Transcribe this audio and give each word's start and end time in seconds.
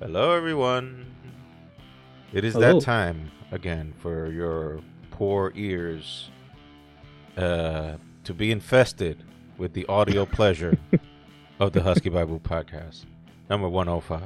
Hello, 0.00 0.30
everyone. 0.30 1.06
It 2.32 2.44
is 2.44 2.54
Hello. 2.54 2.74
that 2.74 2.84
time 2.84 3.32
again 3.50 3.92
for 3.98 4.30
your 4.30 4.78
poor 5.10 5.52
ears 5.56 6.30
uh, 7.36 7.96
to 8.22 8.32
be 8.32 8.52
infested 8.52 9.24
with 9.56 9.72
the 9.72 9.84
audio 9.86 10.24
pleasure 10.38 10.78
of 11.58 11.72
the 11.72 11.82
Husky 11.82 12.10
Barbu 12.10 12.40
podcast, 12.42 13.06
number 13.50 13.68
105. 13.68 14.22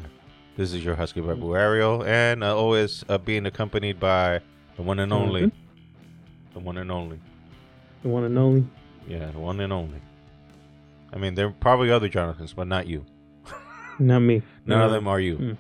This 0.59 0.75
is 0.75 0.85
your 0.85 0.95
Husky 0.95 1.23
Barbu 1.23 1.59
Ariel, 1.59 2.05
and 2.05 2.45
uh, 2.45 2.55
always 2.55 3.03
uh, 3.09 3.17
being 3.17 3.47
accompanied 3.47 3.99
by 3.99 4.41
the 4.77 4.83
one 4.83 4.99
and 4.99 5.11
only. 5.11 5.41
Jonathan. 5.41 5.59
The 6.53 6.61
one 6.61 6.77
and 6.77 6.93
only. 6.93 7.21
The 8.03 8.09
one 8.11 8.25
and 8.25 8.39
only. 8.39 8.67
Yeah, 9.09 9.31
the 9.31 9.39
one 9.39 9.59
and 9.59 9.73
only. 9.73 10.03
I 11.15 11.17
mean, 11.17 11.35
there 11.35 11.47
are 11.47 11.55
probably 11.61 11.91
other 11.91 12.11
Jonathans, 12.11 12.53
but 12.53 12.67
not 12.67 12.87
you. 12.87 13.07
Not 14.03 14.21
me. 14.21 14.43
None 14.67 14.81
of 14.83 14.91
them 14.91 15.07
are 15.09 15.21
you, 15.21 15.37
Mm. 15.39 15.57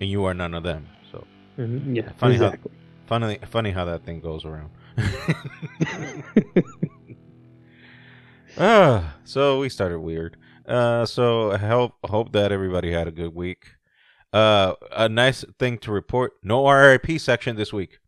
and 0.00 0.10
you 0.10 0.24
are 0.24 0.34
none 0.34 0.54
of 0.54 0.62
them. 0.62 0.86
So 1.12 1.24
Mhm, 1.58 1.96
Yeah, 1.96 2.10
Funny 2.18 2.36
how- 2.36 2.46
exactly. 2.46 2.72
funny, 3.06 3.38
funny 3.46 3.70
how 3.70 3.84
that 3.84 4.04
thing 4.04 4.20
goes 4.20 4.44
around. 4.44 4.70
ah, 8.58 9.16
so 9.24 9.58
we 9.60 9.68
started 9.68 10.00
weird. 10.00 10.36
Uh, 10.66 11.04
so 11.06 11.52
I 11.52 11.58
hope 11.58 11.92
hope 12.04 12.32
that 12.32 12.52
everybody 12.52 12.92
had 12.92 13.06
a 13.08 13.12
good 13.12 13.34
week. 13.34 13.66
Uh, 14.32 14.74
a 14.92 15.08
nice 15.08 15.44
thing 15.58 15.78
to 15.78 15.92
report: 15.92 16.32
no 16.42 16.68
RIP 16.68 17.18
section 17.20 17.56
this 17.56 17.72
week. 17.72 17.98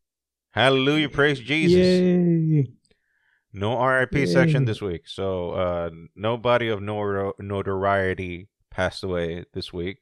Hallelujah, 0.52 1.08
praise 1.10 1.38
Jesus. 1.38 2.00
Yay. 2.00 2.66
No 3.52 3.78
RIP 3.82 4.26
section 4.26 4.64
this 4.64 4.80
week. 4.82 5.02
So 5.06 5.50
uh, 5.52 5.90
nobody 6.14 6.68
of 6.68 6.82
nor- 6.82 7.34
notoriety 7.38 8.48
passed 8.76 9.02
away 9.02 9.44
this 9.54 9.72
week. 9.72 9.98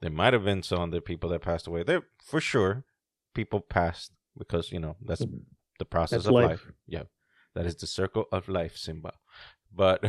There 0.00 0.10
might 0.10 0.32
have 0.32 0.44
been 0.44 0.62
some 0.62 0.80
other 0.80 1.02
people 1.02 1.28
that 1.30 1.42
passed 1.42 1.66
away. 1.66 1.82
There 1.82 2.02
for 2.30 2.40
sure, 2.40 2.84
people 3.34 3.60
passed 3.60 4.12
because 4.36 4.72
you 4.72 4.80
know 4.80 4.96
that's 5.08 5.24
the 5.78 5.84
process 5.84 6.24
That's 6.24 6.28
of 6.28 6.34
life. 6.34 6.48
life. 6.48 6.72
Yeah, 6.86 7.04
that 7.54 7.66
is 7.66 7.76
the 7.76 7.86
circle 7.86 8.24
of 8.32 8.48
life, 8.48 8.76
Simba. 8.76 9.12
But 9.74 10.04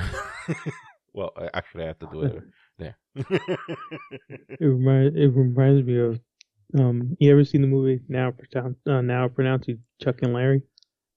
well, 1.14 1.32
actually, 1.54 1.84
I 1.84 1.88
have 1.88 2.00
to 2.00 2.10
do 2.12 2.22
it 2.24 2.44
there. 2.82 2.96
It 4.62 4.66
reminds 4.66 5.16
it 5.16 5.28
reminds 5.36 5.86
me 5.86 6.00
of 6.00 6.20
um. 6.80 7.16
You 7.20 7.32
ever 7.32 7.44
seen 7.44 7.62
the 7.62 7.68
movie 7.68 8.00
now 8.08 8.32
pronounced 8.32 8.80
uh, 8.88 9.02
now 9.02 9.28
pronounced 9.28 9.70
Chuck 10.02 10.20
and 10.24 10.34
Larry? 10.34 10.62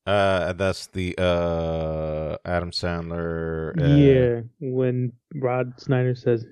uh, 0.07 0.53
that's 0.53 0.87
the 0.89 1.15
uh 1.19 2.37
Adam 2.45 2.71
Sandler. 2.71 3.73
Uh, 3.81 3.97
yeah, 3.97 4.41
when 4.61 5.13
Rob 5.35 5.73
Schneider 5.83 6.15
says, 6.15 6.45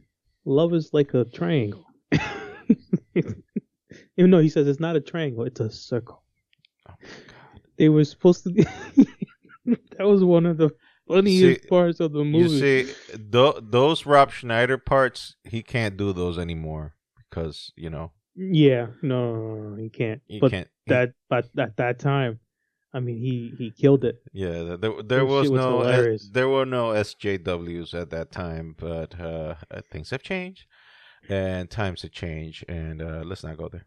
"Love 0.44 0.74
is 0.74 0.90
like 0.92 1.14
a 1.14 1.24
triangle." 1.24 1.86
Even 4.16 4.30
though 4.30 4.40
he 4.40 4.48
says 4.48 4.66
it's 4.66 4.80
not 4.80 4.96
a 4.96 5.00
triangle, 5.00 5.44
it's 5.44 5.60
a 5.60 5.70
circle. 5.70 6.22
Oh 6.88 6.94
my 7.02 7.08
God. 7.26 7.60
They 7.76 7.88
were 7.88 8.04
supposed 8.04 8.44
to. 8.44 8.50
that 9.66 10.06
was 10.06 10.22
one 10.24 10.46
of 10.46 10.56
the 10.56 10.70
funniest 11.08 11.62
See, 11.62 11.68
parts 11.68 12.00
of 12.00 12.12
the 12.12 12.24
movie. 12.24 12.54
You 12.54 12.86
see, 12.86 12.94
th- 13.32 13.56
those 13.62 14.06
Rob 14.06 14.30
Schneider 14.30 14.78
parts, 14.78 15.36
he 15.44 15.62
can't 15.62 15.96
do 15.96 16.12
those 16.12 16.38
anymore 16.38 16.94
because 17.30 17.72
you 17.76 17.90
know 17.90 18.12
Yeah, 18.36 18.86
no, 19.02 19.34
no, 19.34 19.46
no, 19.46 19.68
no, 19.70 19.76
he 19.82 19.88
can't. 19.90 20.20
he 20.26 20.40
but 20.40 20.50
can't. 20.50 20.68
he- 20.86 20.90
that, 20.92 21.12
but 21.28 21.48
at 21.58 21.76
that 21.76 21.98
time, 21.98 22.38
I 22.94 23.00
mean, 23.00 23.18
he 23.18 23.52
he 23.58 23.70
killed 23.72 24.04
it. 24.04 24.22
yeah, 24.32 24.76
there 24.78 25.02
there 25.02 25.26
was 25.26 25.50
was 25.50 25.60
no 25.60 26.16
there 26.32 26.48
were 26.48 26.64
no 26.64 26.90
SJWs 26.90 27.92
at 27.92 28.10
that 28.10 28.30
time, 28.30 28.76
but 28.78 29.20
uh, 29.20 29.56
uh, 29.70 29.80
things 29.90 30.10
have 30.10 30.22
changed 30.22 30.66
and 31.28 31.70
times 31.70 32.02
have 32.02 32.12
changed, 32.12 32.64
and 32.68 33.02
uh, 33.02 33.22
let's 33.24 33.42
not 33.42 33.56
go 33.56 33.68
there. 33.68 33.86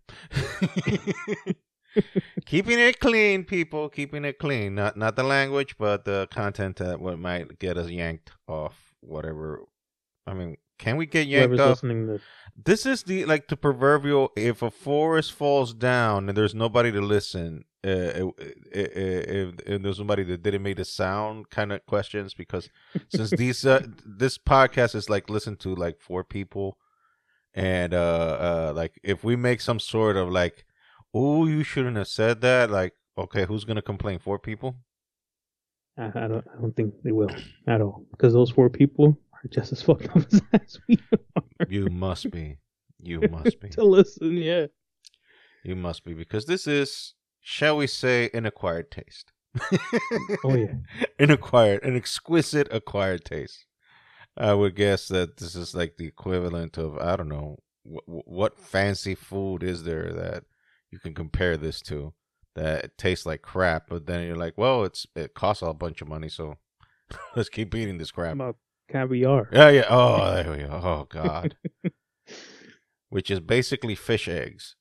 keeping 2.45 2.79
it 2.79 2.99
clean, 2.99 3.43
people, 3.43 3.89
keeping 3.89 4.25
it 4.25 4.39
clean. 4.39 4.75
Not 4.75 4.97
not 4.97 5.15
the 5.15 5.23
language, 5.23 5.75
but 5.77 6.05
the 6.05 6.27
content 6.31 6.77
that 6.77 6.99
what 6.99 7.19
might 7.19 7.59
get 7.59 7.77
us 7.77 7.89
yanked 7.89 8.31
off 8.47 8.93
whatever. 8.99 9.61
I 10.25 10.33
mean, 10.33 10.57
can 10.77 10.97
we 10.97 11.05
get 11.05 11.27
yanked 11.27 11.59
off? 11.59 11.69
listening 11.69 12.07
to 12.07 12.19
This 12.55 12.85
is 12.85 13.03
the 13.03 13.25
like 13.25 13.47
the 13.47 13.57
proverbial 13.57 14.31
if 14.35 14.61
a 14.61 14.71
forest 14.71 15.33
falls 15.33 15.73
down 15.73 16.29
and 16.29 16.37
there's 16.37 16.55
nobody 16.55 16.91
to 16.91 17.01
listen, 17.01 17.65
uh, 17.85 18.31
if, 18.71 19.53
if 19.65 19.81
there's 19.81 19.97
somebody 19.97 20.23
that 20.23 20.41
didn't 20.41 20.63
make 20.63 20.77
the 20.77 20.85
sound 20.85 21.49
kind 21.49 21.71
of 21.71 21.85
questions 21.85 22.33
because 22.33 22.69
since 23.09 23.29
these 23.37 23.65
uh, 23.65 23.85
this 24.05 24.37
podcast 24.37 24.95
is 24.95 25.09
like 25.09 25.29
listened 25.29 25.59
to 25.59 25.75
like 25.75 26.01
four 26.01 26.23
people 26.23 26.77
and 27.53 27.93
uh 27.93 28.67
uh 28.69 28.73
like 28.75 28.99
if 29.03 29.23
we 29.23 29.35
make 29.35 29.61
some 29.61 29.79
sort 29.79 30.15
of 30.17 30.29
like 30.29 30.65
oh 31.13 31.45
you 31.45 31.63
shouldn't 31.63 31.97
have 31.97 32.07
said 32.07 32.41
that 32.41 32.69
like 32.69 32.93
okay 33.17 33.45
who's 33.45 33.63
gonna 33.63 33.81
complain 33.81 34.19
four 34.19 34.39
people? 34.39 34.75
I, 35.97 36.07
I 36.07 36.27
don't 36.27 36.45
I 36.47 36.61
don't 36.61 36.75
think 36.75 36.93
they 37.03 37.11
will 37.11 37.29
at 37.67 37.81
all 37.81 38.05
because 38.11 38.33
those 38.33 38.51
four 38.51 38.69
people 38.69 39.17
are 39.33 39.47
just 39.49 39.71
as 39.71 39.81
fucked 39.83 40.09
up 40.09 40.17
as, 40.17 40.41
as 40.53 40.79
we 40.87 40.99
are. 41.35 41.43
You 41.67 41.89
must 41.89 42.31
be. 42.31 42.57
You 43.01 43.21
must 43.31 43.59
be. 43.59 43.69
To 43.69 43.83
listen. 43.83 44.33
Yeah, 44.37 44.67
you 45.63 45.75
must 45.75 46.03
be 46.03 46.13
because 46.13 46.45
this 46.45 46.67
is 46.67 47.13
shall 47.49 47.77
we 47.77 47.87
say 47.87 48.29
an 48.33 48.45
acquired 48.45 48.91
taste 48.91 49.31
oh 50.43 50.55
yeah. 50.55 50.73
an 51.19 51.31
acquired, 51.31 51.83
an 51.83 51.95
exquisite 51.95 52.67
acquired 52.71 53.25
taste. 53.25 53.65
I 54.35 54.53
would 54.53 54.75
guess 54.75 55.07
that 55.07 55.37
this 55.37 55.55
is 55.55 55.73
like 55.73 55.97
the 55.97 56.05
equivalent 56.05 56.77
of 56.77 56.97
I 56.97 57.15
don't 57.15 57.29
know 57.29 57.57
what, 57.83 58.27
what 58.27 58.59
fancy 58.59 59.15
food 59.15 59.63
is 59.63 59.83
there 59.83 60.13
that 60.13 60.43
you 60.91 60.99
can 60.99 61.13
compare 61.13 61.57
this 61.57 61.81
to 61.83 62.13
that 62.55 62.97
tastes 62.97 63.25
like 63.25 63.41
crap, 63.41 63.89
but 63.89 64.05
then 64.05 64.25
you're 64.25 64.35
like, 64.35 64.57
well, 64.57 64.83
it's 64.83 65.07
it 65.15 65.33
costs 65.33 65.63
a 65.63 65.73
bunch 65.73 66.01
of 66.01 66.07
money, 66.07 66.29
so 66.29 66.57
let's 67.35 67.49
keep 67.49 67.73
eating 67.73 67.97
this 67.97 68.11
crap. 68.11 68.33
About 68.33 68.57
caviar. 68.89 69.49
Yeah, 69.51 69.69
yeah. 69.69 69.85
Oh, 69.89 70.35
there 70.35 70.51
we 70.51 70.57
go. 70.57 70.69
Oh 70.71 71.07
God, 71.09 71.55
which 73.09 73.31
is 73.31 73.39
basically 73.39 73.95
fish 73.95 74.27
eggs. 74.27 74.75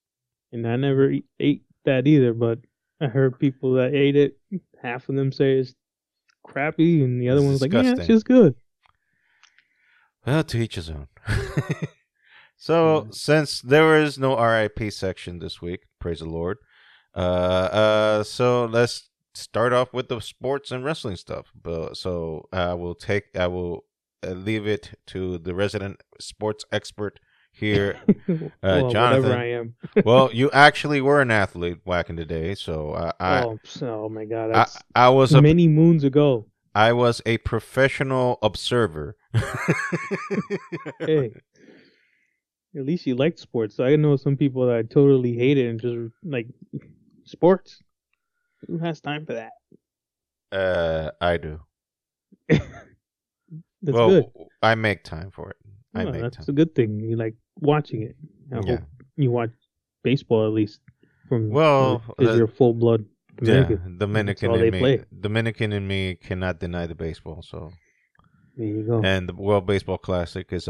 And 0.52 0.66
I 0.66 0.76
never 0.76 1.10
eat, 1.10 1.26
ate 1.40 1.65
that 1.86 2.06
either, 2.06 2.32
but 2.34 2.58
I 3.00 3.06
heard 3.06 3.38
people 3.38 3.74
that 3.74 3.94
ate 3.94 4.14
it. 4.16 4.36
Half 4.82 5.08
of 5.08 5.16
them 5.16 5.32
say 5.32 5.58
it's 5.58 5.74
crappy, 6.44 7.02
and 7.02 7.20
the 7.20 7.28
other 7.30 7.40
It's 7.40 7.46
one's 7.46 7.62
like, 7.62 7.72
yeah, 7.72 7.94
it's 7.96 8.06
just 8.06 8.24
good. 8.26 8.54
Well, 10.26 10.44
to 10.44 10.58
each 10.58 10.74
his 10.74 10.90
own. 10.90 11.08
so, 12.56 13.04
Yeah. 13.04 13.10
since 13.12 13.60
there 13.60 13.98
is 14.02 14.18
no 14.18 14.36
RIP 14.40 14.92
section 14.92 15.38
this 15.38 15.60
week, 15.62 15.84
praise 16.00 16.18
the 16.20 16.26
Lord. 16.26 16.58
Uh, 17.14 17.18
uh, 17.18 18.22
so 18.24 18.66
let's 18.66 19.08
start 19.34 19.72
off 19.72 19.92
with 19.92 20.08
the 20.08 20.20
sports 20.20 20.70
and 20.70 20.84
wrestling 20.84 21.16
stuff. 21.16 21.46
But 21.54 21.96
so 21.96 22.48
I 22.52 22.74
will 22.74 22.94
take, 22.94 23.24
I 23.36 23.46
will 23.46 23.84
uh, 24.26 24.30
leave 24.30 24.66
it 24.66 24.98
to 25.08 25.38
the 25.38 25.54
resident 25.54 26.02
sports 26.20 26.64
expert 26.72 27.20
here. 27.56 27.98
well, 28.62 28.90
Jonathan. 28.90 29.32
I 29.32 29.50
am. 29.52 29.74
well, 30.04 30.30
you 30.32 30.50
actually 30.52 31.00
were 31.00 31.20
an 31.20 31.30
athlete 31.30 31.84
back 31.84 32.10
in 32.10 32.16
the 32.16 32.24
day, 32.24 32.54
so 32.54 32.94
I, 32.94 33.12
I, 33.18 33.42
oh, 33.42 33.58
oh 33.82 34.08
my 34.08 34.24
god, 34.24 34.52
I, 34.52 34.66
I 34.94 35.08
was 35.08 35.32
a, 35.32 35.42
many 35.42 35.66
moons 35.66 36.04
ago. 36.04 36.46
I 36.74 36.92
was 36.92 37.22
a 37.24 37.38
professional 37.38 38.38
observer. 38.42 39.16
hey, 41.00 41.32
at 42.76 42.84
least 42.84 43.06
you 43.06 43.16
liked 43.16 43.38
sports. 43.38 43.80
I 43.80 43.96
know 43.96 44.16
some 44.16 44.36
people 44.36 44.66
that 44.66 44.90
totally 44.90 45.34
hate 45.34 45.56
it 45.56 45.68
and 45.68 45.80
just 45.80 46.12
like 46.22 46.48
sports. 47.24 47.82
Who 48.66 48.78
has 48.78 49.00
time 49.00 49.24
for 49.24 49.34
that? 49.34 49.52
Uh, 50.52 51.10
I 51.20 51.38
do. 51.38 51.60
That's 52.48 52.62
well, 53.82 54.08
good. 54.08 54.24
I 54.62 54.74
make 54.74 55.04
time 55.04 55.30
for 55.30 55.50
it. 55.50 55.56
I 55.94 56.04
make 56.04 56.20
that's 56.20 56.36
time. 56.36 56.46
a 56.48 56.52
good 56.52 56.74
thing. 56.74 57.00
You 57.00 57.16
like 57.16 57.34
watching 57.60 58.02
it. 58.02 58.16
I 58.52 58.60
Yeah. 58.60 58.76
hope 58.76 58.80
you 59.16 59.30
watch 59.30 59.50
baseball 60.02 60.46
at 60.46 60.52
least. 60.52 60.80
From 61.28 61.50
Well, 61.50 62.02
because 62.16 62.34
uh, 62.34 62.38
you're 62.38 62.46
full 62.46 62.74
blood 62.74 63.04
Dominican. 63.36 63.80
Yeah, 63.84 63.98
Dominican 63.98 64.54
in 64.54 64.70
me, 64.72 64.78
play. 64.78 65.04
Dominican 65.20 65.72
in 65.72 65.86
me 65.86 66.14
cannot 66.14 66.60
deny 66.60 66.86
the 66.86 66.94
baseball. 66.94 67.42
So, 67.42 67.70
There 68.56 68.66
you 68.66 68.82
go. 68.84 69.02
and 69.04 69.28
the 69.28 69.34
World 69.34 69.66
Baseball 69.66 69.98
Classic 69.98 70.50
is 70.52 70.68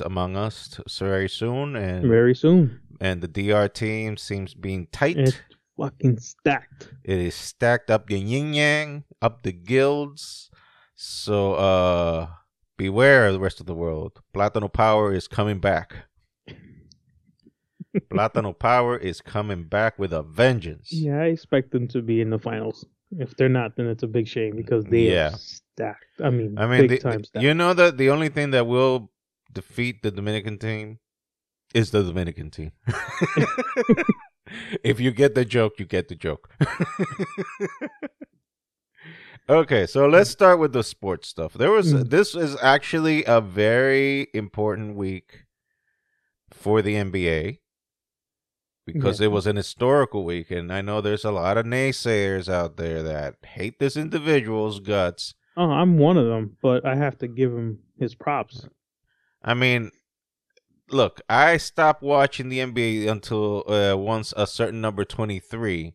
among 0.00 0.36
us 0.36 0.80
very 0.98 1.28
soon, 1.28 1.76
and 1.76 2.06
Very 2.06 2.34
soon. 2.34 2.80
and 3.00 3.20
the 3.20 3.28
DR 3.28 3.68
team 3.68 4.16
seems 4.16 4.54
being 4.54 4.86
tight. 4.92 5.18
It's 5.18 5.36
fucking 5.76 6.18
stacked. 6.18 6.94
It 7.04 7.18
is 7.18 7.34
stacked 7.34 7.90
up 7.90 8.06
the 8.08 8.18
yin 8.18 8.54
yang, 8.54 9.04
up 9.20 9.42
the 9.42 9.52
guilds. 9.52 10.50
So, 10.94 11.54
uh, 11.54 12.28
beware 12.76 13.26
of 13.26 13.34
the 13.34 13.40
rest 13.40 13.60
of 13.60 13.66
the 13.66 13.74
world. 13.74 14.20
Platano 14.34 14.72
Power 14.72 15.12
is 15.12 15.28
coming 15.28 15.58
back. 15.58 16.06
Platano 18.10 18.56
Power 18.58 18.96
is 18.96 19.20
coming 19.20 19.64
back 19.64 19.98
with 19.98 20.12
a 20.12 20.22
vengeance. 20.22 20.92
Yeah, 20.92 21.20
I 21.22 21.26
expect 21.26 21.70
them 21.72 21.88
to 21.88 22.02
be 22.02 22.20
in 22.20 22.30
the 22.30 22.38
finals. 22.38 22.84
If 23.18 23.34
they're 23.36 23.48
not, 23.48 23.76
then 23.76 23.86
it's 23.86 24.02
a 24.02 24.06
big 24.06 24.28
shame 24.28 24.54
because 24.56 24.84
they 24.84 25.10
Yeah. 25.12 25.32
are 25.32 25.38
stacked. 25.38 26.04
I 26.22 26.30
mean, 26.30 26.58
I 26.58 26.66
mean, 26.66 26.82
big 26.86 26.90
the- 26.90 26.98
time 27.10 27.24
stacked. 27.24 27.42
you 27.42 27.54
know 27.54 27.72
that 27.74 27.96
the 27.96 28.10
only 28.10 28.28
thing 28.28 28.50
that 28.50 28.66
will 28.66 29.10
defeat 29.52 30.02
the 30.02 30.10
Dominican 30.10 30.58
team 30.58 30.98
is 31.74 31.90
the 31.90 32.02
Dominican 32.02 32.50
team. 32.50 32.72
if 34.84 35.00
you 35.00 35.10
get 35.10 35.34
the 35.34 35.44
joke, 35.46 35.78
you 35.78 35.86
get 35.86 36.08
the 36.08 36.14
joke. 36.16 36.50
okay, 39.48 39.86
so 39.86 40.06
let's 40.06 40.30
start 40.30 40.58
with 40.58 40.72
the 40.72 40.82
sports 40.84 41.28
stuff. 41.28 41.54
There 41.54 41.70
was 41.70 41.92
Mm. 41.94 42.10
this 42.10 42.34
is 42.34 42.56
actually 42.62 43.24
a 43.24 43.40
very 43.40 44.28
important 44.34 44.96
week 44.96 45.44
for 46.50 46.82
the 46.82 46.94
NBA 46.94 47.58
because 48.86 49.20
Yeah. 49.20 49.26
it 49.26 49.30
was 49.32 49.46
an 49.46 49.56
historical 49.56 50.24
week 50.24 50.50
and 50.50 50.72
I 50.72 50.80
know 50.80 51.00
there's 51.00 51.24
a 51.24 51.30
lot 51.30 51.58
of 51.58 51.66
naysayers 51.66 52.48
out 52.48 52.76
there 52.76 53.02
that 53.02 53.36
hate 53.44 53.78
this 53.78 53.96
individual's 53.96 54.80
guts. 54.80 55.34
Oh, 55.56 55.70
I'm 55.70 55.98
one 55.98 56.16
of 56.16 56.26
them, 56.26 56.56
but 56.62 56.86
I 56.86 56.94
have 56.96 57.18
to 57.18 57.28
give 57.28 57.52
him 57.52 57.80
his 57.98 58.14
props. 58.14 58.68
I 59.42 59.54
mean, 59.54 59.90
look, 60.90 61.20
I 61.28 61.56
stopped 61.56 62.02
watching 62.02 62.48
the 62.48 62.60
NBA 62.60 63.08
until 63.10 63.64
uh, 63.70 63.96
once 63.96 64.32
a 64.36 64.46
certain 64.46 64.80
number 64.80 65.04
23 65.04 65.94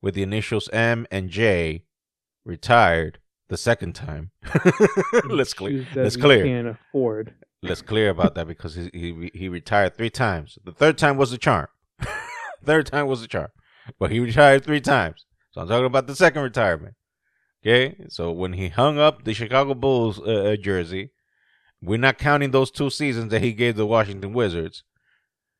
with 0.00 0.14
the 0.14 0.22
initials 0.22 0.68
M 0.70 1.06
and 1.10 1.28
J 1.28 1.84
retired 2.44 3.18
the 3.48 3.56
second 3.56 3.94
time. 3.94 4.30
let's 5.28 5.52
clear. 5.54 5.86
Let's 5.94 6.16
clear. 6.16 6.44
Can't 6.44 6.68
afford. 6.68 7.34
Let's 7.68 7.82
clear 7.82 8.10
about 8.10 8.34
that 8.36 8.46
because 8.46 8.74
he, 8.74 8.90
he 8.92 9.30
he 9.34 9.48
retired 9.48 9.96
three 9.96 10.10
times. 10.10 10.58
The 10.64 10.72
third 10.72 10.98
time 10.98 11.16
was 11.16 11.30
the 11.30 11.38
charm. 11.38 11.66
third 12.64 12.86
time 12.86 13.06
was 13.06 13.20
the 13.20 13.26
charm, 13.28 13.48
but 13.98 14.10
he 14.10 14.20
retired 14.20 14.64
three 14.64 14.80
times. 14.80 15.26
So 15.52 15.60
I'm 15.62 15.68
talking 15.68 15.86
about 15.86 16.06
the 16.06 16.14
second 16.14 16.42
retirement. 16.42 16.94
Okay, 17.64 17.96
so 18.08 18.30
when 18.30 18.52
he 18.52 18.68
hung 18.68 18.98
up 18.98 19.24
the 19.24 19.34
Chicago 19.34 19.74
Bulls 19.74 20.20
uh, 20.20 20.52
uh, 20.52 20.56
jersey, 20.56 21.10
we're 21.82 21.98
not 21.98 22.18
counting 22.18 22.52
those 22.52 22.70
two 22.70 22.90
seasons 22.90 23.30
that 23.32 23.42
he 23.42 23.52
gave 23.52 23.76
the 23.76 23.86
Washington 23.86 24.32
Wizards. 24.32 24.84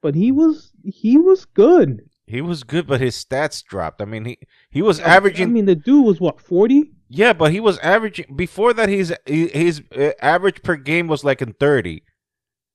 But 0.00 0.14
he 0.14 0.30
was 0.30 0.72
he 0.84 1.18
was 1.18 1.44
good. 1.44 2.02
He 2.26 2.40
was 2.40 2.64
good, 2.64 2.86
but 2.88 3.00
his 3.00 3.16
stats 3.24 3.62
dropped. 3.64 4.02
I 4.02 4.04
mean, 4.04 4.24
he 4.24 4.38
he 4.70 4.82
was 4.82 4.98
averaging. 5.00 5.48
I 5.48 5.50
mean, 5.50 5.66
the 5.66 5.76
dude 5.76 6.04
was 6.04 6.20
what 6.20 6.40
forty. 6.40 6.90
yeah, 7.08 7.32
but 7.32 7.52
he 7.52 7.60
was 7.60 7.78
averaging 7.78 8.34
before 8.34 8.72
that. 8.74 8.88
His 8.88 9.14
his 9.26 9.82
uh, 9.96 10.10
average 10.20 10.62
per 10.62 10.76
game 10.76 11.06
was 11.06 11.22
like 11.22 11.40
in 11.40 11.52
30, 11.52 12.02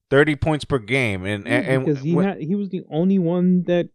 30 0.09 0.35
points 0.37 0.63
per 0.65 0.79
game, 0.79 1.25
and 1.25 1.45
and, 1.47 1.65
and 1.65 1.85
because 1.85 2.01
he 2.01 2.15
when- 2.15 2.25
had 2.25 2.37
he 2.41 2.55
was 2.55 2.69
the 2.69 2.83
only 2.89 3.19
one 3.19 3.63
that 3.63 3.89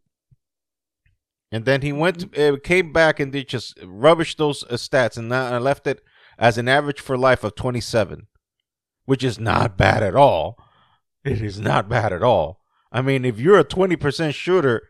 And 1.52 1.64
then 1.64 1.80
he 1.82 1.92
went, 1.92 2.32
to, 2.32 2.54
uh, 2.54 2.56
came 2.62 2.92
back 2.92 3.20
and 3.20 3.32
did 3.32 3.48
just 3.48 3.78
rubbish 3.84 4.36
those 4.36 4.62
uh, 4.64 4.74
stats, 4.74 5.16
and 5.16 5.28
now 5.28 5.54
I 5.54 5.58
left 5.58 5.86
it 5.86 6.02
as 6.38 6.58
an 6.58 6.68
average 6.68 7.00
for 7.00 7.16
life 7.16 7.44
of 7.44 7.54
27, 7.54 8.26
which 9.06 9.24
is 9.24 9.38
not 9.38 9.78
bad 9.78 10.02
at 10.02 10.14
all. 10.14 10.58
It 11.24 11.40
is 11.40 11.58
not 11.60 11.88
bad 11.88 12.12
at 12.12 12.22
all. 12.22 12.60
I 12.92 13.00
mean, 13.00 13.24
if 13.24 13.40
you're 13.40 13.58
a 13.58 13.64
20% 13.64 14.34
shooter 14.34 14.82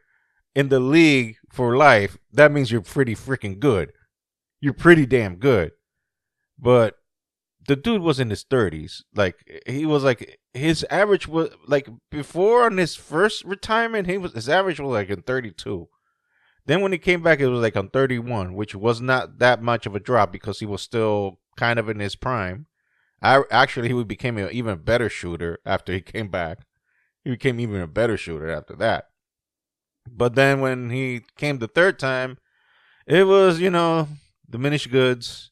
in 0.57 0.71
the 0.71 0.81
league 0.81 1.37
for 1.51 1.77
life, 1.77 2.17
that 2.33 2.51
means 2.51 2.73
you're 2.73 2.81
pretty 2.81 3.15
freaking 3.15 3.61
good. 3.61 3.93
You're 4.59 4.73
pretty 4.73 5.05
damn 5.05 5.37
good. 5.37 5.73
But 6.59 6.95
the 7.69 7.77
dude 7.77 8.01
was 8.01 8.19
in 8.19 8.31
his 8.31 8.43
30s. 8.43 9.03
Like 9.15 9.63
he 9.67 9.85
was 9.85 10.03
like 10.03 10.41
his 10.55 10.85
average 10.89 11.29
was 11.29 11.51
like 11.69 11.89
before 12.11 12.65
on 12.65 12.79
his 12.79 12.97
first 12.97 13.45
retirement, 13.45 14.09
he 14.09 14.17
was 14.17 14.33
his 14.33 14.49
average 14.49 14.81
was 14.81 14.93
like 14.93 15.11
in 15.11 15.21
32. 15.21 15.89
Then 16.65 16.81
when 16.81 16.91
he 16.91 16.99
came 16.99 17.23
back, 17.23 17.39
it 17.39 17.49
was 17.49 17.61
like 17.61 17.77
on 17.77 17.91
31, 17.91 18.55
which 18.55 18.75
was 18.75 19.01
not 19.01 19.39
that 19.39 19.63
much 19.63 19.85
of 19.85 19.95
a 19.95 20.01
drop 20.01 20.33
because 20.33 20.59
he 20.59 20.67
was 20.67 20.81
still 20.81 21.39
kind 21.59 21.79
of 21.79 21.91
in 21.91 22.01
his 22.01 22.17
prime. 22.17 22.67
I 23.21 23.43
actually 23.51 23.89
he 23.89 24.05
became 24.05 24.39
an 24.39 24.49
even 24.53 24.79
better 24.79 25.11
shooter 25.11 25.59
after 25.67 25.93
he 25.93 26.01
came 26.01 26.29
back. 26.29 26.61
He 27.25 27.31
became 27.31 27.61
even 27.61 27.83
a 27.83 27.87
better 27.87 28.17
shooter 28.17 28.49
after 28.49 28.75
that. 28.77 29.09
But 30.11 30.35
then 30.35 30.61
when 30.61 30.91
he 30.91 31.23
came 31.37 31.59
the 31.59 31.69
third 31.69 31.99
time, 31.99 32.39
it 33.07 33.27
was 33.27 33.61
you 33.61 33.71
know 33.71 34.09
diminished 34.49 34.91
goods 34.91 35.51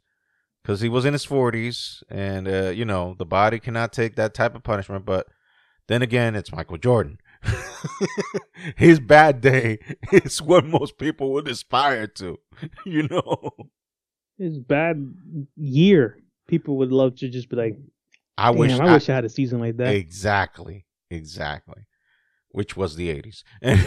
because 0.63 0.81
he 0.81 0.89
was 0.89 1.05
in 1.05 1.13
his 1.13 1.27
40s 1.27 2.03
and 2.09 2.49
uh, 2.49 2.71
you 2.71 2.85
know 2.85 3.15
the 3.19 3.27
body 3.27 3.59
cannot 3.59 3.93
take 3.93 4.17
that 4.17 4.35
type 4.35 4.55
of 4.55 4.63
punishment. 4.63 5.05
But 5.05 5.27
then 5.89 6.03
again, 6.03 6.35
it's 6.35 6.53
Michael 6.53 6.79
Jordan. 6.79 7.19
His 8.77 8.99
bad 9.01 9.41
day 9.43 9.79
is 10.13 10.41
what 10.41 10.65
most 10.65 10.97
people 10.99 11.33
would 11.33 11.47
aspire 11.49 12.07
to, 12.07 12.39
you 12.87 13.07
know. 13.09 13.51
his 14.39 14.59
bad 14.59 14.97
year, 15.57 16.19
people 16.49 16.79
would 16.79 16.91
love 16.93 17.17
to 17.17 17.29
just 17.29 17.49
be 17.51 17.57
like, 17.57 17.77
I 18.39 18.51
"Damn, 18.51 18.59
wish 18.59 18.81
I, 18.81 18.95
wish 18.95 19.09
I 19.11 19.15
had 19.15 19.25
a 19.25 19.29
season 19.29 19.61
like 19.61 19.77
that." 19.77 19.95
exactly, 19.95 20.87
exactly, 21.11 21.83
which 22.55 22.77
was 22.77 22.97
the 22.97 23.11
eighties. 23.11 23.43
and 23.63 23.81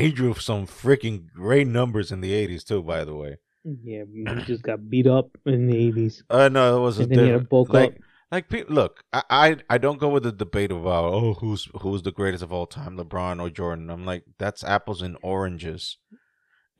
he 0.00 0.10
drew 0.10 0.34
some 0.34 0.66
freaking 0.66 1.30
great 1.32 1.66
numbers 1.66 2.10
in 2.10 2.20
the 2.20 2.32
eighties 2.32 2.64
too. 2.64 2.82
By 2.82 3.04
the 3.04 3.14
way, 3.14 3.36
Yeah, 3.64 4.04
he 4.12 4.24
just 4.46 4.62
got 4.62 4.88
beat 4.88 5.06
up 5.06 5.30
in 5.44 5.66
the 5.66 5.76
eighties, 5.76 6.24
uh 6.30 6.48
no, 6.48 6.76
it 6.76 6.80
was 6.80 6.98
a 6.98 7.02
and 7.02 7.10
then 7.10 7.18
he 7.18 7.24
had 7.26 7.32
different. 7.34 7.48
bulk 7.48 7.68
Like, 7.68 7.74
up. 7.74 7.94
like 8.32 8.70
look, 8.70 9.04
I, 9.12 9.22
I 9.30 9.56
I 9.68 9.78
don't 9.78 10.00
go 10.00 10.08
with 10.08 10.22
the 10.22 10.32
debate 10.32 10.72
about 10.72 11.12
oh 11.12 11.34
who's 11.34 11.68
who's 11.80 12.02
the 12.02 12.12
greatest 12.12 12.42
of 12.42 12.52
all 12.52 12.66
time, 12.66 12.96
LeBron 12.96 13.40
or 13.40 13.50
Jordan. 13.50 13.90
I'm 13.90 14.06
like 14.06 14.24
that's 14.38 14.64
apples 14.64 15.02
and 15.02 15.16
oranges. 15.22 15.98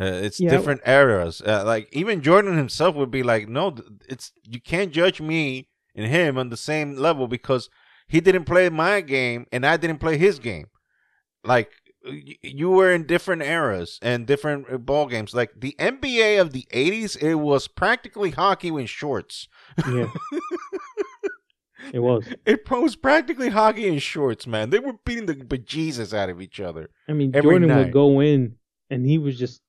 Uh, 0.00 0.04
it's 0.06 0.40
Yeah. 0.40 0.50
different 0.50 0.80
eras. 0.86 1.42
Uh, 1.42 1.62
like 1.66 1.88
even 1.92 2.22
Jordan 2.22 2.56
himself 2.56 2.96
would 2.96 3.10
be 3.10 3.22
like, 3.22 3.48
no, 3.48 3.76
it's 4.08 4.32
you 4.44 4.60
can't 4.60 4.92
judge 4.92 5.20
me 5.20 5.68
and 6.00 6.10
him 6.10 6.38
on 6.38 6.48
the 6.48 6.56
same 6.56 6.96
level 6.96 7.28
because 7.28 7.68
he 8.08 8.20
didn't 8.20 8.44
play 8.44 8.68
my 8.68 9.00
game 9.00 9.46
and 9.52 9.64
I 9.66 9.76
didn't 9.76 9.98
play 9.98 10.16
his 10.16 10.38
game. 10.38 10.66
Like 11.44 11.70
you 12.42 12.70
were 12.70 12.92
in 12.92 13.06
different 13.06 13.42
eras 13.42 13.98
and 14.02 14.26
different 14.26 14.66
uh, 14.72 14.78
ball 14.78 15.06
games. 15.06 15.34
Like 15.34 15.52
the 15.56 15.74
NBA 15.78 16.40
of 16.40 16.52
the 16.52 16.66
'80s, 16.72 17.20
it 17.22 17.36
was 17.36 17.68
practically 17.68 18.30
hockey 18.30 18.68
in 18.68 18.86
shorts. 18.86 19.48
Yeah, 19.86 20.10
it 21.92 22.00
was. 22.00 22.26
It 22.46 22.68
was 22.70 22.96
practically 22.96 23.50
hockey 23.50 23.86
in 23.86 23.98
shorts, 23.98 24.46
man. 24.46 24.70
They 24.70 24.78
were 24.78 24.94
beating 25.04 25.26
the 25.26 25.34
bejesus 25.34 26.14
out 26.14 26.30
of 26.30 26.40
each 26.40 26.60
other. 26.60 26.90
I 27.08 27.12
mean, 27.12 27.32
Jordan 27.32 27.68
night. 27.68 27.78
would 27.78 27.92
go 27.92 28.20
in, 28.20 28.56
and 28.88 29.06
he 29.06 29.18
was 29.18 29.38
just 29.38 29.60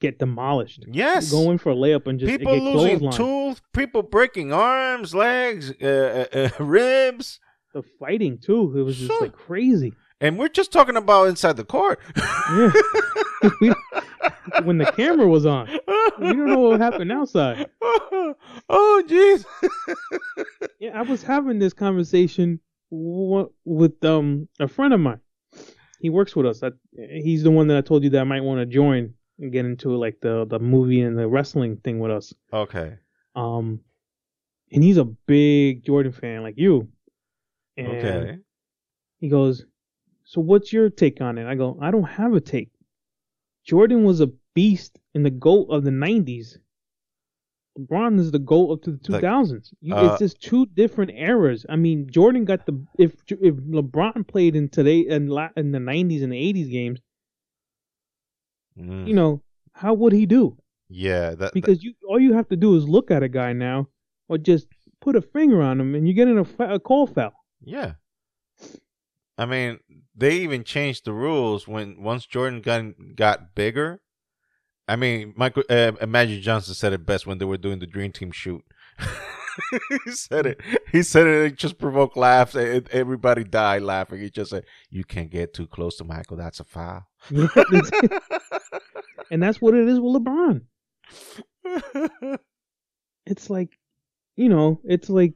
get 0.00 0.18
demolished. 0.18 0.84
Yes, 0.90 1.30
Go 1.30 1.50
in 1.50 1.58
for 1.58 1.70
a 1.70 1.74
layup 1.74 2.06
and 2.06 2.18
just 2.20 2.30
people 2.30 2.54
get 2.54 2.62
losing 2.62 2.98
clotheslined. 3.00 3.16
tooth, 3.16 3.62
people 3.72 4.02
breaking 4.02 4.52
arms, 4.52 5.14
legs, 5.14 5.72
uh, 5.82 6.26
uh, 6.32 6.38
uh, 6.38 6.48
ribs, 6.64 7.40
The 7.74 7.82
fighting 7.98 8.38
too, 8.38 8.74
it 8.78 8.82
was 8.82 8.96
just 8.96 9.10
Sure. 9.10 9.20
like 9.22 9.32
crazy. 9.32 9.92
and 10.20 10.38
we're 10.38 10.48
just 10.48 10.72
talking 10.72 10.96
about 10.96 11.24
inside 11.28 11.56
the 11.56 11.64
court. 11.64 11.98
Yeah. 12.16 12.72
When 14.64 14.78
the 14.78 14.84
camera 14.86 15.26
was 15.26 15.46
on, 15.46 15.68
we 16.20 16.28
don't 16.28 16.46
know 16.46 16.60
what 16.60 16.80
happened 16.80 17.10
outside. 17.10 17.66
oh, 17.82 19.02
jeez. 19.08 19.44
Yeah, 20.78 20.98
I 20.98 21.02
was 21.02 21.22
having 21.22 21.58
this 21.58 21.72
conversation 21.72 22.60
with 22.90 24.04
um 24.04 24.48
a 24.60 24.68
friend 24.68 24.92
of 24.94 25.00
mine. 25.00 25.20
He 26.00 26.10
works 26.10 26.36
with 26.36 26.46
us. 26.46 26.62
I, 26.62 26.70
he's 26.96 27.42
the 27.42 27.50
one 27.50 27.66
that 27.68 27.76
I 27.78 27.80
told 27.80 28.04
you 28.04 28.10
that 28.10 28.20
I 28.20 28.24
might 28.24 28.42
want 28.42 28.60
to 28.60 28.66
join 28.66 29.14
get 29.50 29.64
into 29.64 29.96
like 29.96 30.20
the 30.20 30.46
the 30.46 30.58
movie 30.58 31.00
and 31.02 31.18
the 31.18 31.28
wrestling 31.28 31.76
thing 31.78 31.98
with 31.98 32.10
us. 32.10 32.32
Okay. 32.52 32.94
Um, 33.34 33.80
and 34.70 34.82
he's 34.82 34.96
a 34.96 35.04
big 35.04 35.84
Jordan 35.84 36.12
fan 36.12 36.42
like 36.42 36.56
you. 36.56 36.88
And 37.76 37.88
Okay. 37.88 38.38
He 39.18 39.28
goes, 39.28 39.64
"So 40.24 40.40
what's 40.40 40.72
your 40.72 40.90
take 40.90 41.20
on 41.20 41.38
it?" 41.38 41.46
I 41.46 41.54
go, 41.54 41.78
"I 41.80 41.90
don't 41.90 42.02
have 42.04 42.34
a 42.34 42.40
take. 42.40 42.70
Jordan 43.64 44.04
was 44.04 44.20
a 44.20 44.32
beast 44.54 44.98
in 45.14 45.22
the 45.22 45.30
GOAT 45.30 45.66
of 45.70 45.84
the 45.84 45.90
'90s. 45.90 46.58
LeBron 47.78 48.18
is 48.18 48.30
the 48.30 48.38
GOAT 48.38 48.72
up 48.72 48.82
to 48.82 48.92
the 48.92 48.98
2000s. 48.98 49.72
You, 49.80 49.94
uh, 49.94 50.10
it's 50.10 50.18
just 50.18 50.40
two 50.42 50.66
different 50.66 51.12
eras. 51.14 51.64
I 51.68 51.76
mean, 51.76 52.06
Jordan 52.10 52.44
got 52.44 52.66
the 52.66 52.84
if 52.98 53.14
if 53.28 53.54
LeBron 53.54 54.26
played 54.26 54.56
in 54.56 54.68
today 54.68 55.00
in, 55.00 55.30
in 55.56 55.72
the 55.72 55.78
'90s 55.78 56.22
and 56.22 56.32
the 56.32 56.52
'80s 56.52 56.70
games, 56.70 57.00
Mm, 58.78 59.06
you 59.08 59.14
know, 59.14 59.42
how 59.72 59.94
would 59.94 60.12
he 60.12 60.26
do? 60.26 60.56
yeah. 60.88 61.30
That, 61.30 61.38
that- 61.38 61.54
Because 61.54 61.82
you 61.82 61.94
all 62.08 62.18
you 62.20 62.34
have 62.34 62.48
to 62.48 62.56
do 62.56 62.76
is 62.76 62.88
look 62.88 63.10
at 63.10 63.22
a 63.22 63.28
guy 63.28 63.52
now, 63.52 63.88
or 64.28 64.38
just 64.38 64.66
put 65.00 65.16
a 65.16 65.22
finger 65.22 65.60
on 65.62 65.80
him, 65.80 65.94
and 65.94 66.06
you 66.06 66.14
get 66.14 66.28
in 66.28 66.38
a, 66.38 66.74
a 66.74 66.78
call 66.80 67.06
foul. 67.06 67.32
yeah. 67.64 67.94
I 69.38 69.46
mean, 69.46 69.80
they 70.14 70.36
even 70.36 70.62
changed 70.62 71.04
the 71.06 71.12
rules 71.12 71.66
when 71.66 72.02
once 72.02 72.26
Jordan 72.26 72.60
got 72.60 72.82
got 73.16 73.54
bigger. 73.54 74.00
I 74.86 74.96
mean, 74.96 75.32
Michael 75.36 75.64
uh, 75.70 75.92
Magic 76.06 76.42
Johnson 76.42 76.74
said 76.74 76.92
it 76.92 77.06
best 77.06 77.26
when 77.26 77.38
they 77.38 77.44
were 77.46 77.56
doing 77.56 77.78
the 77.78 77.86
Dream 77.86 78.12
Team 78.12 78.30
shoot. 78.30 78.62
he 80.04 80.12
said 80.12 80.46
it. 80.46 80.60
He 80.90 81.02
said 81.02 81.26
it. 81.26 81.52
It 81.52 81.56
just 81.56 81.78
provoked 81.78 82.16
laughs. 82.16 82.54
It, 82.54 82.88
everybody 82.90 83.44
died 83.44 83.82
laughing. 83.82 84.20
He 84.20 84.30
just 84.30 84.50
said, 84.50 84.64
"You 84.90 85.04
can't 85.04 85.30
get 85.30 85.54
too 85.54 85.66
close 85.66 85.96
to 85.96 86.04
Michael. 86.04 86.36
That's 86.36 86.60
a 86.60 86.64
foul." 86.64 87.06
And 89.32 89.42
that's 89.42 89.62
what 89.62 89.74
it 89.74 89.88
is 89.88 89.98
with 89.98 90.22
LeBron. 90.22 90.60
it's 93.26 93.48
like, 93.48 93.78
you 94.36 94.50
know, 94.50 94.78
it's 94.84 95.08
like 95.08 95.32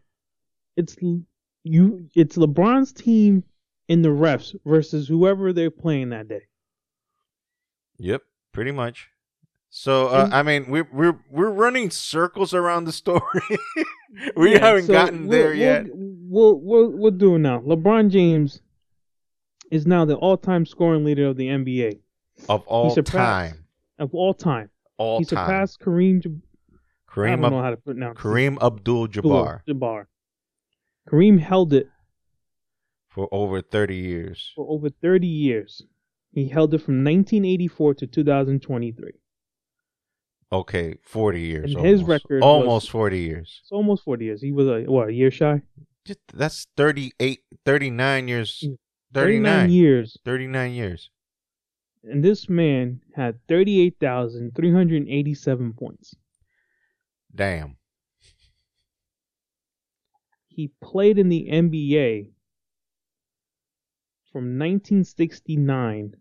it's 0.77 0.97
you. 1.65 2.07
It's 2.15 2.37
LeBron's 2.37 2.93
team 2.93 3.43
in 3.89 4.03
the 4.03 4.11
refs 4.11 4.55
versus 4.67 5.09
whoever 5.09 5.55
they're 5.55 5.71
playing 5.71 6.11
that 6.11 6.29
day. 6.29 6.43
Yep, 7.97 8.21
pretty 8.53 8.73
much. 8.73 9.09
So 9.69 10.07
uh, 10.09 10.29
I 10.33 10.43
mean, 10.43 10.67
we're 10.71 10.89
we're 10.93 11.19
we're 11.31 11.51
running 11.51 11.91
circles 11.91 12.55
around 12.55 12.85
the 12.85 12.93
story. 12.93 13.21
we 14.37 14.53
Yeah, 14.53 14.59
haven't 14.61 14.87
so 14.87 14.93
gotten 14.93 15.29
there 15.29 15.49
we'll- 15.49 15.57
yet. 15.57 15.87
We'll, 15.93 16.59
we'll 16.61 16.91
we'll 16.91 17.11
do 17.13 17.37
it 17.37 17.39
now. 17.41 17.61
LeBron 17.61 18.11
James 18.11 18.61
is 19.71 19.87
now 19.87 20.05
the 20.05 20.17
all-time 20.17 20.65
scoring 20.67 21.05
leader 21.05 21.27
of 21.27 21.37
the 21.37 21.47
NBA 21.49 22.01
Of 22.49 22.67
all 22.67 22.91
surpassed- 22.91 23.55
time, 23.55 23.65
of 23.99 24.15
all 24.15 24.35
time. 24.35 24.71
all 24.97 25.19
he 25.19 25.25
time. 25.25 25.47
surpassed 25.47 25.81
Kareem. 25.81 26.23
Jab- 26.23 26.41
I 27.19 27.31
don't 27.37 27.41
know 27.53 27.63
how 27.63 27.71
to 27.71 27.77
pronounce. 27.77 28.19
Kareem 28.19 28.59
Abdul-Jabbar 28.63 29.63
Jabbar. 29.69 30.07
Kareem 31.09 31.39
held 31.41 31.73
it 31.73 31.89
for 33.09 33.29
over 33.33 33.61
thirty 33.63 33.97
years. 33.97 34.53
for 34.55 34.67
over 34.69 34.89
30 34.91 35.27
years. 35.27 35.83
He 36.33 36.49
held 36.49 36.75
it 36.75 36.79
from 36.83 36.97
1984 37.05 37.95
to 37.95 38.07
2023. 38.07 39.13
Okay, 40.53 40.95
forty 41.03 41.41
years. 41.41 41.75
And 41.75 41.85
his 41.85 42.01
almost. 42.01 42.09
record 42.09 42.37
was- 42.43 42.45
almost 42.45 42.91
forty 42.91 43.19
years. 43.21 43.61
It's 43.63 43.73
almost 43.73 44.05
40 44.05 44.25
years. 44.27 44.41
He 44.41 44.53
was 44.53 44.69
a 44.69 44.85
what 44.85 45.09
a 45.09 45.13
year 45.13 45.31
shy. 45.31 45.61
Just, 46.05 46.21
that's 46.33 46.67
38, 46.77 47.41
39 47.65 48.29
years. 48.29 48.63
Mm, 48.65 48.79
39, 49.13 49.71
years, 49.71 50.17
39 50.25 50.73
years. 50.73 51.11
and 52.05 52.23
this 52.23 52.49
man 52.49 53.01
had 53.17 53.41
38,387 53.49 55.73
points. 55.73 56.15
Damn. 57.35 57.77
He 60.47 60.69
played 60.81 61.19
in 61.19 61.29
the 61.29 61.49
NBA 61.51 62.31
from 64.33 64.57
1969 64.59 66.15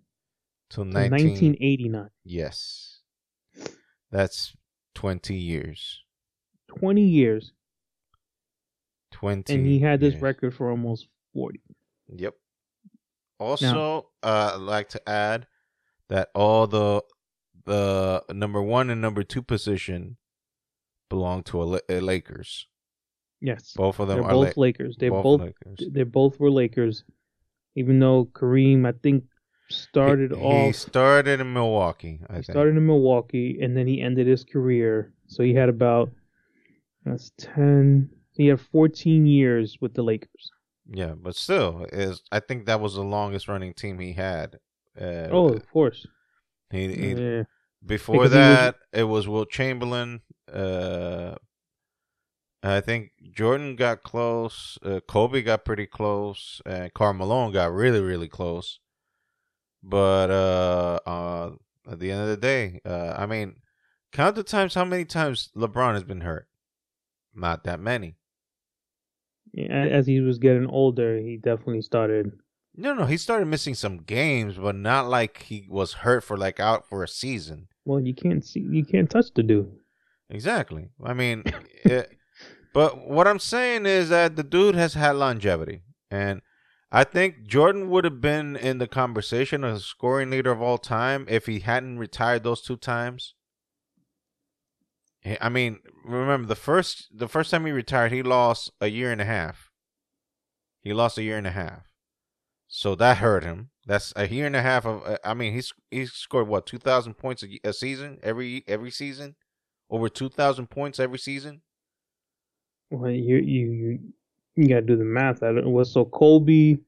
to 0.72 0.84
19, 0.84 1.12
1989. 1.12 2.10
Yes. 2.24 2.95
That's 4.12 4.56
20 4.96 5.36
years. 5.36 6.04
20 6.80 7.02
years, 7.02 7.54
20. 9.12 9.54
and 9.54 9.66
he 9.66 9.80
had 9.80 10.00
this 10.00 10.14
years. 10.14 10.22
record 10.22 10.54
for 10.54 10.70
almost 10.70 11.08
40. 11.34 11.62
Yep. 12.16 12.34
Also, 13.40 14.10
uh, 14.24 14.54
I'd 14.56 14.62
like 14.62 14.90
to 14.90 15.10
add 15.10 15.48
that 16.10 16.30
all 16.34 16.68
the 16.68 17.04
the 17.66 18.24
number 18.32 18.62
one 18.62 18.90
and 18.90 19.02
number 19.02 19.24
two 19.24 19.42
position 19.42 20.18
belong 21.10 21.44
to 21.44 21.62
a, 21.62 21.80
a 21.90 22.00
Lakers. 22.00 22.68
Yes, 23.42 23.74
Both 23.76 24.00
of 24.00 24.08
them 24.08 24.18
they're 24.18 24.26
are 24.26 24.32
both 24.34 24.58
La- 24.58 24.62
Lakers. 24.62 24.96
They 24.98 25.10
both 25.10 25.24
both 25.24 25.42
Lakers. 25.42 25.90
they 25.92 26.04
both 26.04 26.40
were 26.40 26.50
Lakers. 26.50 27.04
Even 27.76 28.00
though 28.00 28.26
Kareem, 28.26 28.88
I 28.88 28.94
think, 29.04 29.26
started 29.70 30.32
he, 30.32 30.38
off 30.42 30.66
He 30.68 30.72
started 30.74 31.40
in 31.42 31.52
Milwaukee. 31.54 32.20
I 32.30 32.34
He 32.34 32.42
think. 32.42 32.54
started 32.54 32.78
in 32.78 32.86
Milwaukee 32.86 33.60
and 33.62 33.76
then 33.76 33.88
he 33.88 34.02
ended 34.02 34.28
his 34.28 34.44
career. 34.44 35.14
So 35.28 35.44
he 35.44 35.54
had 35.54 35.70
about 35.70 36.12
that's 37.06 37.32
ten. 37.38 38.10
He 38.34 38.48
had 38.48 38.60
14 38.60 39.26
years 39.26 39.78
with 39.80 39.94
the 39.94 40.04
Lakers. 40.04 40.52
Yeah, 40.92 41.14
but 41.16 41.36
still, 41.36 41.86
is 41.92 42.22
I 42.32 42.40
think 42.42 42.66
that 42.66 42.80
was 42.82 42.96
the 42.96 43.04
longest 43.04 43.48
running 43.48 43.74
team 43.74 43.98
he 44.00 44.14
had. 44.14 44.60
Uh, 45.00 45.30
oh, 45.32 45.50
of 45.50 45.70
course. 45.72 46.06
he, 46.72 46.94
he 46.94 47.14
yeah. 47.14 47.44
Before 47.86 48.16
Because 48.16 48.32
he 48.34 48.38
was- 48.40 48.48
that, 48.48 48.76
it 48.94 49.04
was 49.04 49.28
Wilt 49.28 49.50
Chamberlain. 49.50 50.22
Uh, 50.52 51.36
I 52.64 52.82
think 52.82 53.12
Jordan 53.32 53.76
got 53.76 54.02
close. 54.04 54.78
Uh, 54.84 55.00
Kobe 55.08 55.42
got 55.44 55.66
pretty 55.66 55.86
close, 55.86 56.62
and 56.66 56.92
Karl 56.94 57.14
Malone 57.14 57.52
got 57.52 57.72
really, 57.72 58.02
really 58.02 58.28
close. 58.28 58.80
But 59.88 60.32
uh, 60.32 61.00
uh, 61.06 61.52
at 61.90 62.00
the 62.00 62.12
end 62.12 62.22
of 62.22 62.28
the 62.28 62.38
day, 62.38 62.82
uh, 62.84 63.14
I 63.16 63.28
mean, 63.28 63.58
count 64.12 64.36
the 64.36 64.44
times. 64.44 64.74
How 64.74 64.84
many 64.84 65.06
times 65.06 65.50
LeBron 65.56 65.94
has 65.94 66.04
been 66.04 66.22
hurt? 66.22 66.48
Not 67.36 67.64
that 67.66 67.80
many. 67.80 68.16
Yeah, 69.54 69.68
As 69.72 70.08
he 70.08 70.20
was 70.22 70.40
getting 70.40 70.68
older, 70.68 71.20
he 71.20 71.38
definitely 71.38 71.84
started. 71.84 72.32
No, 72.76 72.94
no, 72.94 73.06
he 73.06 73.16
started 73.16 73.46
missing 73.46 73.76
some 73.76 74.00
games, 74.00 74.56
but 74.56 74.76
not 74.76 75.08
like 75.08 75.44
he 75.44 75.68
was 75.70 75.94
hurt 75.94 76.24
for 76.24 76.36
like 76.36 76.60
out 76.60 76.90
for 76.90 77.04
a 77.04 77.08
season. 77.08 77.68
Well, 77.86 78.02
you 78.02 78.14
can't 78.14 78.44
see, 78.44 78.62
you 78.62 78.84
can't 78.84 79.10
touch 79.10 79.28
the 79.34 79.44
dude. 79.44 79.72
Exactly. 80.30 80.90
I 81.04 81.14
mean, 81.14 81.44
it, 81.86 82.18
but 82.74 83.08
what 83.08 83.28
I'm 83.28 83.40
saying 83.40 83.86
is 83.86 84.10
that 84.10 84.36
the 84.36 84.44
dude 84.44 84.76
has 84.76 84.96
had 84.96 85.16
longevity, 85.16 85.84
and 86.10 86.42
I 86.96 87.04
think 87.04 87.46
Jordan 87.46 87.90
would 87.90 88.06
have 88.06 88.22
been 88.22 88.56
in 88.56 88.78
the 88.78 88.88
conversation 88.88 89.66
as 89.66 89.84
scoring 89.84 90.30
leader 90.30 90.54
of 90.54 90.62
all 90.62 90.78
time 90.78 91.26
if 91.28 91.46
he 91.46 91.60
hadn't 91.60 92.00
retired 92.00 92.44
those 92.44 92.62
two 92.62 92.78
times. 92.78 93.34
I 95.42 95.50
mean, 95.50 95.80
remember 96.06 96.48
the 96.48 96.56
first 96.56 97.10
the 97.14 97.28
first 97.28 97.52
time 97.52 97.66
he 97.66 97.74
retired, 97.74 98.14
he 98.14 98.24
lost 98.24 98.72
a 98.80 98.88
year 98.88 99.12
and 99.12 99.20
a 99.20 99.26
half. 99.26 99.72
He 100.80 100.94
lost 100.94 101.18
a 101.18 101.24
year 101.24 101.38
and 101.38 101.46
a 101.46 101.52
half, 101.52 101.82
so 102.66 102.96
that 102.96 103.18
hurt 103.18 103.44
him. 103.44 103.72
That's 103.86 104.14
a 104.16 104.30
year 104.30 104.46
and 104.46 104.56
a 104.56 104.62
half 104.62 104.86
of. 104.86 105.18
I 105.22 105.34
mean, 105.34 105.52
he's 105.52 105.74
he's 105.92 106.14
scored 106.14 106.48
what 106.48 106.66
two 106.66 106.78
thousand 106.78 107.16
points 107.16 107.44
a, 107.44 107.60
a 107.68 107.74
season 107.74 108.20
every 108.24 108.64
every 108.70 108.92
season, 108.92 109.36
over 109.90 110.08
two 110.08 110.30
thousand 110.30 110.70
points 110.70 110.98
every 111.02 111.20
season. 111.20 111.62
Well, 112.90 113.12
you 113.12 113.36
you 113.36 113.72
you, 113.72 114.00
you 114.56 114.68
got 114.68 114.76
to 114.76 114.82
do 114.82 114.96
the 114.96 115.04
math. 115.04 115.44
I 115.44 115.54
don't. 115.54 115.72
Well, 115.72 115.86
so 115.86 116.06
Colby. 116.06 116.80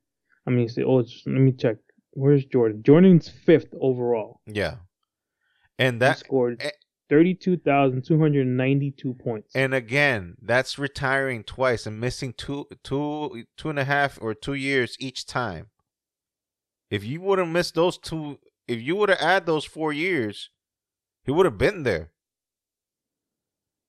I 0.45 0.50
mean, 0.50 0.69
say, 0.69 0.83
oh, 0.83 1.00
it's, 1.00 1.24
let 1.25 1.41
me 1.41 1.51
check. 1.51 1.77
Where's 2.12 2.45
Jordan? 2.45 2.81
Jordan's 2.83 3.29
fifth 3.29 3.74
overall. 3.79 4.39
Yeah, 4.45 4.75
and 5.77 5.95
he 5.95 6.00
that 6.00 6.19
scored 6.19 6.62
eh. 6.62 6.71
thirty-two 7.09 7.57
thousand 7.57 8.05
two 8.05 8.19
hundred 8.19 8.47
ninety-two 8.47 9.13
points. 9.15 9.51
and 9.55 9.74
again, 9.74 10.36
that's 10.41 10.79
retiring 10.79 11.43
twice 11.43 11.86
and 11.86 12.00
missing 12.00 12.33
two 12.33 12.65
two 12.83 13.43
two 13.57 13.69
and 13.69 13.77
a 13.77 13.83
half 13.83 14.17
or 14.21 14.33
two 14.33 14.53
years 14.53 14.95
each 15.00 15.25
time. 15.25 15.67
If 16.89 17.03
you 17.03 17.19
would 17.21 17.39
have 17.39 17.50
missed 17.50 17.75
those 17.75 17.97
two, 17.97 18.39
if 18.67 18.81
you 18.81 18.95
would 18.95 19.09
have 19.09 19.19
add 19.19 19.45
those 19.45 19.65
four 19.65 19.91
years, 19.91 20.50
he 21.24 21.31
would 21.31 21.45
have 21.45 21.57
been 21.57 21.83
there. 21.83 22.12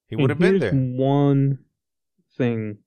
He 0.08 0.16
would 0.16 0.30
have 0.30 0.38
been 0.38 0.58
there. 0.58 0.72
One 0.72 1.60
thing. 2.36 2.78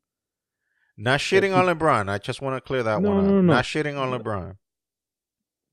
Not 1.01 1.19
shitting 1.19 1.55
on 1.55 1.65
LeBron. 1.65 2.09
I 2.09 2.17
just 2.19 2.41
want 2.41 2.55
to 2.55 2.61
clear 2.61 2.83
that 2.83 3.01
No, 3.01 3.09
one 3.09 3.17
no, 3.23 3.37
up. 3.39 3.43
no. 3.43 3.53
Not 3.53 3.65
shitting 3.65 3.97
on 3.97 4.17
LeBron. 4.17 4.55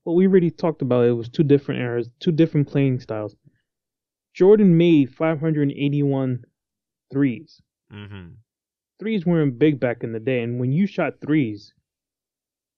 Well, 0.03 0.15
we 0.15 0.25
already 0.27 0.49
talked 0.49 0.81
about 0.81 1.05
it. 1.05 1.09
It 1.09 1.13
was 1.13 1.29
two 1.29 1.43
different 1.43 1.81
eras, 1.81 2.09
two 2.19 2.31
different 2.31 2.67
playing 2.67 2.99
styles. 2.99 3.35
Jordan 4.33 4.75
made 4.77 5.13
581 5.13 6.43
threes. 7.11 7.61
Mm-hmm. 7.93 8.27
Threes 8.99 9.25
weren't 9.25 9.59
big 9.59 9.79
back 9.79 10.03
in 10.03 10.11
the 10.13 10.19
day, 10.19 10.41
and 10.41 10.59
when 10.59 10.71
you 10.71 10.87
shot 10.87 11.21
threes, 11.21 11.73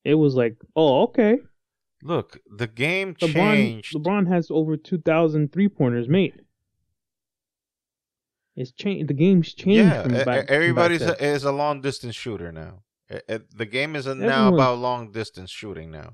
it 0.03 0.15
was 0.15 0.35
like, 0.35 0.57
oh, 0.75 1.03
okay. 1.03 1.37
Look, 2.03 2.39
the 2.57 2.67
game 2.67 3.15
LeBron, 3.15 3.33
changed. 3.33 3.95
LeBron 3.95 4.27
has 4.27 4.49
over 4.51 4.75
2,000 4.75 5.51
three 5.53 5.69
pointers 5.69 6.09
made. 6.09 6.41
It's 8.55 8.71
changed. 8.71 9.07
The 9.09 9.13
game's 9.13 9.53
changed 9.53 9.77
yeah, 10.11 10.23
back. 10.25 10.49
everybody's 10.49 11.01
a, 11.01 11.21
is 11.23 11.43
a 11.45 11.51
long 11.51 11.81
distance 11.81 12.15
shooter 12.15 12.51
now. 12.51 12.83
E- 13.13 13.17
e- 13.33 13.37
The 13.55 13.65
game 13.65 13.95
is 13.95 14.05
now 14.07 14.11
Everyone- 14.11 14.53
about 14.53 14.77
long 14.79 15.11
distance 15.11 15.49
shooting 15.49 15.89
now. 15.91 16.13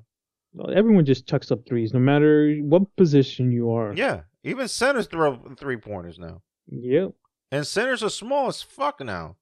then. 0.53 0.73
Everyone 0.77 1.05
just 1.05 1.27
chucks 1.27 1.51
up 1.51 1.65
threes, 1.67 1.93
no 1.93 1.99
matter 1.99 2.55
what 2.61 2.95
position 2.95 3.51
you 3.51 3.71
are. 3.71 3.93
Yeah, 3.93 4.21
even 4.43 4.67
centers 4.67 5.07
throw 5.07 5.37
three 5.57 5.77
pointers 5.77 6.17
now, 6.19 6.41
Yep. 6.67 7.11
and 7.51 7.65
centers 7.67 8.01
are 8.03 8.09
small 8.09 8.47
as 8.47 8.61
fuck 8.61 8.99
now. 9.03 9.35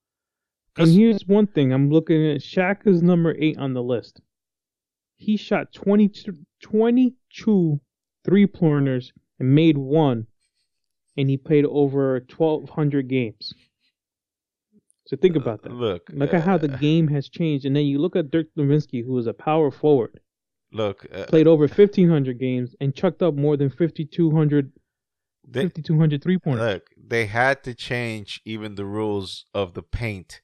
And 0.78 0.90
here's 0.92 1.26
one 1.26 1.48
thing 1.48 1.72
I'm 1.72 1.90
looking 1.90 2.26
at 2.32 2.42
Shaq 2.42 2.86
is 2.86 3.02
number 3.02 3.34
eight 3.40 3.58
on 3.58 3.74
the 3.74 3.84
list. 3.84 4.20
He 5.16 5.38
shot 5.38 5.72
22, 5.74 6.34
22 6.62 7.80
three 8.26 8.48
pointers 8.48 9.14
and 9.40 9.54
made 9.56 9.78
one, 9.78 10.28
and 11.18 11.30
he 11.30 11.38
played 11.38 11.66
over 11.66 12.14
1,200 12.36 13.08
games. 13.08 13.54
So 15.08 15.16
think 15.16 15.36
about 15.36 15.62
that. 15.64 15.72
Look, 15.72 16.10
Look 16.12 16.34
at 16.34 16.44
how 16.44 16.58
the 16.58 16.74
uh, 16.74 16.78
game 16.78 17.08
has 17.10 17.30
changed. 17.30 17.66
And 17.66 17.76
then 17.76 17.86
you 17.86 18.00
look 18.00 18.16
at 18.16 18.32
Dirk 18.32 18.48
Nowitzki, 18.58 19.06
who 19.06 19.14
was 19.14 19.28
a 19.28 19.34
power 19.34 19.70
forward, 19.70 20.20
Look, 20.72 21.06
uh, 21.14 21.26
played 21.26 21.46
over 21.48 21.68
1,500 21.68 22.40
games 22.40 22.76
and 22.82 22.94
chucked 22.96 23.22
up 23.22 23.36
more 23.36 23.56
than 23.56 23.70
5,200 23.70 24.72
5,200 25.54 26.24
three 26.24 26.40
pointers. 26.40 26.66
look, 26.74 26.90
they 26.98 27.28
had 27.28 27.64
to 27.66 27.76
change 27.76 28.42
even 28.46 28.74
the 28.74 28.86
rules 28.86 29.46
of 29.54 29.76
the 29.76 29.84
paint 29.84 30.42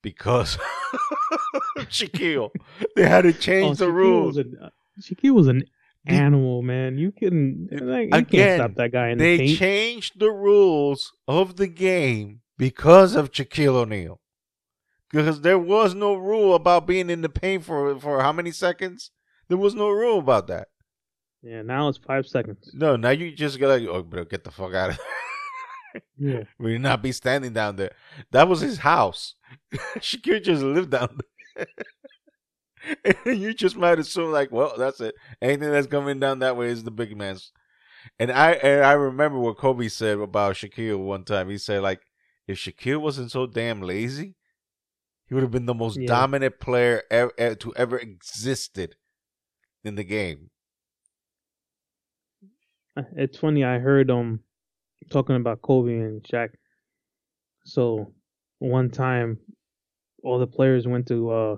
because 0.00 0.56
Shaquille. 1.78 2.50
They 2.94 3.08
had 3.08 3.22
to 3.22 3.32
change 3.32 3.78
the 3.78 3.86
Oh, 3.86 3.88
Shaquille 3.88 3.94
rules. 3.94 4.36
Was 4.36 4.46
a, 4.46 4.72
Shaquille 5.14 5.34
was 5.34 5.46
an 5.48 5.58
The- 5.58 5.66
animal, 6.06 6.62
man. 6.62 6.98
You 6.98 7.12
can 7.12 7.68
like, 7.70 8.08
you 8.08 8.14
Again, 8.16 8.24
can't 8.26 8.60
stop 8.60 8.74
that 8.76 8.92
guy 8.92 9.08
in 9.10 9.18
the 9.18 9.24
they 9.24 9.38
paint. 9.38 9.58
changed 9.58 10.18
the 10.18 10.30
rules 10.30 11.12
of 11.28 11.56
the 11.56 11.66
game 11.68 12.40
because 12.58 13.14
of 13.14 13.30
Shaquille 13.32 13.74
O'Neal. 13.76 14.20
because 15.10 15.40
there 15.42 15.58
was 15.58 15.94
no 15.94 16.14
rule 16.14 16.54
about 16.54 16.86
being 16.86 17.10
in 17.10 17.20
the 17.22 17.28
paint 17.28 17.64
for 17.64 17.98
for 18.00 18.20
how 18.22 18.32
many 18.32 18.50
seconds. 18.50 19.10
There 19.48 19.58
was 19.58 19.74
no 19.74 19.90
rule 19.90 20.18
about 20.18 20.46
that. 20.48 20.68
Yeah, 21.42 21.62
now 21.62 21.88
it's 21.88 21.98
five 21.98 22.26
seconds. 22.26 22.70
No, 22.72 22.96
now 22.96 23.10
you 23.10 23.32
just 23.34 23.58
got 23.58 23.68
like, 23.68 23.88
oh, 23.88 24.02
bro, 24.02 24.24
get 24.24 24.44
the 24.44 24.50
fuck 24.50 24.74
out 24.74 24.90
of 24.90 24.96
there. 24.98 26.02
Yeah. 26.16 26.44
We 26.58 26.78
not 26.78 27.02
be 27.02 27.12
standing 27.12 27.52
down 27.52 27.76
there. 27.76 27.92
That 28.30 28.48
was 28.48 28.60
his 28.60 28.78
house. 28.78 29.34
Shakir 29.98 30.42
just 30.42 30.62
lived 30.62 30.90
down 30.90 31.18
there. 31.56 31.66
and 33.24 33.38
you 33.40 33.54
just 33.54 33.76
might 33.76 33.98
assume 33.98 34.32
like, 34.32 34.50
well, 34.50 34.74
that's 34.76 35.00
it. 35.00 35.14
Anything 35.40 35.70
that's 35.70 35.86
coming 35.86 36.20
down 36.20 36.40
that 36.40 36.56
way 36.56 36.68
is 36.68 36.84
the 36.84 36.90
big 36.90 37.16
man's. 37.16 37.52
And 38.18 38.32
I 38.32 38.52
and 38.52 38.84
I 38.84 38.92
remember 38.92 39.38
what 39.38 39.58
Kobe 39.58 39.88
said 39.88 40.18
about 40.18 40.56
Shaquille 40.56 40.98
one 40.98 41.24
time. 41.24 41.48
He 41.48 41.58
said 41.58 41.82
like, 41.82 42.02
if 42.46 42.58
Shaquille 42.58 43.00
wasn't 43.00 43.30
so 43.30 43.46
damn 43.46 43.80
lazy, 43.82 44.34
he 45.26 45.34
would 45.34 45.42
have 45.42 45.52
been 45.52 45.66
the 45.66 45.74
most 45.74 45.96
Yeah. 45.98 46.06
dominant 46.06 46.60
player 46.60 47.02
ever, 47.10 47.54
to 47.56 47.74
ever 47.76 47.98
existed 47.98 48.96
in 49.84 49.94
the 49.94 50.04
game. 50.04 50.50
It's 53.16 53.38
funny. 53.38 53.64
I 53.64 53.78
heard 53.78 54.10
um 54.10 54.40
talking 55.10 55.36
about 55.36 55.62
Kobe 55.62 55.94
and 55.98 56.22
Shaq. 56.22 56.50
So 57.64 58.12
one 58.58 58.90
time, 58.90 59.38
all 60.22 60.38
the 60.38 60.46
players 60.46 60.86
went 60.86 61.06
to 61.08 61.30
uh 61.30 61.56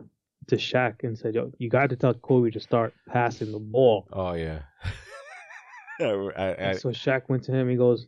to 0.49 0.57
Shaq 0.57 1.05
and 1.05 1.19
said, 1.19 1.35
"Yo, 1.35 1.51
you 1.59 1.69
got 1.69 1.91
to 1.91 1.97
tell 1.97 2.15
Kobe 2.15 2.51
to 2.51 2.61
start 2.61 2.95
passing 3.09 3.53
the 3.53 3.59
ball." 3.59 4.07
Oh 4.13 4.33
yeah. 4.35 4.63
I, 6.01 6.05
I, 6.05 6.71
I, 6.71 6.73
so 6.75 6.89
Shaq 6.91 7.29
went 7.29 7.45
to 7.45 7.53
him. 7.53 7.69
He 7.69 7.77
goes, 7.77 8.07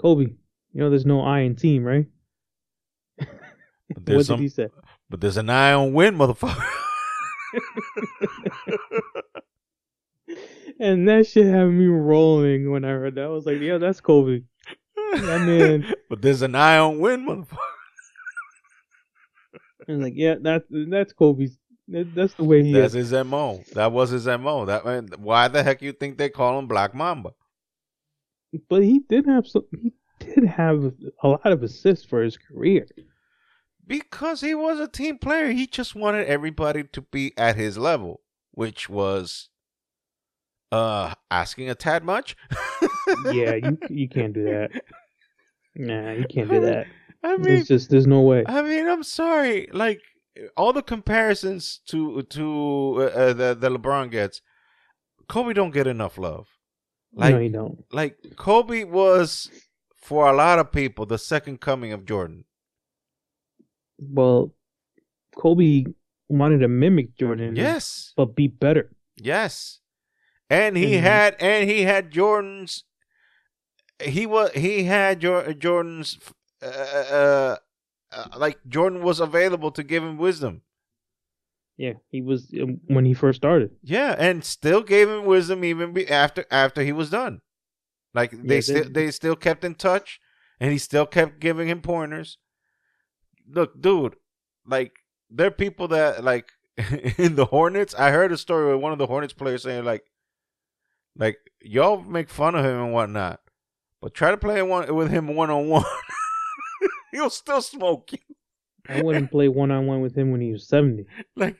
"Kobe, 0.00 0.24
you 0.24 0.36
know 0.74 0.90
there's 0.90 1.06
no 1.06 1.20
I 1.20 1.40
in 1.40 1.56
team, 1.56 1.84
right?" 1.84 2.06
but 3.18 3.28
What 3.94 4.04
there's 4.04 4.18
did 4.18 4.26
some, 4.26 4.40
he 4.40 4.48
say? 4.48 4.68
but 5.10 5.20
there's 5.20 5.36
an 5.36 5.50
I 5.50 5.72
on 5.74 5.92
win, 5.92 6.16
motherfucker. 6.16 6.64
And 10.80 11.08
that 11.08 11.26
shit 11.26 11.46
had 11.46 11.66
me 11.66 11.86
rolling 11.86 12.70
when 12.70 12.84
I 12.84 12.88
heard 12.88 13.14
that. 13.14 13.24
I 13.24 13.28
was 13.28 13.46
like, 13.46 13.60
"Yeah, 13.60 13.78
that's 13.78 14.00
Kobe." 14.00 14.42
That 14.96 15.42
man. 15.42 15.94
but 16.10 16.20
there's 16.20 16.42
an 16.42 16.54
I 16.54 16.78
on 16.78 16.98
win, 16.98 17.24
motherfucker. 17.26 17.58
Was 19.88 19.98
like, 19.98 20.14
"Yeah, 20.16 20.36
that's 20.40 20.64
that's 20.70 21.12
Kobe's. 21.12 21.58
That, 21.88 22.14
that's 22.14 22.34
the 22.34 22.44
way 22.44 22.62
he 22.62 22.70
is. 22.70 22.92
That's 22.92 22.94
is." 22.94 23.10
his 23.10 23.24
mo. 23.26 23.62
That 23.74 23.92
was 23.92 24.10
his 24.10 24.26
mo. 24.26 24.64
That 24.64 25.18
why 25.18 25.48
the 25.48 25.62
heck 25.62 25.82
you 25.82 25.92
think 25.92 26.18
they 26.18 26.30
call 26.30 26.58
him 26.58 26.66
Black 26.66 26.94
Mamba? 26.94 27.34
But 28.68 28.82
he 28.82 29.00
did 29.00 29.26
have 29.26 29.46
some. 29.46 29.64
He 29.82 29.92
did 30.20 30.44
have 30.44 30.92
a 31.22 31.28
lot 31.28 31.46
of 31.46 31.62
assists 31.62 32.04
for 32.04 32.22
his 32.22 32.36
career. 32.38 32.86
Because 33.86 34.40
he 34.40 34.54
was 34.54 34.80
a 34.80 34.88
team 34.88 35.18
player. 35.18 35.50
He 35.50 35.66
just 35.66 35.94
wanted 35.94 36.26
everybody 36.26 36.84
to 36.84 37.02
be 37.02 37.36
at 37.36 37.56
his 37.56 37.76
level, 37.76 38.20
which 38.52 38.88
was 38.88 39.50
uh 40.72 41.14
asking 41.30 41.68
a 41.68 41.74
tad 41.74 42.04
much. 42.04 42.36
yeah, 43.32 43.54
you 43.54 43.78
you 43.90 44.08
can't 44.08 44.32
do 44.32 44.44
that. 44.44 44.70
Nah, 45.76 46.12
you 46.12 46.24
can't 46.26 46.48
do 46.48 46.60
that. 46.60 46.86
I 47.24 47.32
mean, 47.36 47.42
There's 47.42 47.68
just 47.68 47.90
there's 47.90 48.06
no 48.06 48.20
way. 48.20 48.44
I 48.46 48.60
mean, 48.62 48.86
I'm 48.86 49.02
sorry. 49.02 49.68
Like 49.72 50.00
all 50.56 50.72
the 50.74 50.82
comparisons 50.82 51.80
to 51.86 52.22
to 52.22 52.94
uh, 52.98 53.02
uh, 53.04 53.32
the 53.32 53.54
the 53.58 53.70
LeBron 53.70 54.10
gets, 54.10 54.42
Kobe 55.28 55.54
don't 55.54 55.70
get 55.72 55.86
enough 55.86 56.18
love. 56.18 56.48
Like 57.14 57.34
no, 57.34 57.40
you 57.40 57.48
don't. 57.48 57.84
like 57.92 58.16
Kobe 58.36 58.84
was 58.84 59.50
for 59.96 60.28
a 60.28 60.36
lot 60.36 60.58
of 60.58 60.70
people 60.72 61.06
the 61.06 61.16
second 61.18 61.60
coming 61.60 61.92
of 61.92 62.04
Jordan. 62.04 62.44
Well, 63.98 64.52
Kobe 65.36 65.84
wanted 66.28 66.58
to 66.58 66.68
mimic 66.68 67.16
Jordan. 67.16 67.56
Yes, 67.56 68.12
but 68.16 68.34
be 68.34 68.48
better. 68.48 68.90
yes, 69.16 69.80
and 70.50 70.76
he 70.76 70.94
Mhm. 70.94 71.00
had 71.00 71.36
and 71.40 71.70
he 71.70 71.82
had 71.82 72.10
Jordan's. 72.10 72.84
He 74.02 74.26
was 74.26 74.50
he 74.52 74.84
had 74.84 75.20
Jor- 75.20 75.52
Jordan's. 75.54 76.18
Uh, 76.64 76.68
uh, 76.68 77.56
uh, 78.12 78.24
like 78.36 78.58
Jordan 78.68 79.02
was 79.02 79.20
available 79.20 79.70
to 79.72 79.82
give 79.82 80.02
him 80.02 80.16
wisdom. 80.18 80.62
Yeah, 81.76 81.94
he 82.10 82.22
was 82.22 82.52
um, 82.60 82.80
when 82.86 83.04
he 83.04 83.14
first 83.14 83.38
started. 83.38 83.72
Yeah, 83.82 84.14
and 84.16 84.44
still 84.44 84.82
gave 84.82 85.08
him 85.08 85.24
wisdom 85.24 85.64
even 85.64 85.92
be 85.92 86.08
after 86.08 86.46
after 86.50 86.82
he 86.82 86.92
was 86.92 87.10
done. 87.10 87.40
Like 88.14 88.30
they 88.30 88.56
Yeah, 88.56 88.60
still 88.60 88.84
they 88.90 89.10
still 89.10 89.36
kept 89.36 89.64
in 89.64 89.74
touch, 89.74 90.20
and 90.60 90.70
he 90.70 90.78
still 90.78 91.06
kept 91.06 91.40
giving 91.40 91.68
him 91.68 91.80
pointers. 91.80 92.38
Look, 93.48 93.80
dude, 93.80 94.14
like 94.64 94.92
there 95.28 95.48
are 95.48 95.52
people 95.52 95.88
that 95.88 96.22
like 96.22 96.52
in 97.18 97.34
the 97.34 97.46
Hornets. 97.46 97.94
I 97.94 98.10
heard 98.12 98.30
a 98.30 98.38
story 98.38 98.72
with 98.72 98.82
one 98.82 98.92
of 98.92 98.98
the 98.98 99.06
Hornets 99.08 99.32
players 99.32 99.64
saying 99.64 99.84
like, 99.84 100.04
like 101.16 101.38
y'all 101.60 102.00
make 102.02 102.28
fun 102.28 102.54
of 102.54 102.64
him 102.64 102.80
and 102.80 102.92
whatnot, 102.92 103.40
but 104.00 104.14
try 104.14 104.30
to 104.30 104.36
play 104.36 104.62
one 104.62 104.94
with 104.94 105.10
him 105.10 105.34
one 105.34 105.50
on 105.50 105.68
one. 105.68 105.84
He'll 107.14 107.30
still 107.30 107.62
smoke 107.62 108.12
you. 108.12 108.18
I 108.88 109.00
wouldn't 109.02 109.30
play 109.30 109.48
one 109.48 109.70
on 109.70 109.86
one 109.86 110.00
with 110.02 110.16
him 110.16 110.32
when 110.32 110.40
he 110.40 110.50
was 110.52 110.66
seventy. 110.68 111.06
like 111.36 111.56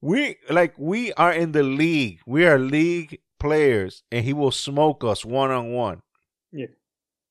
we 0.00 0.36
like 0.50 0.74
we 0.78 1.12
are 1.12 1.32
in 1.32 1.52
the 1.52 1.62
league. 1.62 2.20
We 2.26 2.46
are 2.46 2.58
league 2.58 3.20
players, 3.38 4.02
and 4.10 4.24
he 4.24 4.32
will 4.32 4.50
smoke 4.50 5.04
us 5.04 5.24
one 5.24 5.50
on 5.50 5.72
one. 5.72 6.02
Yeah. 6.52 6.66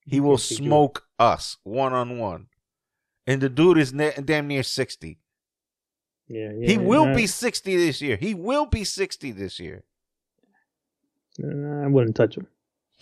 He 0.06 0.20
will 0.20 0.38
can't 0.38 0.50
beat 0.50 0.60
you. 0.60 0.66
smoke 0.68 1.04
us 1.18 1.58
one 1.64 1.92
on 1.94 2.20
one. 2.20 2.48
And 3.26 3.42
the 3.42 3.50
dude 3.50 3.80
is 3.80 3.92
ne- 3.92 4.14
damn 4.24 4.48
near 4.48 4.62
sixty. 4.64 5.18
Yeah, 6.28 6.52
yeah. 6.58 6.68
he 6.68 6.78
will 6.78 7.06
I, 7.06 7.16
be 7.16 7.28
sixty 7.28 7.76
this 7.76 8.02
year. 8.02 8.16
He 8.16 8.36
will 8.36 8.68
be 8.68 8.84
sixty 8.84 9.32
this 9.32 9.60
year. 9.60 9.84
I 11.44 11.88
wouldn't 11.88 12.16
touch 12.16 12.38
him. 12.38 12.48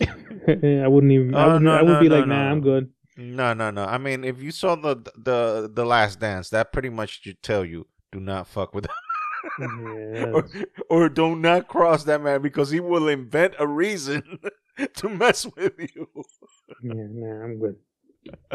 I 0.00 0.88
wouldn't 0.88 1.12
even. 1.12 1.34
I 1.34 1.44
Oh, 1.44 1.52
would. 1.54 1.62
no, 1.62 1.72
I 1.74 1.82
would 1.82 1.92
no, 1.92 2.00
be 2.00 2.08
no, 2.08 2.18
like, 2.18 2.26
nah. 2.26 2.50
I'm 2.50 2.60
good. 2.62 2.90
No, 3.16 3.54
no, 3.54 3.70
no. 3.70 3.84
I 3.84 3.98
mean, 3.98 4.24
if 4.24 4.42
you 4.42 4.50
saw 4.50 4.74
the 4.74 4.96
the 5.16 5.70
the 5.72 5.84
Last 5.84 6.20
Dance, 6.20 6.50
that 6.50 6.72
pretty 6.72 6.90
much 6.90 7.22
should 7.22 7.42
tell 7.42 7.64
you 7.64 7.86
do 8.12 8.20
not 8.20 8.46
fuck 8.48 8.74
with 8.74 8.86
him. 8.86 8.92
Yeah, 9.60 10.30
or, 10.32 10.48
or 10.88 11.08
do 11.10 11.36
not 11.36 11.68
cross 11.68 12.04
that 12.04 12.22
man 12.22 12.40
because 12.40 12.70
he 12.70 12.80
will 12.80 13.08
invent 13.08 13.54
a 13.58 13.66
reason 13.68 14.38
to 14.96 15.08
mess 15.10 15.44
with 15.54 15.74
you. 15.78 16.08
yeah, 16.82 16.94
nah, 17.10 17.44
I'm 17.44 17.60
good. 17.60 17.76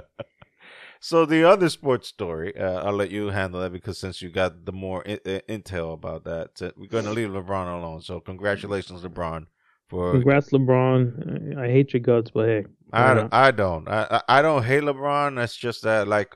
So 1.00 1.26
the 1.26 1.46
other 1.46 1.70
sports 1.70 2.10
story, 2.10 2.58
uh, 2.58 2.84
I'll 2.84 2.94
let 2.94 3.10
you 3.12 3.28
handle 3.28 3.62
that 3.62 3.72
because 3.72 3.98
since 3.98 4.22
you 4.22 4.30
got 4.30 4.66
the 4.66 4.74
more 4.74 5.02
in- 5.04 5.20
intel 5.48 5.94
about 5.94 6.26
that, 6.26 6.62
uh, 6.62 6.72
we're 6.76 6.88
going 6.88 7.06
to 7.06 7.12
leave 7.12 7.30
LeBron 7.30 7.74
alone. 7.80 8.02
So 8.02 8.20
congratulations, 8.20 9.02
LeBron, 9.04 9.46
for 9.90 10.12
Congrats, 10.12 10.52
LeBron. 10.52 11.58
I 11.58 11.68
hate 11.68 11.94
your 11.94 12.00
guts, 12.00 12.32
but 12.32 12.48
hey, 12.48 12.66
I 12.94 13.14
don't. 13.14 13.34
I 13.34 13.52
don't 13.52 13.88
I 13.88 14.22
I 14.28 14.42
don't 14.42 14.64
hate 14.64 14.84
LeBron. 14.84 15.36
That's 15.36 15.56
just 15.56 15.84
that 15.84 16.08
like 16.08 16.36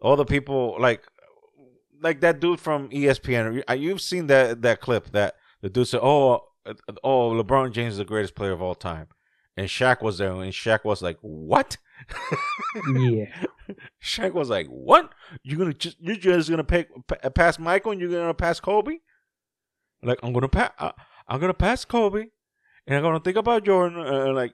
all 0.00 0.16
the 0.16 0.24
people 0.24 0.76
like 0.78 1.02
like 2.02 2.20
that 2.20 2.40
dude 2.40 2.60
from 2.60 2.88
ESPN. 2.88 3.62
You've 3.78 4.00
seen 4.00 4.26
that 4.28 4.62
that 4.62 4.80
clip 4.80 5.10
that 5.12 5.34
the 5.60 5.68
dude 5.68 5.88
said, 5.88 6.00
"Oh, 6.02 6.44
uh, 6.66 6.74
oh, 7.04 7.30
LeBron 7.30 7.72
James 7.72 7.94
is 7.94 7.98
the 7.98 8.04
greatest 8.04 8.34
player 8.34 8.52
of 8.52 8.62
all 8.62 8.74
time," 8.74 9.08
and 9.56 9.68
Shaq 9.68 10.02
was 10.02 10.18
there, 10.18 10.32
and 10.32 10.52
Shaq 10.52 10.84
was 10.84 11.02
like, 11.02 11.18
"What?" 11.20 11.76
yeah, 12.94 13.26
Shaq 14.02 14.32
was 14.32 14.48
like, 14.48 14.66
"What? 14.68 15.12
You're 15.42 15.58
gonna 15.58 15.74
just 15.74 15.98
you're 16.00 16.16
just 16.16 16.48
gonna 16.48 16.64
pay, 16.64 16.86
pa- 17.06 17.28
pass 17.30 17.58
Michael 17.58 17.92
and 17.92 18.00
you're 18.00 18.10
gonna 18.10 18.34
pass 18.34 18.58
Kobe?" 18.58 18.98
Like 20.02 20.18
I'm 20.22 20.32
gonna 20.32 20.48
pass 20.48 20.72
uh, 20.78 20.92
I'm 21.28 21.40
gonna 21.40 21.54
pass 21.54 21.84
Kobe, 21.84 22.26
and 22.90 22.98
I'm 22.98 23.02
gonna 23.04 23.20
think 23.20 23.36
about 23.38 23.64
Jordan. 23.64 23.98
Uh, 24.00 24.32
like, 24.32 24.52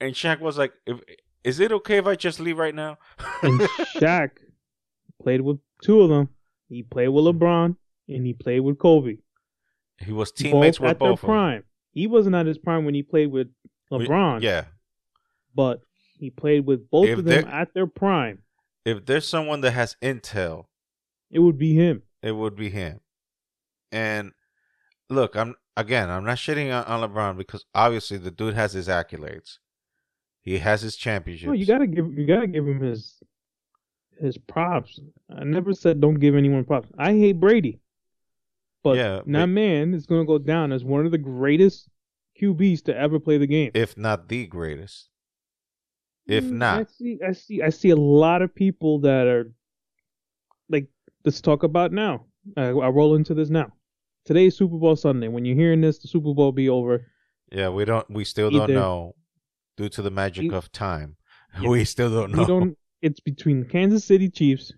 and 0.00 0.14
Shaq 0.14 0.40
was 0.40 0.56
like, 0.58 0.72
if, 0.86 1.00
"Is 1.42 1.58
it 1.58 1.72
okay 1.72 1.96
if 1.96 2.06
I 2.06 2.14
just 2.14 2.38
leave 2.38 2.58
right 2.58 2.74
now?" 2.74 2.98
and 3.42 3.60
Shaq 3.96 4.30
played 5.22 5.40
with 5.40 5.58
two 5.82 6.02
of 6.02 6.10
them. 6.10 6.28
He 6.68 6.82
played 6.82 7.08
with 7.08 7.24
LeBron 7.24 7.76
and 8.08 8.26
he 8.26 8.34
played 8.34 8.60
with 8.60 8.78
Kobe. 8.78 9.16
he 10.00 10.12
was 10.12 10.30
teammates 10.32 10.78
both 10.78 10.82
with 10.84 10.90
at 10.90 10.98
their 11.00 11.08
both 11.10 11.22
of 11.22 11.26
prime. 11.26 11.64
He 11.92 12.06
wasn't 12.06 12.36
at 12.36 12.46
his 12.46 12.58
prime 12.58 12.84
when 12.84 12.94
he 12.94 13.02
played 13.02 13.32
with 13.32 13.48
We- 13.90 14.06
LeBron. 14.06 14.42
Yeah. 14.42 14.64
but 15.54 15.80
he 16.18 16.30
played 16.30 16.66
with 16.66 16.90
both 16.90 17.08
If 17.08 17.18
of 17.20 17.24
them 17.24 17.48
at 17.48 17.72
their 17.74 17.86
prime. 17.86 18.42
If 18.84 19.06
there's 19.06 19.26
someone 19.26 19.60
that 19.62 19.70
has 19.72 19.96
intel, 20.02 20.66
It 21.30 21.38
would 21.40 21.58
be 21.58 21.74
him. 21.74 22.02
it 22.22 22.32
would 22.32 22.54
be 22.56 22.68
him. 22.70 23.00
And 23.90 24.32
look, 25.08 25.36
I'm 25.36 25.54
again, 25.78 26.10
I'm 26.10 26.24
not 26.24 26.36
shitting 26.36 26.66
on, 26.76 26.84
on 27.02 27.08
LeBron 27.08 27.38
because 27.38 27.64
obviously 27.74 28.18
the 28.18 28.30
dude 28.30 28.54
has 28.54 28.72
his 28.72 28.88
accolades. 28.88 29.58
He 30.42 30.58
has 30.58 30.82
his 30.82 30.96
championships. 30.96 31.46
No, 31.46 31.52
you 31.52 31.66
gotta 31.66 31.86
give 31.86 32.12
you 32.12 32.26
gotta 32.26 32.46
give 32.46 32.66
him 32.66 32.80
his 32.80 33.22
his 34.20 34.36
props. 34.36 35.00
I 35.34 35.44
never 35.44 35.72
said 35.72 36.00
don't 36.00 36.14
give 36.18 36.34
anyone 36.34 36.64
props. 36.64 36.88
I 36.98 37.12
hate 37.12 37.38
Brady, 37.40 37.80
but 38.82 38.96
Yeah, 38.96 39.20
that 39.26 39.46
man 39.46 39.94
is 39.94 40.06
gonna 40.06 40.24
go 40.24 40.38
down 40.38 40.72
as 40.72 40.84
one 40.84 41.06
of 41.06 41.12
the 41.12 41.18
greatest 41.18 41.88
QBs 42.40 42.84
to 42.84 42.96
ever 42.96 43.18
play 43.18 43.38
the 43.38 43.46
game. 43.46 43.70
if 43.74 43.96
not 43.96 44.28
the 44.28 44.46
greatest. 44.46 45.10
If 46.26 46.44
Mm, 46.44 46.52
not, 46.52 46.80
I 46.80 46.84
see, 46.84 47.18
I 47.26 47.32
see, 47.32 47.62
I 47.62 47.70
see 47.70 47.90
a 47.90 47.96
lot 47.96 48.42
of 48.42 48.54
people 48.54 49.00
that 49.00 49.26
are 49.26 49.50
like, 50.68 50.88
let's 51.24 51.40
talk 51.40 51.62
about 51.62 51.90
now. 51.92 52.26
I, 52.56 52.66
I 52.68 52.88
roll 52.88 53.14
into 53.14 53.34
this 53.34 53.48
now. 53.50 53.72
Today's 54.28 54.58
Super 54.58 54.76
Bowl 54.76 54.94
Sunday. 54.94 55.28
When 55.28 55.46
you're 55.46 55.56
hearing 55.56 55.80
this, 55.80 55.98
the 56.00 56.06
Super 56.08 56.34
Bowl 56.34 56.52
be 56.52 56.68
over. 56.68 57.06
yeah, 57.50 57.70
we 57.70 57.86
don't. 57.86 58.08
We 58.10 58.24
still 58.24 58.50
don't 58.50 58.70
know 58.70 59.14
due 59.78 59.88
to 59.88 60.02
the 60.02 60.10
magic 60.10 60.44
E- 60.44 60.50
of 60.54 60.70
time. 60.70 61.16
Yeah. 61.62 61.70
We 61.70 61.86
still 61.86 62.10
don't 62.10 62.32
know. 62.32 62.40
We 62.40 62.44
don't. 62.46 62.76
It's 63.00 63.20
between 63.20 63.60
the 63.60 63.66
Kansas 63.66 64.04
City 64.04 64.28
Chiefs, 64.28 64.70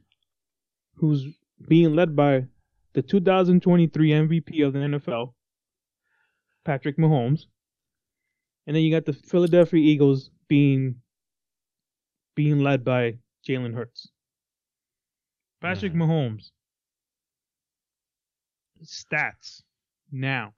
who's 0.94 1.26
being 1.66 1.96
led 1.96 2.14
by 2.14 2.44
the 2.92 3.02
2023 3.02 4.10
MVP 4.10 4.64
of 4.64 4.72
the 4.72 4.78
NFL, 4.78 5.32
Patrick 6.64 6.96
Mahomes, 6.96 7.46
and 8.68 8.76
then 8.76 8.84
you 8.84 8.92
got 8.94 9.04
the 9.04 9.12
Philadelphia 9.14 9.80
Eagles 9.80 10.30
being 10.48 10.94
being 12.36 12.60
led 12.60 12.84
by 12.84 13.18
Jalen 13.48 13.74
Hurts. 13.74 14.10
Patrick 15.60 15.92
Mhm. 15.92 16.02
Mahomes 16.02 16.50
stats 18.84 19.62
now 20.10 20.54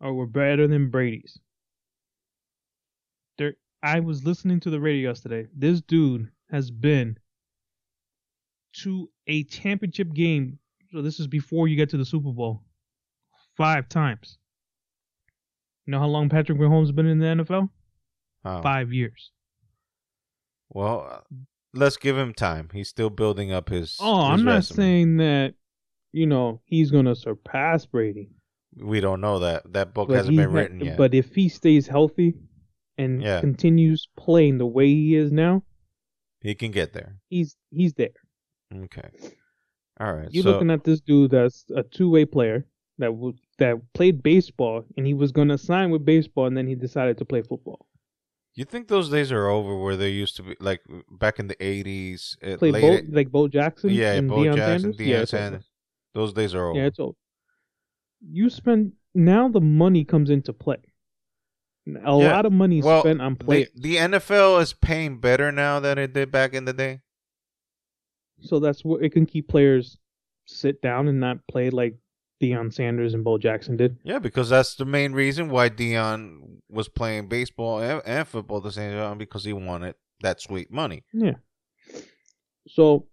are 0.00 0.12
were 0.12 0.26
better 0.26 0.66
than 0.66 0.90
Brady's. 0.90 1.38
There, 3.38 3.54
I 3.82 4.00
was 4.00 4.24
listening 4.24 4.60
to 4.60 4.70
the 4.70 4.80
radio 4.80 5.10
yesterday. 5.10 5.46
This 5.56 5.80
dude 5.80 6.30
has 6.50 6.70
been 6.70 7.18
to 8.82 9.10
a 9.26 9.44
championship 9.44 10.12
game. 10.12 10.58
So 10.92 11.02
this 11.02 11.18
is 11.20 11.26
before 11.26 11.68
you 11.68 11.76
get 11.76 11.90
to 11.90 11.96
the 11.96 12.04
Super 12.04 12.32
Bowl. 12.32 12.62
Five 13.56 13.88
times. 13.88 14.38
You 15.86 15.92
know 15.92 15.98
how 15.98 16.06
long 16.06 16.28
Patrick 16.28 16.58
Mahomes 16.58 16.82
has 16.82 16.92
been 16.92 17.06
in 17.06 17.18
the 17.18 17.26
NFL? 17.26 17.68
Oh. 18.44 18.62
Five 18.62 18.92
years. 18.92 19.30
Well, 20.70 21.24
let's 21.72 21.96
give 21.96 22.16
him 22.16 22.32
time. 22.32 22.70
He's 22.72 22.88
still 22.88 23.10
building 23.10 23.52
up 23.52 23.68
his. 23.68 23.96
Oh, 24.00 24.30
his 24.30 24.40
I'm 24.40 24.44
not 24.44 24.54
resume. 24.56 24.76
saying 24.76 25.16
that, 25.18 25.54
you 26.14 26.26
know, 26.26 26.60
he's 26.64 26.90
gonna 26.90 27.14
surpass 27.14 27.84
Brady. 27.86 28.30
we 28.76 29.00
don't 29.00 29.20
know 29.20 29.38
that. 29.40 29.72
That 29.72 29.94
book 29.94 30.08
But 30.08 30.16
hasn't 30.18 30.36
been 30.36 30.48
ha- 30.50 30.54
written 30.56 30.80
yet. 30.80 30.96
But 30.96 31.14
if 31.14 31.34
he 31.34 31.48
stays 31.48 31.86
healthy 31.86 32.34
and 32.98 33.22
Yeah. 33.22 33.40
continues 33.40 34.08
playing 34.16 34.58
the 34.58 34.66
way 34.66 34.86
he 34.86 35.14
is 35.16 35.30
now, 35.32 35.62
he 36.40 36.54
can 36.54 36.70
get 36.70 36.92
there. 36.92 37.16
he's 37.28 37.56
he's 37.70 37.94
there. 37.94 38.16
Okay. 38.74 39.08
All 40.00 40.12
right. 40.14 40.28
You're 40.32 40.42
so 40.42 40.50
looking 40.52 40.70
at 40.70 40.84
this 40.84 41.00
dude 41.00 41.30
that's 41.30 41.64
a 41.74 41.82
two-way 41.82 42.24
player 42.24 42.66
that 42.98 43.06
w- 43.08 43.36
that 43.58 43.76
played 43.92 44.22
baseball 44.22 44.84
and 44.96 45.06
he 45.06 45.14
was 45.14 45.30
gonna 45.32 45.58
sign 45.58 45.90
with 45.90 46.04
baseball 46.04 46.46
and 46.46 46.56
then 46.56 46.66
he 46.66 46.74
decided 46.74 47.18
to 47.18 47.24
play 47.24 47.42
football. 47.42 47.86
you 48.56 48.64
think 48.64 48.86
those 48.88 49.08
days 49.10 49.30
are 49.32 49.48
over 49.48 49.76
where 49.76 49.96
they 49.96 50.10
used 50.10 50.36
to 50.36 50.42
be 50.44 50.54
like 50.60 50.80
back 51.10 51.38
in 51.40 51.46
the 51.48 51.56
eighties? 51.72 52.36
Uh, 52.42 52.56
played 52.56 52.74
Bo, 52.80 52.98
like 53.18 53.30
Bo 53.30 53.48
Jackson. 53.48 53.90
yeah, 53.90 54.14
and 54.14 54.28
Bo 54.28 54.36
Deion 54.38 54.56
Jackson, 54.56 54.80
Sanders? 54.80 54.96
Deion 54.96 55.08
yeah. 55.08 55.24
Sanders. 55.24 55.70
Those 56.14 56.32
days 56.32 56.54
are 56.54 56.68
over. 56.68 56.78
Yeah, 56.78 56.86
it's 56.86 56.98
over. 56.98 57.14
You 58.26 58.48
spend 58.50 58.92
now 59.14 59.48
the 59.48 59.60
money 59.60 60.04
comes 60.04 60.30
into 60.30 60.52
play. 60.52 60.78
A 61.86 61.90
Yeah, 61.90 62.32
lot 62.32 62.46
of 62.46 62.52
money 62.52 62.80
well, 62.82 63.02
spent 63.02 63.20
on 63.20 63.34
the, 63.34 63.44
players, 63.44 63.68
the 63.74 63.96
NFL 63.96 64.62
is 64.62 64.72
paying 64.72 65.18
better 65.20 65.52
now 65.52 65.80
than 65.80 65.98
it 65.98 66.14
did 66.14 66.30
back 66.30 66.54
in 66.54 66.64
the 66.64 66.72
day. 66.72 67.00
so 68.40 68.58
that's 68.58 68.84
what 68.84 69.02
it 69.02 69.10
can 69.12 69.26
keep 69.26 69.48
players 69.48 69.98
sit 70.46 70.80
down 70.80 71.08
and 71.08 71.20
not 71.20 71.38
play 71.46 71.70
like 71.70 71.96
Deion 72.42 72.72
Sanders 72.72 73.14
and 73.14 73.22
Bo 73.24 73.36
Jackson 73.38 73.76
did. 73.76 73.98
Yeah, 74.02 74.18
because 74.18 74.48
that's 74.48 74.74
the 74.76 74.84
main 74.84 75.12
reason 75.12 75.48
why 75.50 75.68
Deion 75.70 76.58
was 76.70 76.88
playing 76.88 77.28
baseball 77.28 77.80
and, 77.80 78.02
and 78.04 78.26
football 78.26 78.58
at 78.58 78.62
the 78.64 78.72
same 78.72 78.92
time 78.92 79.18
because 79.18 79.44
he 79.44 79.52
wanted 79.52 79.94
that 80.20 80.40
sweet 80.40 80.70
money. 80.70 81.04
Yeah. 81.12 81.34
So 82.68 83.06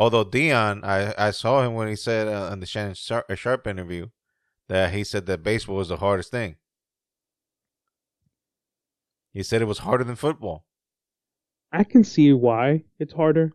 Although 0.00 0.24
Deion, 0.24 0.82
I, 0.82 1.12
I 1.18 1.30
saw 1.30 1.62
him 1.62 1.74
when 1.74 1.86
he 1.86 1.94
said 1.94 2.26
uh, 2.26 2.48
in 2.54 2.60
the 2.60 2.66
Shannon 2.66 2.94
Sharpe, 2.94 3.26
uh, 3.28 3.34
Sharp 3.34 3.66
interview 3.66 4.06
that 4.66 4.94
he 4.94 5.04
said 5.04 5.26
that 5.26 5.42
baseball 5.42 5.76
was 5.76 5.90
the 5.90 5.98
hardest 5.98 6.30
thing. 6.30 6.56
He 9.34 9.42
said 9.42 9.60
it 9.60 9.66
was 9.66 9.80
harder 9.80 10.02
than 10.04 10.16
football. 10.16 10.64
I 11.70 11.84
can 11.84 12.02
see 12.02 12.32
why 12.32 12.84
it's 12.98 13.12
harder. 13.12 13.52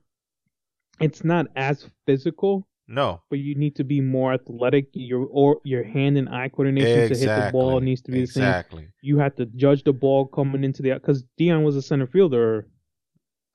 It's 1.01 1.23
not 1.23 1.47
as 1.55 1.89
physical, 2.05 2.67
No, 2.87 3.23
but 3.31 3.39
you 3.39 3.55
need 3.55 3.75
to 3.77 3.83
be 3.83 3.99
more 3.99 4.31
athletic. 4.31 4.89
Your 4.93 5.25
or 5.31 5.61
your 5.63 5.83
hand 5.83 6.15
and 6.15 6.29
eye 6.29 6.49
coordination 6.49 7.09
to 7.09 7.17
hit 7.17 7.25
the 7.25 7.49
ball 7.51 7.79
needs 7.79 8.03
to 8.03 8.11
be 8.11 8.21
the 8.21 8.27
same. 8.27 8.43
exactly. 8.43 8.87
You 9.01 9.17
have 9.17 9.35
to 9.37 9.47
judge 9.47 9.83
the 9.83 9.93
ball 9.93 10.27
coming 10.27 10.63
into 10.63 10.83
the 10.83 10.93
because 10.93 11.23
Deion 11.39 11.63
was 11.63 11.75
a 11.75 11.81
center 11.81 12.05
fielder, 12.05 12.67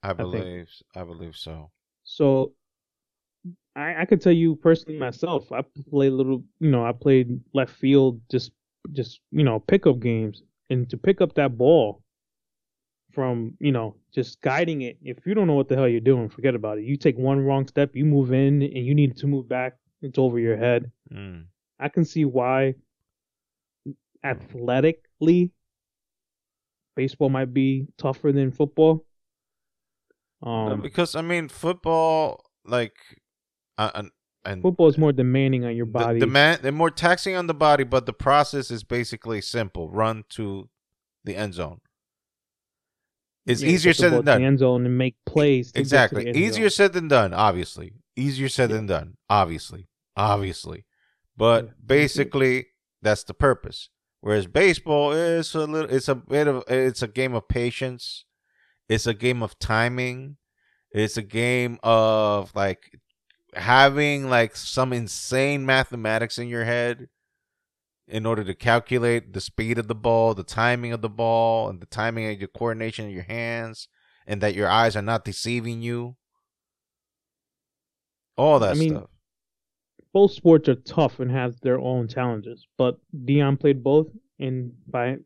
I 0.03 0.11
believe. 0.11 0.67
I, 0.93 1.05
believe 1.05 1.37
so. 1.37 1.71
so 2.03 2.51
I 3.75 4.01
I 4.01 4.05
could 4.05 4.21
tell 4.21 4.33
you 4.33 4.55
personally 4.55 4.99
myself. 4.99 5.51
I 5.51 5.63
played 5.89 6.11
a 6.11 6.15
little, 6.15 6.43
you 6.59 6.69
know, 6.69 6.85
I 6.85 6.91
played 6.91 7.39
left 7.53 7.73
field, 7.73 8.21
just 8.29 8.51
just 8.91 9.21
you 9.31 9.43
know 9.43 9.59
pickup 9.59 9.99
games, 9.99 10.43
and 10.69 10.89
to 10.89 10.97
pick 10.97 11.21
up 11.21 11.33
that 11.35 11.57
ball 11.57 12.01
from 13.13 13.55
you 13.59 13.71
know 13.71 13.95
just 14.13 14.41
guiding 14.41 14.81
it. 14.81 14.97
If 15.03 15.25
you 15.25 15.33
don't 15.33 15.47
know 15.47 15.53
what 15.53 15.69
the 15.69 15.75
hell 15.75 15.87
you're 15.87 15.99
doing, 15.99 16.29
forget 16.29 16.55
about 16.55 16.77
it. 16.77 16.85
You 16.85 16.97
take 16.97 17.17
one 17.17 17.39
wrong 17.39 17.67
step, 17.67 17.95
you 17.95 18.05
move 18.05 18.33
in, 18.33 18.61
and 18.61 18.85
you 18.85 18.95
need 18.95 19.17
to 19.17 19.27
move 19.27 19.47
back. 19.47 19.77
It's 20.01 20.17
over 20.17 20.39
your 20.39 20.57
head. 20.57 20.91
Mm. 21.13 21.45
I 21.79 21.89
can 21.89 22.05
see 22.05 22.25
why 22.25 22.75
athletically 24.23 25.51
baseball 26.95 27.29
might 27.29 27.53
be 27.53 27.87
tougher 27.97 28.31
than 28.31 28.51
football. 28.51 29.05
Um, 30.43 30.81
because 30.81 31.15
I 31.15 31.21
mean, 31.21 31.49
football, 31.49 32.43
like, 32.65 32.95
uh, 33.85 33.91
and, 33.95 34.11
and 34.45 34.61
football 34.61 34.87
is 34.87 34.97
more 34.97 35.11
demanding 35.11 35.65
on 35.65 35.75
your 35.75 35.85
body. 35.85 36.19
the 36.19 36.27
man, 36.27 36.59
they're 36.61 36.71
more 36.71 36.91
taxing 36.91 37.35
on 37.35 37.47
the 37.47 37.53
body, 37.53 37.83
but 37.83 38.05
the 38.05 38.13
process 38.13 38.71
is 38.71 38.83
basically 38.83 39.41
simple: 39.41 39.89
run 39.89 40.23
to 40.29 40.69
the 41.23 41.35
end 41.35 41.53
zone. 41.53 41.79
It's 43.45 43.61
Yeah, 43.61 43.69
easier 43.69 43.93
said 43.93 44.11
than 44.11 44.19
to 44.19 44.25
the 44.25 44.31
done. 44.33 44.43
end 44.43 44.59
zone 44.59 44.85
and 44.85 44.97
make 44.97 45.15
plays. 45.25 45.67
to 45.71 45.73
get 45.73 45.79
to 45.79 45.81
Exactly, 45.81 46.29
easier 46.31 46.69
zone. 46.69 46.85
said 46.85 46.93
than 46.93 47.07
done. 47.07 47.33
Obviously, 47.33 47.93
easier 48.15 48.49
said 48.49 48.69
Yeah. 48.69 48.75
than 48.77 48.85
done. 48.87 49.17
Obviously, 49.29 49.87
obviously, 50.15 50.85
but 51.35 51.65
Yeah. 51.65 51.71
basically, 51.85 52.67
that's 53.01 53.23
the 53.23 53.33
purpose. 53.33 53.89
Whereas 54.19 54.45
baseball 54.45 55.11
is 55.13 55.55
a 55.55 55.65
little, 55.65 55.89
it's 55.89 56.07
a 56.07 56.13
bit 56.13 56.47
of, 56.47 56.63
it's 56.67 57.01
a 57.01 57.07
game 57.07 57.33
of 57.33 57.47
patience. 57.47 58.25
It's 58.87 59.07
a 59.07 59.15
game 59.15 59.41
of 59.41 59.57
timing. 59.57 60.37
It's 60.91 61.17
a 61.17 61.23
game 61.23 61.79
of 61.81 62.53
like 62.53 62.99
having 63.53 64.29
like 64.29 64.55
some 64.55 64.93
insane 64.93 65.65
mathematics 65.65 66.37
in 66.37 66.47
your 66.47 66.65
head 66.65 67.09
in 68.07 68.25
order 68.25 68.43
to 68.43 68.53
calculate 68.53 69.33
the 69.33 69.41
speed 69.41 69.77
of 69.77 69.87
the 69.87 69.95
ball, 69.95 70.33
the 70.33 70.43
timing 70.43 70.91
of 70.91 71.01
the 71.01 71.09
ball, 71.09 71.69
and 71.69 71.79
the 71.81 71.85
timing 71.85 72.29
of 72.31 72.39
your 72.39 72.49
coordination 72.49 73.05
of 73.05 73.11
your 73.11 73.23
hands, 73.23 73.87
and 74.27 74.41
that 74.41 74.55
your 74.55 74.69
eyes 74.69 74.95
are 74.95 75.01
not 75.01 75.23
deceiving 75.25 75.81
you. 75.81 76.15
All 78.37 78.59
that 78.59 78.71
I 78.71 78.79
mean, 78.79 78.89
stuff. 78.95 79.09
Both 80.13 80.31
sports 80.33 80.67
are 80.67 80.75
tough 80.75 81.19
and 81.19 81.31
have 81.31 81.59
their 81.61 81.79
own 81.79 82.07
challenges, 82.07 82.67
but 82.77 82.97
Deion 83.15 83.59
played 83.59 83.81
both, 83.83 84.07
and 84.39 84.73
by 84.87 85.17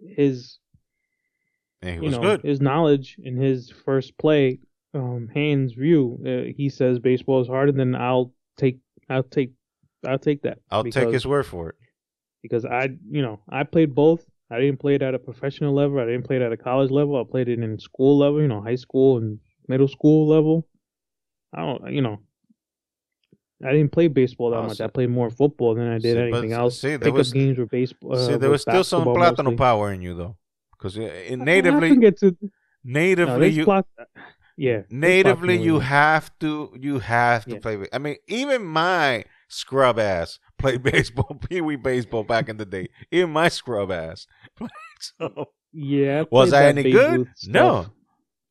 his 0.00 0.58
And 1.82 1.90
he 1.90 1.96
you 1.96 2.02
was 2.02 2.12
know 2.12 2.20
good. 2.22 2.42
his 2.42 2.60
knowledge 2.60 3.16
in 3.22 3.36
his 3.36 3.70
first 3.70 4.18
play, 4.18 4.58
um, 4.94 5.28
hands 5.34 5.72
view, 5.72 6.18
uh, 6.26 6.52
he 6.56 6.68
says 6.68 6.98
baseball 6.98 7.40
is 7.40 7.48
harder. 7.48 7.72
Then 7.72 7.94
I'll 7.94 8.32
take, 8.56 8.78
I'll 9.10 9.22
take, 9.24 9.52
I'll 10.06 10.18
take 10.18 10.42
that. 10.42 10.58
I'll 10.70 10.84
take 10.84 11.10
his 11.12 11.26
word 11.26 11.46
for 11.46 11.70
it. 11.70 11.74
because 12.42 12.64
I, 12.64 12.90
you 13.10 13.22
know, 13.22 13.40
I 13.48 13.64
played 13.64 13.94
both. 13.94 14.24
I 14.50 14.60
didn't 14.60 14.78
play 14.78 14.94
it 14.94 15.02
at 15.02 15.14
a 15.14 15.18
professional 15.18 15.74
level. 15.74 15.98
I 15.98 16.04
didn't 16.04 16.24
play 16.24 16.36
it 16.36 16.42
at 16.42 16.52
a 16.52 16.56
college 16.56 16.90
level. 16.90 17.18
I 17.20 17.24
played 17.28 17.48
it 17.48 17.58
in 17.58 17.78
school 17.78 18.18
level, 18.18 18.40
you 18.40 18.48
know, 18.48 18.60
high 18.60 18.74
school 18.76 19.16
and 19.18 19.38
middle 19.68 19.88
school 19.88 20.28
level. 20.28 20.68
I 21.54 21.60
don't, 21.62 21.92
you 21.92 22.02
know, 22.02 22.18
I 23.64 23.72
didn't 23.72 23.92
play 23.92 24.08
baseball 24.08 24.50
that 24.50 24.58
Oh, 24.58 24.62
much. 24.66 24.76
so- 24.76 24.84
I 24.84 24.88
played 24.88 25.08
more 25.10 25.30
football 25.30 25.74
than 25.74 25.86
I 25.88 25.94
did 25.98 26.02
See, 26.02 26.14
but 26.14 26.22
anything 26.38 26.52
else. 26.52 26.78
see, 26.80 26.96
there 26.96 27.12
was- 27.12 27.32
games 27.32 27.56
were 27.58 27.66
baseball. 27.66 28.16
See, 28.16 28.34
Uh, 28.34 28.38
there 28.38 28.50
was 28.50 28.62
still 28.62 28.84
some 28.84 29.04
Platano 29.04 29.44
mostly. 29.44 29.56
power 29.56 29.92
in 29.92 30.02
you 30.02 30.14
though, 30.14 30.36
because 30.72 30.98
I 30.98 31.34
natively, 31.36 31.88
can 31.88 32.00
get 32.00 32.18
to 32.18 32.36
natively 32.84 33.38
there's 33.40 33.56
you, 33.56 33.64
plat- 33.64 33.86
yeah, 34.56 34.82
natively 34.90 35.56
you 35.56 35.80
have 35.80 36.30
to, 36.40 36.72
you 36.78 36.98
have 37.00 37.44
to 37.46 37.52
Yeah. 37.54 37.58
play. 37.60 37.86
I 37.92 37.98
mean, 37.98 38.16
even 38.28 38.64
my 38.64 39.24
scrub 39.48 39.98
ass 39.98 40.38
played 40.58 40.82
baseball, 40.92 41.38
pee 41.48 41.60
wee 41.60 41.76
baseball 41.76 42.24
back 42.24 42.48
in 42.48 42.56
the 42.56 42.64
day. 42.66 42.88
Even 43.10 43.30
my 43.30 43.48
scrub 43.48 43.90
ass. 43.90 44.26
so, 45.00 45.46
Yeah, 45.72 46.22
I 46.22 46.26
Was 46.30 46.52
I 46.52 46.66
any 46.66 46.84
good? 46.84 47.28
No. 47.46 47.86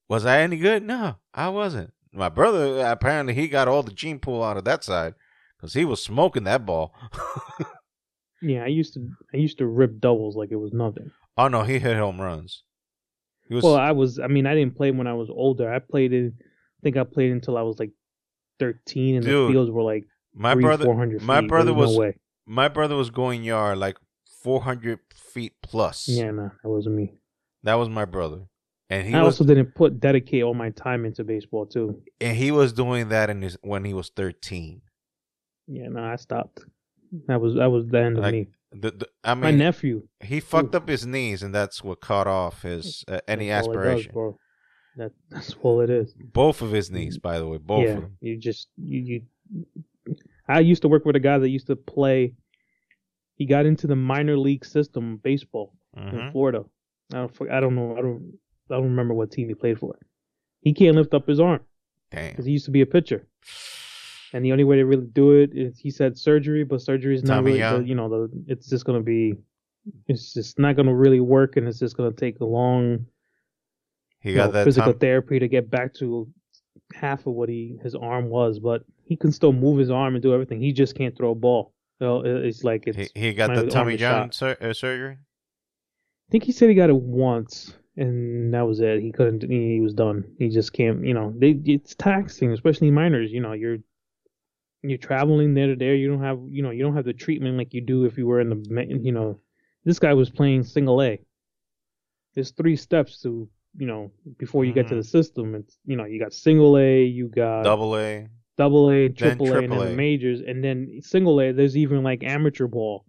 was 0.10 0.26
I 0.26 0.42
any 0.42 0.58
good? 0.58 0.84
No, 0.84 1.16
I 1.34 1.50
wasn't. 1.50 1.94
My 2.12 2.30
brother 2.30 2.86
apparently 2.86 3.34
he 3.34 3.48
got 3.48 3.68
all 3.68 3.82
the 3.84 3.92
gene 3.92 4.20
pool 4.20 4.44
out 4.44 4.58
of 4.58 4.66
that 4.66 4.84
side 4.84 5.16
because 5.58 5.74
he 5.74 5.84
was 5.86 6.04
smoking 6.04 6.44
that 6.44 6.66
ball. 6.66 6.94
Yeah, 8.42 8.64
I 8.66 8.68
used 8.68 8.94
to 8.96 9.10
I 9.34 9.38
used 9.38 9.58
to 9.60 9.66
rip 9.66 10.02
doubles 10.02 10.36
like 10.36 10.52
it 10.52 10.58
was 10.58 10.74
nothing. 10.74 11.12
oh 11.38 11.48
no, 11.48 11.64
he 11.64 11.80
hit 11.80 11.96
home 11.96 12.20
runs. 12.20 12.64
Was 13.50 13.64
Well, 13.64 13.76
I 13.76 13.92
was. 13.92 14.20
I 14.20 14.28
mean, 14.28 14.46
I 14.46 14.56
didn't 14.56 14.76
play 14.76 14.92
when 14.92 15.08
I 15.08 15.14
was 15.14 15.30
older. 15.30 15.72
I 15.74 15.80
played 15.80 16.14
it. 16.14 16.34
I 16.40 16.80
think 16.82 16.98
I 16.98 17.04
played 17.04 17.32
until 17.32 17.58
I 17.58 17.62
was 17.62 17.78
like 17.80 17.92
thirteen, 18.60 19.16
and 19.16 19.26
Dude, 19.26 19.50
the 19.50 19.54
fields 19.54 19.72
were 19.72 19.84
like 19.84 20.06
my 20.34 20.54
three, 20.54 20.64
brother. 20.64 20.86
four 20.86 20.96
hundred 20.96 21.20
feet. 21.20 21.28
my 21.28 21.42
brother 21.42 21.74
was- 21.74 21.98
no. 21.98 22.12
My 22.46 22.68
brother 22.68 22.96
was 22.98 23.10
going 23.10 23.44
yard 23.46 23.78
like 23.78 23.98
400 24.42 25.00
feet 25.16 25.54
plus. 25.62 26.10
Yeah, 26.10 26.32
no, 26.32 26.52
that 26.62 26.70
wasn't 26.70 26.96
me. 26.96 27.14
That 27.64 27.76
was 27.76 27.88
my 27.88 28.04
brother, 28.04 28.42
and 28.90 29.08
he 29.08 29.14
I 29.14 29.22
was 29.24 29.40
also 29.40 29.46
didn't 29.46 29.74
put 29.76 30.02
dedicate 30.02 30.44
all 30.44 30.54
my 30.54 30.72
time 30.72 31.06
into 31.06 31.24
baseball 31.24 31.66
too. 31.66 32.02
and 32.20 32.36
he 32.36 32.52
was 32.52 32.74
doing 32.74 33.08
that 33.10 33.30
in 33.30 33.42
his 33.42 33.58
when 33.62 33.86
he 33.86 33.94
was 33.94 34.10
13. 34.10 34.82
Yeah, 35.68 35.88
no, 35.88 36.04
I 36.04 36.18
stopped. 36.18 36.66
That 37.28 37.40
was 37.42 37.56
that 37.56 37.68
was 37.72 37.88
the 37.88 38.00
end 38.00 38.18
of 38.18 38.32
me. 38.32 38.48
The, 38.72 38.90
the, 38.92 39.08
I 39.24 39.34
My 39.36 39.52
nephew. 39.52 40.08
he 40.20 40.40
fucked 40.40 40.74
up 40.74 40.88
his 40.88 41.06
knees, 41.06 41.44
and 41.44 41.54
that's 41.54 41.84
what 41.84 42.02
cut 42.02 42.26
off 42.28 42.64
his 42.64 43.04
uh, 43.08 43.20
any 43.28 43.50
that's 43.50 43.68
all 43.68 43.74
does, 43.74 43.82
aspiration. 43.84 44.12
bro. 44.14 44.40
That 44.98 45.12
that's 45.30 45.56
all 45.62 45.82
it 45.82 45.90
is. 45.90 46.14
Both 46.34 46.62
of 46.62 46.72
his 46.72 46.90
knees, 46.90 47.18
by 47.20 47.38
the 47.40 47.48
way, 47.48 47.58
both 47.58 47.84
yeah, 47.84 47.90
of 47.92 48.02
them. 48.02 48.18
you 48.22 48.38
just 48.38 48.68
you, 48.78 49.00
you. 49.00 49.66
I 50.48 50.60
used 50.60 50.82
to 50.82 50.88
work 50.88 51.06
with 51.06 51.16
a 51.16 51.20
guy 51.20 51.38
that 51.38 51.50
used 51.50 51.68
to 51.68 51.76
play. 51.76 52.34
He 53.36 53.46
got 53.46 53.66
into 53.66 53.88
the 53.88 53.96
minor 53.96 54.38
league 54.38 54.66
system 54.66 55.18
baseball 55.18 55.74
in 55.98 56.04
Mhm. 56.04 56.32
Florida. 56.32 56.66
I 57.14 57.18
don't, 57.18 57.52
I 57.52 57.60
don't 57.60 57.76
know. 57.76 57.96
I 57.98 58.02
don't. 58.02 58.34
I 58.72 58.76
don't 58.76 58.84
remember 58.86 59.14
what 59.14 59.32
team 59.32 59.50
he 59.50 59.56
played 59.56 59.78
for. 59.80 59.98
He 60.62 60.74
can't 60.74 60.96
lift 60.96 61.14
up 61.14 61.28
his 61.28 61.40
arm 61.40 61.60
Damn. 62.10 62.32
because 62.32 62.46
he 62.46 62.54
used 62.54 62.66
to 62.66 62.72
be 62.72 62.82
a 62.82 62.86
pitcher, 62.88 63.28
and 64.34 64.44
the 64.44 64.52
only 64.52 64.64
way 64.64 64.78
to 64.78 64.86
really 64.86 65.06
do 65.06 65.32
it 65.32 65.52
is 65.54 65.78
he 65.80 65.92
said 65.92 66.18
surgery, 66.18 66.64
but 66.64 66.82
surgery 66.82 67.16
is 67.16 67.24
not 67.24 67.44
really. 67.44 67.60
The, 67.60 67.84
you 67.86 67.96
know, 67.96 68.10
the 68.10 68.44
it's 68.48 68.68
just 68.68 68.86
gonna 68.86 69.02
be. 69.02 69.36
It's 70.08 70.34
just 70.34 70.60
not 70.60 70.76
gonna 70.76 70.96
really 70.96 71.20
work, 71.20 71.58
and 71.58 71.68
it's 71.68 71.80
just 71.80 71.96
gonna 71.98 72.12
take 72.12 72.40
a 72.40 72.46
long 72.46 73.06
He 74.22 74.34
got 74.34 74.48
know, 74.48 74.52
that 74.54 74.64
physical 74.64 74.94
Tom- 74.94 75.00
therapy 75.00 75.40
to 75.40 75.48
get 75.48 75.70
back 75.70 75.94
to 75.96 76.28
half 76.94 77.26
of 77.28 77.34
what 77.34 77.50
he 77.50 77.78
his 77.84 77.96
arm 77.96 78.30
was, 78.30 78.60
but 78.60 78.84
he 79.04 79.16
can 79.16 79.32
still 79.32 79.54
move 79.54 79.78
his 79.78 79.92
arm 79.92 80.16
and 80.16 80.24
do 80.24 80.34
everything. 80.34 80.62
He 80.62 80.72
just 80.74 80.96
can't 80.96 81.16
throw 81.16 81.32
a 81.32 81.36
ball. 81.36 81.74
So 82.00 82.22
it's 82.26 82.64
like 82.64 82.88
it's. 82.88 83.12
he, 83.14 83.28
he 83.28 83.34
got 83.34 83.54
the 83.56 83.68
Tommy 83.68 83.98
John 83.98 84.32
sur- 84.32 84.58
uh, 84.60 84.74
surgery. 84.74 85.18
I 86.30 86.32
think 86.32 86.44
he 86.44 86.52
said 86.52 86.70
he 86.70 86.76
got 86.76 86.90
it 86.90 86.96
once, 86.96 87.76
and 87.98 88.54
that 88.54 88.66
was 88.66 88.80
it. 88.80 89.02
He 89.02 89.12
couldn't. 89.12 89.44
He 89.50 89.80
was 89.80 89.94
done. 89.94 90.24
He 90.40 90.50
just 90.50 90.74
can't. 90.74 91.06
You 91.06 91.14
know, 91.14 91.34
they 91.38 91.60
it's 91.66 91.94
taxing, 91.96 92.52
especially 92.52 92.90
minors. 92.90 93.32
You 93.32 93.42
know, 93.42 93.54
you're 93.54 93.78
you're 94.84 94.98
traveling 94.98 95.54
there 95.54 95.68
to 95.68 95.76
there. 95.76 95.96
You 95.96 96.10
don't 96.10 96.22
have 96.22 96.40
you 96.50 96.62
know 96.64 96.72
you 96.72 96.84
don't 96.84 96.96
have 96.96 97.06
the 97.06 97.14
treatment 97.14 97.58
like 97.58 97.74
you 97.74 97.82
do 97.82 98.06
if 98.06 98.18
you 98.18 98.28
were 98.28 98.42
in 98.42 98.50
the 98.50 98.86
you 99.02 99.12
know. 99.12 99.40
This 99.86 100.00
guy 100.00 100.14
was 100.14 100.30
playing 100.30 100.64
single 100.64 101.02
A. 101.02 101.20
There's 102.36 102.52
three 102.52 102.76
steps 102.76 103.22
to 103.24 103.50
you 103.78 103.88
know 103.88 104.12
before 104.38 104.66
you 104.66 104.74
get 104.74 104.88
to 104.90 104.96
Mhm. 104.96 104.98
the 104.98 105.04
system. 105.04 105.56
It's 105.56 105.78
you 105.86 105.96
know 105.96 106.06
you 106.06 106.20
got 106.20 106.34
single 106.34 106.78
A, 106.78 107.04
you 107.04 107.28
got 107.28 107.64
Double 107.64 107.96
A. 107.98 108.28
double 108.58 108.90
A, 108.92 109.10
triple 109.10 109.54
A, 109.54 109.64
and 109.64 109.72
then 109.74 109.80
the 109.80 109.96
majors, 109.96 110.42
and 110.42 110.64
then 110.64 111.00
single 111.02 111.40
A. 111.42 111.52
There's 111.52 111.78
even 111.78 112.04
like 112.04 112.24
amateur 112.24 112.68
ball. 112.68 113.06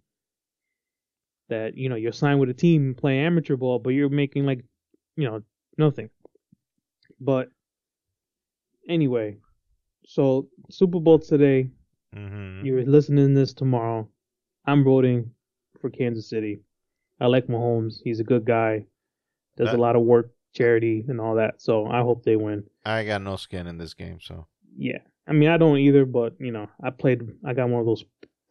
That 1.49 1.77
you 1.77 1.89
know 1.89 1.95
you're 1.95 2.11
signed 2.11 2.39
with 2.39 2.49
a 2.49 2.53
team 2.53 2.83
and 2.87 2.97
play 2.97 3.19
amateur 3.19 3.55
ball, 3.55 3.79
but 3.79 3.91
you're 3.91 4.09
making 4.09 4.45
like, 4.45 4.63
you 5.15 5.25
know, 5.25 5.43
nothing. 5.77 6.09
But 7.19 7.49
anyway, 8.87 9.37
so 10.07 10.47
Super 10.69 10.99
Bowl 10.99 11.19
today. 11.19 11.69
Mm-hmm. 12.15 12.65
You're 12.65 12.85
listening 12.85 13.27
to 13.29 13.33
this 13.39 13.53
tomorrow. 13.53 14.07
I'm 14.65 14.83
voting 14.83 15.31
for 15.81 15.89
Kansas 15.89 16.29
City. 16.29 16.59
I 17.19 17.27
like 17.27 17.47
Mahomes. 17.47 17.95
He's 18.03 18.19
a 18.19 18.23
good 18.23 18.45
guy. 18.45 18.85
Does 19.57 19.67
That- 19.67 19.75
a 19.77 19.81
lot 19.81 19.95
of 19.95 20.03
work, 20.03 20.31
charity, 20.53 21.05
and 21.07 21.19
all 21.19 21.35
that. 21.35 21.61
So 21.61 21.85
I 21.87 22.01
hope 22.01 22.23
they 22.23 22.35
win. 22.35 22.63
I 22.85 23.03
got 23.05 23.21
no 23.21 23.35
skin 23.35 23.67
in 23.67 23.77
this 23.77 23.93
game, 23.93 24.19
so 24.21 24.47
Yeah, 24.77 24.99
I 25.27 25.33
mean 25.33 25.49
I 25.49 25.57
don't 25.57 25.77
either, 25.77 26.05
but 26.05 26.33
you 26.39 26.51
know 26.51 26.67
I 26.83 26.89
played. 26.89 27.21
I 27.45 27.53
got 27.53 27.69
one 27.69 27.79
of 27.79 27.85
those 27.85 28.03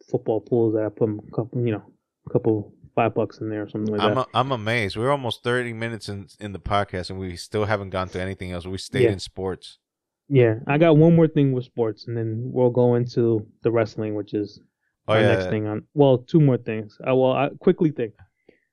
football 0.09 0.41
pools 0.41 0.73
that 0.75 0.83
I 0.85 0.89
put 0.89 1.09
a 1.09 1.31
couple, 1.31 1.65
you 1.65 1.71
know, 1.71 1.83
a 2.27 2.29
couple 2.31 2.73
five 2.95 3.13
bucks 3.13 3.39
in 3.39 3.49
there 3.49 3.63
or 3.63 3.69
something 3.69 3.91
like 3.93 4.01
that. 4.01 4.07
I'm 4.09 4.15
that. 4.15 4.27
a, 4.33 4.37
I'm 4.37 4.51
amazed. 4.51 4.95
We're 4.97 5.11
almost 5.11 5.43
30 5.43 5.73
minutes 5.73 6.09
in 6.09 6.27
in 6.39 6.51
the 6.53 6.59
podcast, 6.59 7.09
and 7.09 7.19
we 7.19 7.35
still 7.35 7.65
haven't 7.65 7.89
gone 7.91 8.09
to 8.09 8.21
anything 8.21 8.51
else. 8.51 8.65
We 8.65 8.77
stayed 8.77 9.03
Yeah. 9.03 9.11
in 9.11 9.19
sports. 9.19 9.79
Yeah, 10.29 10.55
I 10.67 10.77
got 10.77 10.97
one 10.97 11.15
more 11.15 11.27
thing 11.27 11.51
with 11.51 11.65
sports, 11.65 12.07
and 12.07 12.17
then 12.17 12.41
we'll 12.51 12.69
go 12.71 12.95
into 12.95 13.45
the 13.63 13.71
wrestling, 13.71 14.15
which 14.15 14.33
is 14.33 14.59
Oh 15.07 15.13
our 15.13 15.21
yeah, 15.21 15.27
next 15.35 15.45
thing 15.49 15.67
on. 15.67 15.83
Well, 15.93 16.17
two 16.19 16.41
more 16.41 16.57
things. 16.57 16.97
I 17.05 17.11
will 17.13 17.31
I 17.33 17.49
quickly 17.59 17.91
think, 17.91 18.13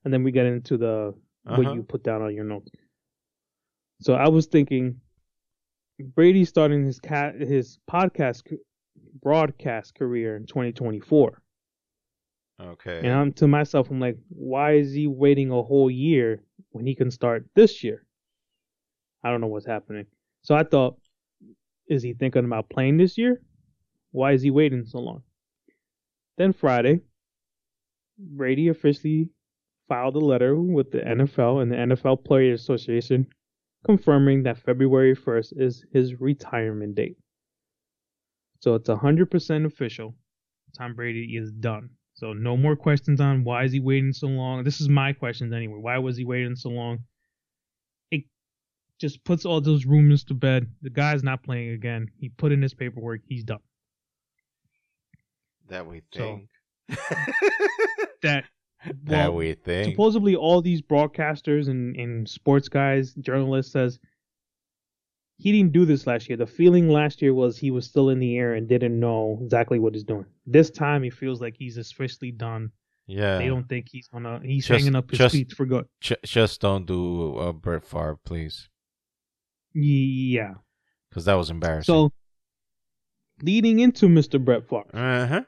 and 0.05 0.13
then 0.13 0.23
we 0.23 0.33
get 0.33 0.47
into 0.47 0.77
the 0.79 1.15
Uh-huh. 1.47 1.57
what 1.63 1.75
you 1.75 1.83
put 1.83 2.03
down 2.05 2.23
on 2.23 2.35
your 2.35 2.45
notes. 2.45 2.71
So 4.01 4.15
I 4.15 4.29
was 4.29 4.47
thinking, 4.47 5.01
Brady 6.15 6.45
starting 6.45 6.85
his 6.85 6.99
cat 7.01 7.35
his 7.41 7.79
podcast 7.91 8.43
broadcast 9.21 9.95
career 9.95 10.37
in 10.37 10.47
2024. 10.47 11.43
Okay. 12.61 12.99
And 12.99 13.09
I'm 13.13 13.33
to 13.35 13.47
myself, 13.49 13.91
I'm 13.91 14.01
like, 14.01 14.17
why 14.29 14.73
is 14.75 14.93
he 14.93 15.07
waiting 15.07 15.51
a 15.51 15.63
whole 15.63 15.91
year 15.91 16.43
when 16.71 16.87
he 16.87 16.95
can 16.95 17.11
start 17.11 17.45
this 17.55 17.83
year? 17.83 18.05
I 19.25 19.31
don't 19.31 19.41
know 19.41 19.49
what's 19.49 19.67
happening. 19.67 20.07
So 20.43 20.55
I 20.55 20.65
thought, 20.65 20.97
is 21.93 22.03
he 22.03 22.15
thinking 22.15 22.45
about 22.45 22.71
playing 22.71 22.97
this 22.97 23.19
year? 23.19 23.41
Why 24.11 24.33
is 24.33 24.43
he 24.43 24.51
waiting 24.51 24.85
so 24.85 24.99
long? 24.99 25.23
Then 26.39 26.53
Friday, 26.53 27.01
Brady 28.19 28.69
officially 28.69 29.29
filed 29.89 30.17
a 30.17 30.21
letter 30.21 30.57
with 30.57 30.91
the 30.91 30.99
NFL 30.99 31.63
and 31.63 31.71
the 31.71 31.77
NFL 31.77 32.25
Players 32.25 32.63
Association 32.63 33.27
confirming 33.85 34.45
that 34.45 34.59
February 34.59 35.15
1st 35.15 35.53
is 35.57 35.85
his 35.93 36.21
retirement 36.21 36.95
date. 36.95 37.17
So 38.61 38.75
it's 38.77 38.89
100% 38.89 39.67
official. 39.67 40.15
Tom 40.79 40.95
Brady 40.95 41.37
is 41.37 41.51
done. 41.51 41.91
So 42.15 42.33
no 42.33 42.57
more 42.57 42.77
questions 42.77 43.21
on 43.21 43.45
why 43.45 43.65
is 43.65 43.73
he 43.73 43.81
waiting 43.81 44.13
so 44.13 44.29
long. 44.29 44.63
This 44.63 44.81
is 44.81 44.89
my 44.89 45.13
questions 45.13 45.53
anyway. 45.53 45.79
Why 45.81 45.99
was 45.99 46.17
he 46.17 46.25
waiting 46.25 46.55
so 46.57 46.71
long? 46.71 47.01
Just 49.03 49.23
puts 49.25 49.45
all 49.45 49.61
those 49.61 49.85
rumors 49.85 50.25
to 50.25 50.35
bed. 50.35 50.67
The 50.81 50.89
guy's 50.91 51.23
not 51.23 51.43
playing 51.43 51.71
again. 51.71 52.09
He 52.19 52.29
put 52.31 52.53
in 52.53 52.63
his 52.63 52.73
paperwork. 52.73 53.21
He's 53.27 53.45
done. 53.45 53.59
that 55.69 55.87
we 55.87 56.03
think. 56.13 56.49
That 58.23 58.45
that 59.05 59.29
well, 59.31 59.35
we 59.35 59.55
think. 59.55 59.91
supposedly 59.93 60.37
all 60.37 60.63
these 60.63 60.81
broadcasters 60.81 61.69
and, 61.69 61.97
and 61.97 62.29
sports 62.29 62.69
guys, 62.69 63.15
journalists 63.15 63.73
says 63.73 63.99
he 65.39 65.51
didn't 65.51 65.73
do 65.73 65.85
this 65.85 66.07
last 66.07 66.29
year. 66.29 66.37
The 66.37 66.47
feeling 66.47 66.89
last 66.89 67.21
year 67.21 67.35
was 67.35 67.59
he 67.59 67.73
was 67.73 67.85
still 67.85 68.11
in 68.11 68.21
the 68.21 68.37
air 68.39 68.55
and 68.55 68.69
didn't 68.69 68.99
know 68.99 69.41
exactly 69.43 69.81
what 69.81 69.95
he's 69.95 70.05
doing. 70.05 70.27
This 70.47 70.71
time 70.71 71.03
he 71.03 71.11
feels 71.11 71.41
like 71.41 71.57
he's 71.57 71.79
officially 71.79 72.31
done. 72.31 72.71
yeah. 73.09 73.39
They 73.39 73.49
don't 73.49 73.69
think 73.69 73.89
he's 73.91 74.07
gonna 74.07 74.41
he's 74.45 74.67
Just- 74.69 74.81
hanging 74.81 74.95
up 74.95 75.11
his 75.11 75.19
just- 75.19 75.35
feet 75.35 75.51
for 75.53 75.67
good. 75.67 75.87
J- 76.01 76.17
just 76.25 76.61
don't 76.61 76.87
do 76.87 77.37
uh, 77.39 77.53
Brett 77.53 77.85
Favre, 77.85 78.19
please, 78.25 78.69
Yeah. 79.75 80.55
because 81.11 81.25
that 81.27 81.35
was 81.35 81.51
embarrassing. 81.51 81.93
So 81.93 82.13
leading 83.43 83.81
into 83.81 84.07
Mr. 84.07 84.43
Brett 84.43 84.69
Favre, 84.69 84.85
uh 84.95 85.27
huh. 85.27 85.43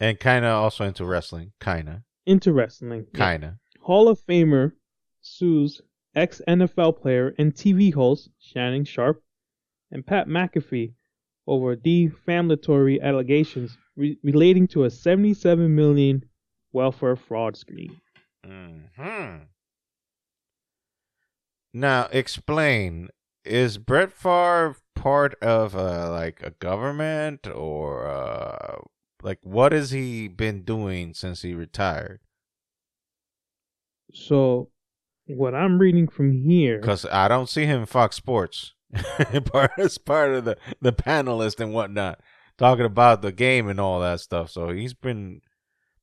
And 0.00 0.18
kind 0.18 0.44
of 0.44 0.50
also 0.52 0.84
into 0.84 1.04
wrestling, 1.04 1.52
kind 1.60 1.88
of, 1.88 1.94
into 2.26 2.52
wrestling, 2.52 3.06
kind 3.14 3.44
of. 3.44 3.50
Hall 3.80 4.08
of 4.08 4.20
Famer 4.20 4.72
sues 5.20 5.80
ex 6.14 6.40
NFL 6.48 7.00
player 7.00 7.34
and 7.38 7.54
TV 7.54 7.92
host 7.92 8.28
Shannon 8.38 8.84
Sharpe 8.84 9.22
and 9.90 10.06
Pat 10.06 10.26
McAfee 10.28 10.94
over 11.46 11.76
defamatory 11.76 13.00
allegations 13.00 13.76
re- 13.96 14.18
relating 14.22 14.66
to 14.68 14.84
a 14.84 14.90
77 14.90 15.74
million 15.74 16.24
welfare 16.72 17.16
fraud 17.16 17.56
scheme. 17.56 18.00
Hmm. 18.44 19.36
Now 21.76 22.08
explain: 22.12 23.08
Is 23.44 23.78
Brett 23.78 24.12
Favre 24.12 24.76
part 24.94 25.34
of 25.42 25.74
uh, 25.74 26.08
like 26.08 26.40
a 26.40 26.50
government 26.52 27.48
or 27.48 28.06
uh, 28.06 28.76
like 29.22 29.40
what 29.42 29.72
has 29.72 29.90
he 29.90 30.28
been 30.28 30.62
doing 30.62 31.14
since 31.14 31.42
he 31.42 31.52
retired? 31.52 32.20
So, 34.12 34.70
what 35.26 35.52
I'm 35.56 35.80
reading 35.80 36.06
from 36.06 36.30
here, 36.30 36.78
Because 36.78 37.04
I 37.06 37.26
don't 37.26 37.48
see 37.48 37.64
him 37.66 37.86
Fox 37.86 38.14
Sports, 38.14 38.74
part 39.46 39.72
as 39.76 39.98
part 39.98 40.32
of 40.32 40.44
the 40.44 40.56
the 40.80 40.92
panelist 40.92 41.58
and 41.58 41.74
whatnot, 41.74 42.20
talking 42.56 42.86
about 42.86 43.20
the 43.20 43.32
game 43.32 43.68
and 43.68 43.80
all 43.80 43.98
that 43.98 44.20
stuff. 44.20 44.48
So 44.50 44.68
he's 44.68 44.94
been 44.94 45.40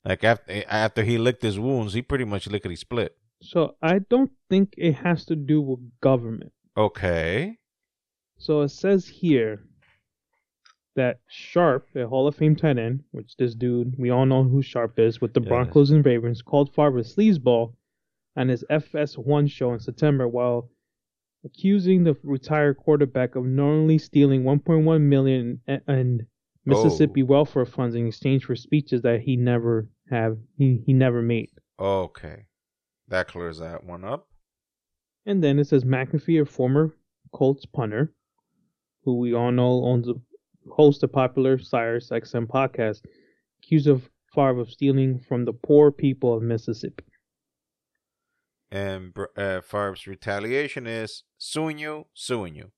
like 0.03 0.25
after 0.25 0.65
after 0.67 1.03
he 1.03 1.17
licked 1.17 1.43
his 1.43 1.57
wounds, 1.57 1.93
he 1.93 2.01
pretty 2.01 2.25
much 2.25 2.47
lickety 2.47 2.75
split. 2.75 3.15
So 3.41 3.75
I 3.82 3.99
don't 3.99 4.32
think 4.49 4.75
it 4.77 4.93
has 4.93 5.25
to 5.25 5.36
do 5.36 5.62
with 5.62 5.80
government. 6.01 6.51
Okay. 6.77 7.58
So 8.38 8.62
it 8.62 8.69
says 8.69 9.08
here 9.08 9.63
that 10.95 11.19
Sharpe, 11.27 11.88
a 11.95 12.08
Hall 12.08 12.27
of 12.27 12.36
Fame 12.36 12.56
tight 12.56 12.77
end, 12.77 13.04
which 13.12 13.36
this 13.38 13.56
dude, 13.56 13.95
we 13.97 14.10
all 14.10 14.25
know 14.25 14.43
who 14.43 14.62
Sharpe 14.62 14.99
is 14.99 15.21
with 15.21 15.34
the 15.34 15.41
Yes. 15.41 15.47
Broncos 15.49 15.91
and 15.91 16.06
Ravens, 16.06 16.41
called 16.41 16.73
Favre 16.73 17.01
sleazeball 17.04 17.73
on 18.36 18.49
his 18.49 18.63
FS1 18.69 19.49
show 19.49 19.73
in 19.73 19.80
September 19.80 20.27
while 20.27 20.69
accusing 21.43 22.04
the 22.04 22.15
retired 22.23 22.77
quarterback 22.77 23.36
of 23.36 23.45
knowingly 23.45 23.97
stealing 23.97 24.43
1.1 24.43 25.01
million 25.01 25.60
in 25.88 26.27
Mississippi 26.65 27.23
Oh. 27.23 27.25
welfare 27.25 27.65
funds 27.65 27.95
in 27.95 28.08
exchange 28.08 28.45
for 28.45 28.56
speeches 28.56 29.01
that 29.01 29.21
he 29.21 29.36
never 29.36 29.89
have 30.10 30.38
he, 30.58 30.84
he 30.86 30.93
never 30.93 31.21
made. 31.21 31.49
Okay. 31.80 32.45
That 33.12 33.28
clears 33.28 33.60
that 33.60 33.84
one 33.84 34.06
up. 34.06 34.30
And 35.26 35.43
then 35.43 35.60
it 35.60 35.67
says 35.67 35.84
McAfee, 35.84 36.41
a 36.41 36.45
former 36.45 36.95
Colts 37.34 37.65
punter, 37.65 38.13
who 39.04 39.17
we 39.17 39.34
all 39.34 39.52
know 39.52 39.84
owns 39.84 40.08
a 40.08 40.13
host 40.71 41.04
of 41.04 41.12
popular 41.12 41.60
Sirius 41.60 42.10
XM 42.10 42.47
podcast, 42.47 43.02
accused 43.62 43.88
of 43.88 44.10
Favre 44.34 44.62
of 44.62 44.71
stealing 44.71 45.19
from 45.19 45.43
the 45.43 45.52
poor 45.52 45.91
people 45.91 46.34
of 46.34 46.41
Mississippi. 46.41 47.04
And 48.71 49.13
uh, 49.36 49.60
Favre's 49.60 50.08
retaliation 50.08 50.88
is 50.88 51.24
suing 51.38 51.78
you, 51.78 52.06
suing 52.13 52.56
you. 52.56 52.71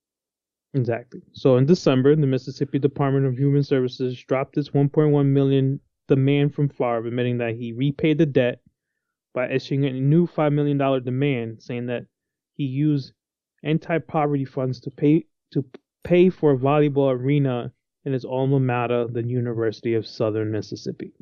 Exactly. 0.74 1.20
So 1.32 1.58
in 1.58 1.66
December, 1.66 2.16
the 2.16 2.26
Mississippi 2.26 2.80
Department 2.80 3.26
of 3.26 3.38
Human 3.38 3.62
Services 3.62 4.20
dropped 4.26 4.56
its 4.56 4.70
1.1 4.70 5.26
million 5.26 5.78
demand 6.08 6.56
from 6.56 6.70
Favre, 6.70 7.06
admitting 7.06 7.38
that 7.38 7.54
he 7.54 7.72
repaid 7.72 8.18
the 8.18 8.26
debt 8.26 8.63
by 9.34 9.50
issuing 9.50 9.84
a 9.84 9.90
new 9.92 10.26
$5 10.26 10.52
million 10.52 10.78
demand, 11.04 11.62
saying 11.62 11.86
that 11.86 12.06
he 12.54 12.64
used 12.64 13.12
anti-poverty 13.64 14.44
funds 14.44 14.80
to 14.80 14.90
pay 14.90 15.26
to 15.52 15.64
pay 16.04 16.30
for 16.30 16.52
a 16.52 16.56
volleyball 16.58 17.12
arena 17.12 17.72
in 18.04 18.12
his 18.12 18.24
alma 18.24 18.60
mater, 18.60 19.06
the 19.10 19.22
University 19.26 19.94
of 19.94 20.06
Southern 20.06 20.50
Mississippi. 20.52 21.12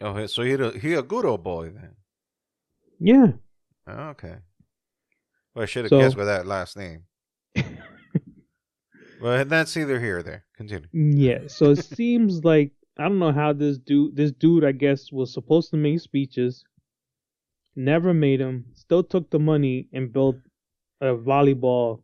Oh, 0.00 0.26
so 0.26 0.42
he 0.42 0.52
a, 0.52 0.70
he 0.70 0.94
a 0.94 1.02
good 1.02 1.24
old 1.24 1.42
boy 1.44 1.70
then. 1.70 1.96
Yeah. 3.00 3.26
Oh, 3.86 4.08
okay. 4.10 4.36
Well, 5.54 5.62
I 5.64 5.66
should 5.66 5.84
have 5.84 5.90
So- 5.90 6.00
guessed 6.00 6.16
by 6.16 6.24
that 6.26 6.46
last 6.46 6.76
name. 6.76 7.04
Well, 9.20 9.44
that's 9.44 9.76
either 9.76 10.00
here 10.00 10.18
or 10.18 10.22
there. 10.24 10.44
Continue. 10.56 10.88
Yeah, 10.92 11.46
so 11.46 11.70
it 11.70 11.84
seems 11.84 12.44
like 12.44 12.72
I 12.98 13.04
don't 13.04 13.18
know 13.18 13.32
how 13.32 13.52
this 13.52 13.78
dude 13.78 14.14
this 14.16 14.32
dude 14.32 14.64
I 14.64 14.72
guess 14.72 15.10
was 15.10 15.32
supposed 15.32 15.70
to 15.70 15.76
make 15.76 16.00
speeches, 16.00 16.62
never 17.74 18.12
made 18.12 18.40
them, 18.40 18.66
still 18.74 19.02
took 19.02 19.30
the 19.30 19.38
money 19.38 19.88
and 19.92 20.12
built 20.12 20.36
a 21.00 21.06
volleyball 21.14 22.02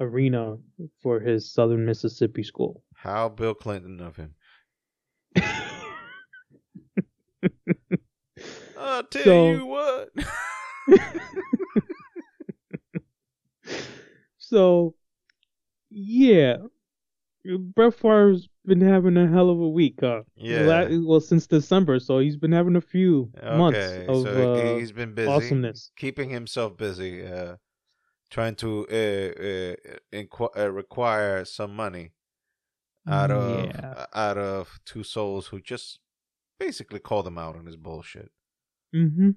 arena 0.00 0.56
for 1.02 1.20
his 1.20 1.52
Southern 1.52 1.84
Mississippi 1.84 2.42
school. 2.42 2.82
How 2.94 3.28
Bill 3.28 3.54
Clinton 3.54 4.00
of 4.00 4.16
him. 4.16 4.34
I'll 8.78 9.02
tell 9.04 9.24
So- 9.24 9.50
you 9.52 9.66
what. 9.66 10.08
So, 14.40 14.94
yeah, 15.90 16.56
Brett 17.56 17.94
Favre's 17.94 18.48
been 18.66 18.80
having 18.80 19.16
a 19.16 19.26
hell 19.26 19.48
of 19.48 19.58
a 19.58 19.68
week, 19.68 19.94
huh? 20.00 20.22
Yeah. 20.36 20.88
Well, 21.02 21.20
since 21.20 21.46
December, 21.46 21.98
so 21.98 22.18
he's 22.18 22.36
been 22.36 22.52
having 22.52 22.76
a 22.76 22.80
few 22.80 23.30
months 23.42 23.78
of 24.08 24.22
so 24.26 24.54
uh, 24.54 24.78
he's 24.78 24.92
been 24.92 25.14
busy, 25.14 25.28
awesomeness. 25.30 25.90
keeping 25.96 26.28
himself 26.30 26.76
busy, 26.76 27.26
uh, 27.26 27.56
trying 28.30 28.54
to 28.56 28.86
uh, 28.90 28.92
uh, 28.92 29.96
inqu- 30.12 30.56
uh, 30.58 30.70
require 30.70 31.44
some 31.44 31.74
money 31.74 32.12
out 33.08 33.30
of 33.30 33.64
Yeah. 33.66 33.94
uh, 33.96 34.06
out 34.14 34.36
of 34.36 34.78
two 34.84 35.02
souls 35.02 35.46
who 35.46 35.60
just 35.60 36.00
basically 36.60 36.98
called 36.98 37.26
him 37.26 37.38
out 37.38 37.56
on 37.56 37.64
his 37.64 37.76
bullshit. 37.76 38.30
Mm-hmm. 38.94 39.30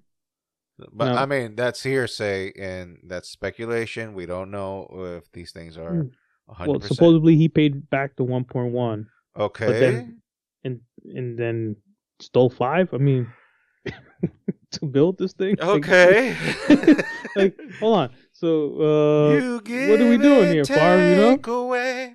But 0.91 1.05
No. 1.05 1.15
I 1.15 1.25
mean, 1.25 1.55
that's 1.55 1.83
hearsay 1.83 2.51
and 2.59 2.97
that's 3.03 3.29
speculation. 3.29 4.13
We 4.15 4.25
don't 4.25 4.49
know 4.51 4.87
if 5.17 5.31
these 5.31 5.51
things 5.51 5.77
are 5.77 5.91
Mm. 5.91 6.11
A 6.51 6.53
Well, 6.53 6.67
hundred 6.67 6.81
percent 6.81 6.95
supposedly 6.97 7.35
he 7.37 7.47
paid 7.49 7.89
back 7.89 8.15
the 8.15 8.25
1.1 8.25 9.05
okay. 9.37 9.65
But 9.65 9.79
then- 9.79 10.21
and 10.63 10.79
and 11.15 11.39
then 11.39 11.75
stole 12.19 12.49
five. 12.49 12.93
I 12.93 12.97
mean, 12.97 13.27
to 14.71 14.85
build 14.85 15.17
this 15.17 15.33
thing. 15.33 15.55
Okay. 15.59 16.35
Like, 17.33 17.57
hold 17.79 17.95
on. 17.97 18.09
So, 18.33 18.73
uh, 18.75 19.61
what 19.61 20.01
are 20.01 20.09
we 20.09 20.17
doing 20.17 20.51
here, 20.51 20.65
Favre, 20.65 21.09
you 21.09 21.15
know? 21.15 21.53
away. 21.53 22.13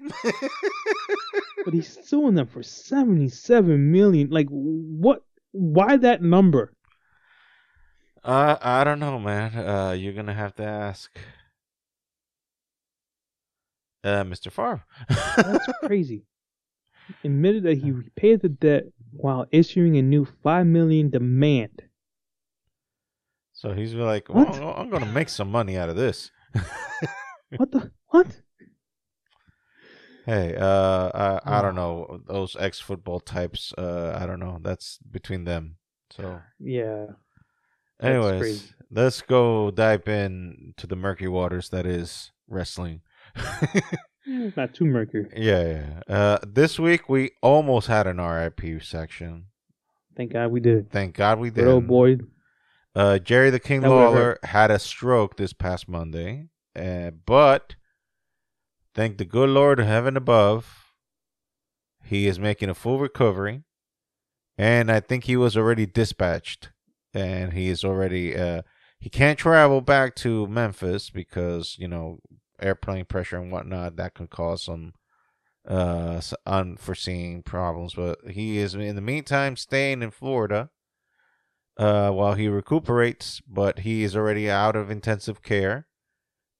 but 1.64 1.72
he's 1.72 1.98
suing 2.06 2.34
them 2.34 2.46
for 2.46 2.62
77 2.62 3.90
million. 3.92 4.28
Like, 4.28 4.48
what? 4.50 5.22
Why 5.52 5.96
that 5.96 6.20
number? 6.22 6.74
Uh, 8.22 8.56
I 8.60 8.84
don't 8.84 8.98
know, 9.00 9.18
man. 9.18 9.56
Uh, 9.56 9.92
you're 9.92 10.12
gonna 10.12 10.34
have 10.34 10.54
to 10.56 10.64
ask, 10.64 11.16
uh, 14.06 14.24
Mr. 14.24 14.50
Favre. 14.52 14.84
That's 15.36 15.66
crazy. 15.84 16.24
Admitted 17.24 17.62
that 17.64 17.78
he 17.78 17.90
repaid 17.92 18.40
the 18.42 18.48
debt 18.48 18.84
while 19.12 19.46
issuing 19.52 19.96
a 19.96 20.02
new 20.02 20.26
five 20.42 20.66
million 20.66 21.10
demand. 21.10 21.82
so 23.52 23.72
he's 23.72 23.94
like, 23.94 24.28
well, 24.28 24.44
What? 24.46 24.78
I'm 24.78 24.90
gonna 24.90 25.06
make 25.12 25.28
some 25.28 25.50
money 25.50 25.76
out 25.76 25.88
of 25.88 25.96
this. 25.96 26.30
What 27.56 27.70
the 27.70 27.92
what? 28.08 28.26
hey, 30.26 30.56
uh, 30.56 31.10
I, 31.14 31.58
I 31.58 31.62
don't 31.62 31.76
know 31.76 32.20
those 32.26 32.56
ex 32.58 32.80
football 32.80 33.20
types. 33.20 33.72
Uh, 33.78 34.18
I 34.20 34.26
don't 34.26 34.40
know. 34.40 34.58
That's 34.60 34.98
between 35.10 35.44
them. 35.44 35.76
So, 36.10 36.40
Yeah. 36.58 37.06
Anyways, 38.02 38.74
let's 38.90 39.22
go 39.22 39.70
dive 39.70 40.08
in 40.08 40.74
to 40.76 40.86
the 40.88 40.96
murky 40.96 41.28
waters 41.28 41.68
that 41.70 41.86
is 41.86 42.32
wrestling. 42.48 43.00
Not 44.26 44.74
too 44.74 44.86
mercury. 44.86 45.28
Yeah, 45.36 45.62
yeah. 46.08 46.14
Uh, 46.14 46.38
this 46.46 46.78
week 46.78 47.08
we 47.08 47.30
almost 47.42 47.86
had 47.86 48.06
an 48.06 48.20
RIP 48.20 48.82
section. 48.82 49.46
Thank 50.16 50.32
God 50.32 50.50
we 50.50 50.60
did. 50.60 50.90
Thank 50.90 51.14
God 51.14 51.38
we 51.38 51.50
did. 51.50 51.66
Old 51.66 51.86
boy. 51.86 52.16
Uh, 52.94 53.18
Jerry 53.18 53.50
the 53.50 53.60
King 53.60 53.82
Lawler 53.82 54.38
had 54.42 54.70
a 54.70 54.78
stroke 54.78 55.36
this 55.36 55.52
past 55.52 55.86
Monday, 55.86 56.48
uh, 56.74 57.10
but 57.10 57.76
thank 58.94 59.18
the 59.18 59.26
good 59.26 59.50
Lord 59.50 59.78
of 59.78 59.86
heaven 59.86 60.16
above, 60.16 60.94
he 62.02 62.26
is 62.26 62.38
making 62.38 62.70
a 62.70 62.74
full 62.74 62.98
recovery, 62.98 63.64
and 64.56 64.90
I 64.90 65.00
think 65.00 65.24
he 65.24 65.36
was 65.36 65.58
already 65.58 65.84
dispatched, 65.84 66.70
and 67.12 67.52
he 67.52 67.68
is 67.68 67.84
already 67.84 68.34
uh, 68.34 68.62
he 68.98 69.10
can't 69.10 69.38
travel 69.38 69.82
back 69.82 70.14
to 70.16 70.46
Memphis 70.46 71.10
because 71.10 71.76
you 71.78 71.88
know 71.88 72.20
airplane 72.60 73.04
pressure 73.04 73.38
and 73.38 73.52
whatnot 73.52 73.96
that 73.96 74.14
could 74.14 74.30
cause 74.30 74.64
some 74.64 74.94
uh 75.68 76.20
unforeseen 76.46 77.42
problems, 77.42 77.94
but 77.94 78.18
he 78.30 78.58
is 78.58 78.74
in 78.74 78.94
the 78.94 79.02
meantime 79.02 79.56
staying 79.56 80.02
in 80.02 80.10
Florida 80.10 80.70
uh, 81.76 82.10
while 82.10 82.34
he 82.34 82.48
recuperates, 82.48 83.40
but 83.46 83.80
he 83.80 84.02
is 84.02 84.16
already 84.16 84.50
out 84.50 84.76
of 84.76 84.90
intensive 84.90 85.42
care. 85.42 85.86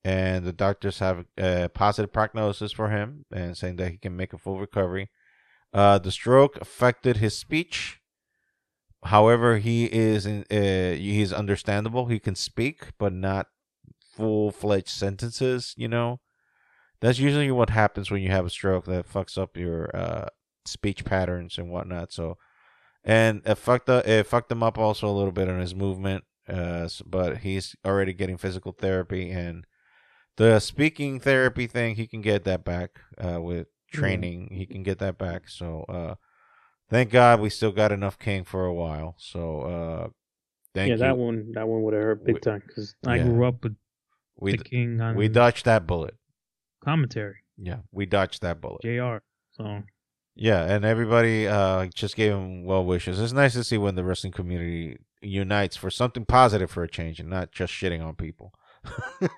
And 0.04 0.44
the 0.44 0.52
doctors 0.52 1.00
have 1.00 1.24
a 1.36 1.68
positive 1.68 2.12
prognosis 2.12 2.70
for 2.70 2.90
him 2.90 3.24
and 3.32 3.56
saying 3.56 3.76
that 3.76 3.90
he 3.90 3.98
can 3.98 4.16
make 4.16 4.32
a 4.32 4.38
full 4.38 4.60
recovery. 4.60 5.10
Uh, 5.72 5.98
the 5.98 6.12
stroke 6.12 6.56
affected 6.60 7.16
his 7.16 7.36
speech. 7.36 8.00
However, 9.02 9.58
he 9.58 9.86
is 9.86 10.24
in, 10.24 10.44
uh, 10.50 10.96
he's 10.96 11.32
understandable. 11.32 12.06
He 12.06 12.20
can 12.20 12.36
speak, 12.36 12.92
but 12.98 13.12
not 13.12 13.48
full 14.16 14.50
fledged 14.50 14.88
sentences. 14.88 15.74
You 15.76 15.88
know, 15.88 16.20
that's 17.00 17.18
usually 17.18 17.50
what 17.50 17.70
happens 17.70 18.10
when 18.10 18.22
you 18.22 18.30
have 18.30 18.46
a 18.46 18.50
stroke 18.50 18.86
that 18.86 19.10
fucks 19.10 19.36
up 19.38 19.56
your 19.56 19.94
uh, 19.94 20.28
speech 20.64 21.04
patterns 21.04 21.58
and 21.58 21.70
whatnot. 21.70 22.12
So, 22.12 22.38
and 23.04 23.42
it 23.44 23.56
fucked 23.56 23.88
up, 23.90 24.06
it 24.06 24.26
fucked 24.26 24.50
him 24.50 24.62
up 24.62 24.78
also 24.78 25.08
a 25.08 25.12
little 25.12 25.32
bit 25.32 25.48
on 25.48 25.60
his 25.60 25.74
movement. 25.74 26.24
Uh, 26.48 26.88
but 27.04 27.38
he's 27.38 27.74
already 27.84 28.12
getting 28.12 28.38
physical 28.38 28.70
therapy 28.70 29.30
and 29.30 29.66
the 30.36 30.60
speaking 30.60 31.18
therapy 31.18 31.66
thing. 31.66 31.96
He 31.96 32.06
can 32.06 32.20
get 32.20 32.44
that 32.44 32.64
back 32.64 33.00
uh, 33.18 33.40
with 33.40 33.66
training. 33.92 34.50
He 34.52 34.64
can 34.64 34.82
get 34.82 34.98
that 35.00 35.18
back. 35.18 35.48
So, 35.48 35.84
uh, 35.88 36.14
thank 36.88 37.10
God 37.10 37.40
we 37.40 37.50
still 37.50 37.72
got 37.72 37.90
enough 37.90 38.18
King 38.18 38.44
for 38.44 38.64
a 38.64 38.74
while. 38.74 39.16
So, 39.18 39.60
uh, 39.60 40.08
thank 40.72 40.88
yeah, 40.88 40.94
you. 40.94 41.00
that 41.00 41.18
one 41.18 41.52
that 41.54 41.66
one 41.66 41.82
would 41.82 41.94
have 41.94 42.02
hurt 42.02 42.24
big 42.24 42.40
time 42.40 42.62
because 42.64 42.94
I 43.04 43.16
yeah. 43.16 43.24
grew 43.24 43.46
up 43.46 43.64
with 43.64 43.76
we 44.38 44.56
the 44.56 44.64
King 44.64 45.00
on 45.00 45.16
we 45.16 45.28
dodged 45.28 45.64
that 45.64 45.86
bullet. 45.86 46.14
commentary. 46.84 47.36
Yeah, 47.56 47.78
we 47.90 48.06
dodged 48.06 48.42
that 48.42 48.60
bullet. 48.60 48.82
Jr. 48.82 49.18
So 49.52 49.82
Yeah, 50.34 50.64
and 50.64 50.84
everybody 50.84 51.48
uh, 51.48 51.86
just 51.94 52.16
gave 52.16 52.32
him 52.32 52.64
well 52.64 52.84
wishes. 52.84 53.20
It's 53.20 53.32
nice 53.32 53.54
to 53.54 53.64
see 53.64 53.78
when 53.78 53.94
the 53.94 54.04
wrestling 54.04 54.32
community 54.32 54.98
unites 55.22 55.76
for 55.76 55.90
something 55.90 56.24
positive 56.26 56.70
for 56.70 56.82
a 56.82 56.88
change 56.88 57.18
and 57.20 57.30
not 57.30 57.52
just 57.52 57.72
shitting 57.72 58.04
on 58.04 58.14
people. 58.14 58.52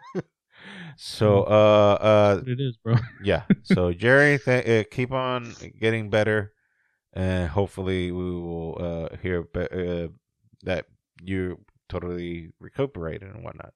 so, 0.97 1.45
uh, 1.45 1.99
uh, 2.01 2.43
it 2.47 2.61
is, 2.61 2.77
bro. 2.77 2.97
yeah. 3.23 3.43
So, 3.63 3.93
Jerry, 3.93 4.39
th- 4.39 4.69
uh, 4.69 4.89
keep 4.91 5.13
on 5.13 5.55
getting 5.81 6.11
better, 6.11 6.53
and 7.13 7.49
hopefully, 7.49 8.11
we 8.11 8.31
will 8.31 8.77
uh, 8.81 9.17
hear 9.23 9.43
be- 9.43 9.61
uh, 9.61 10.09
that 10.65 10.87
you're 11.23 11.57
totally 11.89 12.51
recuperated 12.61 13.33
and 13.33 13.45
whatnot. 13.45 13.73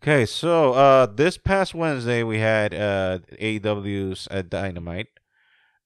Okay, 0.00 0.26
so 0.26 0.74
uh, 0.74 1.06
this 1.06 1.36
past 1.36 1.74
Wednesday 1.74 2.22
we 2.22 2.38
had 2.38 2.72
uh, 2.72 3.18
AEW's 3.32 4.28
uh, 4.30 4.42
Dynamite, 4.42 5.08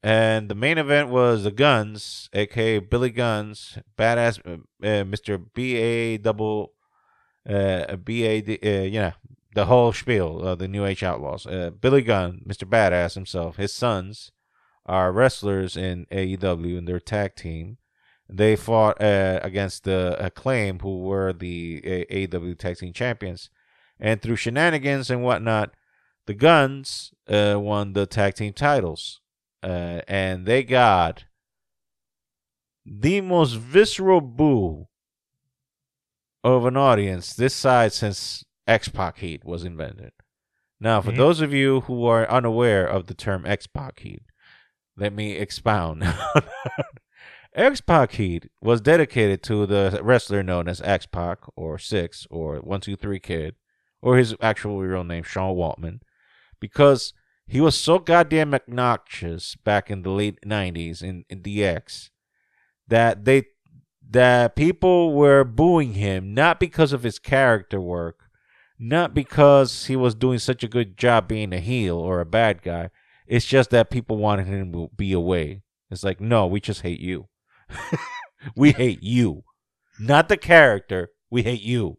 and 0.02 0.50
the 0.50 0.54
main 0.54 0.76
event 0.76 1.08
was 1.08 1.44
the 1.44 1.50
Gunns, 1.50 2.28
aka 2.34 2.78
Billy 2.78 3.08
Gunn's, 3.08 3.78
badass 3.96 4.38
uh, 4.46 4.58
uh, 4.86 5.04
Mr. 5.04 5.42
B 5.54 5.76
A 5.76 6.18
double 6.18 6.74
uh, 7.48 7.96
B 7.96 8.24
A 8.24 8.42
D, 8.42 8.98
uh, 8.98 9.12
the 9.54 9.64
whole 9.64 9.94
spiel 9.94 10.40
of 10.40 10.58
the 10.58 10.68
New 10.68 10.84
Age 10.84 11.02
Outlaws. 11.02 11.46
Uh, 11.46 11.70
Billy 11.70 12.02
Gunn, 12.02 12.42
Mr. 12.46 12.68
Badass 12.68 13.14
himself, 13.14 13.56
his 13.56 13.72
sons 13.72 14.30
are 14.84 15.10
wrestlers 15.10 15.74
in 15.74 16.04
AEW 16.12 16.76
and 16.76 16.86
their 16.86 17.00
tag 17.00 17.34
team. 17.34 17.78
They 18.28 18.56
fought 18.56 19.00
uh, 19.00 19.40
against 19.42 19.84
the 19.84 20.22
Acclaim, 20.22 20.80
who 20.80 21.00
were 21.00 21.32
the 21.32 21.80
uh, 21.82 22.14
AEW 22.14 22.58
tag 22.58 22.76
team 22.76 22.92
champions 22.92 23.48
and 24.02 24.20
through 24.20 24.36
shenanigans 24.36 25.08
and 25.10 25.22
whatnot, 25.22 25.70
the 26.26 26.34
Gunns 26.34 27.14
uh, 27.28 27.56
won 27.58 27.92
the 27.94 28.04
tag 28.04 28.34
team 28.34 28.52
titles, 28.52 29.20
uh, 29.62 30.00
and 30.08 30.44
they 30.44 30.62
got 30.64 31.24
the 32.84 33.20
most 33.20 33.52
visceral 33.54 34.20
boo 34.20 34.88
of 36.44 36.66
an 36.66 36.76
audience 36.76 37.32
this 37.34 37.54
side 37.54 37.92
since 37.92 38.44
X 38.66 38.88
Pac 38.88 39.18
Heat 39.18 39.44
was 39.44 39.62
invented. 39.64 40.10
Now, 40.80 41.00
for 41.00 41.12
Mhm. 41.12 41.16
those 41.16 41.40
of 41.40 41.52
you 41.52 41.82
who 41.82 42.04
are 42.06 42.28
unaware 42.28 42.84
of 42.84 43.06
the 43.06 43.14
term 43.14 43.46
X 43.46 43.68
Pac 43.68 44.00
Heat, 44.00 44.22
let 44.96 45.12
me 45.12 45.32
expound. 45.36 46.02
X 47.54 47.80
Pac 47.80 48.12
Heat 48.12 48.50
was 48.60 48.80
dedicated 48.80 49.42
to 49.44 49.66
the 49.66 50.00
wrestler 50.02 50.42
known 50.42 50.66
as 50.68 50.80
X 50.80 51.06
Pac 51.06 51.38
or 51.54 51.78
Six 51.78 52.26
or 52.30 52.56
One 52.56 52.80
Two 52.80 52.96
Three 52.96 53.20
Kid 53.20 53.54
or 54.02 54.18
his 54.18 54.34
actual 54.42 54.80
real 54.80 55.04
name, 55.04 55.22
Sean 55.22 55.54
Waltman, 55.54 56.00
because 56.60 57.14
he 57.46 57.60
was 57.60 57.76
so 57.78 57.98
goddamn 57.98 58.52
obnoxious 58.52 59.56
back 59.56 59.90
in 59.90 60.02
the 60.02 60.10
late 60.10 60.38
'90s 60.44 61.02
in, 61.02 61.24
in 61.30 61.42
DX 61.42 62.10
that 62.88 63.24
they 63.24 63.44
that 64.10 64.56
people 64.56 65.14
were 65.14 65.44
booing 65.44 65.94
him 65.94 66.34
not 66.34 66.60
because 66.60 66.92
of 66.92 67.02
his 67.02 67.18
character 67.18 67.80
work, 67.80 68.24
not 68.78 69.14
because 69.14 69.86
he 69.86 69.96
was 69.96 70.14
doing 70.14 70.38
such 70.38 70.62
a 70.62 70.68
good 70.68 70.98
job 70.98 71.28
being 71.28 71.52
a 71.52 71.60
heel 71.60 71.96
or 71.96 72.20
a 72.20 72.26
bad 72.26 72.62
guy. 72.62 72.90
It's 73.26 73.46
just 73.46 73.70
that 73.70 73.90
people 73.90 74.18
wanted 74.18 74.46
him 74.46 74.72
to 74.72 74.90
be 74.94 75.12
away. 75.12 75.62
It's 75.90 76.04
like, 76.04 76.20
no, 76.20 76.46
we 76.46 76.60
just 76.60 76.82
hate 76.82 77.00
you. 77.00 77.28
we 78.56 78.72
hate 78.72 79.02
you, 79.02 79.44
not 79.98 80.28
the 80.28 80.36
character. 80.36 81.10
We 81.30 81.42
hate 81.42 81.62
you. 81.62 81.98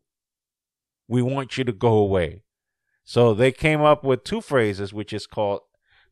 We 1.07 1.21
want 1.21 1.57
you 1.57 1.63
to 1.63 1.73
go 1.73 1.93
away. 1.97 2.43
So 3.03 3.33
they 3.33 3.51
came 3.51 3.81
up 3.81 4.03
with 4.03 4.23
two 4.23 4.41
phrases, 4.41 4.93
which 4.93 5.13
is 5.13 5.27
called 5.27 5.61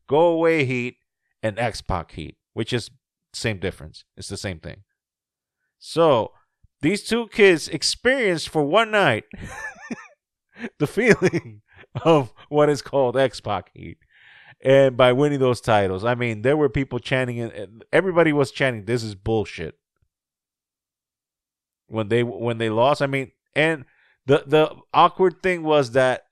"Go 0.06 0.26
Away 0.26 0.64
Heat" 0.64 0.96
and 1.42 1.58
"X 1.58 1.80
Pac 1.80 2.12
Heat," 2.12 2.36
which 2.52 2.72
is 2.72 2.90
same 3.32 3.58
difference. 3.58 4.04
It's 4.16 4.28
the 4.28 4.36
same 4.36 4.60
thing. 4.60 4.82
So 5.78 6.32
these 6.82 7.02
two 7.02 7.28
kids 7.28 7.68
experienced 7.68 8.48
for 8.48 8.62
one 8.62 8.90
night 8.90 9.24
the 10.78 10.86
feeling 10.86 11.62
of 12.02 12.32
what 12.48 12.68
is 12.68 12.82
called 12.82 13.16
X 13.16 13.40
Pac 13.40 13.70
Heat. 13.74 13.98
And 14.64 14.96
by 14.96 15.12
winning 15.12 15.40
those 15.40 15.60
titles, 15.60 16.04
I 16.04 16.14
mean 16.14 16.42
there 16.42 16.56
were 16.56 16.68
people 16.68 16.98
chanting, 16.98 17.40
and 17.40 17.84
everybody 17.92 18.32
was 18.32 18.52
chanting, 18.52 18.84
"This 18.84 19.02
is 19.02 19.14
bullshit." 19.14 19.76
When 21.86 22.08
they 22.08 22.22
when 22.22 22.58
they 22.58 22.70
lost, 22.70 23.02
I 23.02 23.06
mean, 23.06 23.32
and 23.56 23.84
the 24.26 24.44
the 24.46 24.74
awkward 24.92 25.42
thing 25.42 25.62
was 25.62 25.92
that 25.92 26.26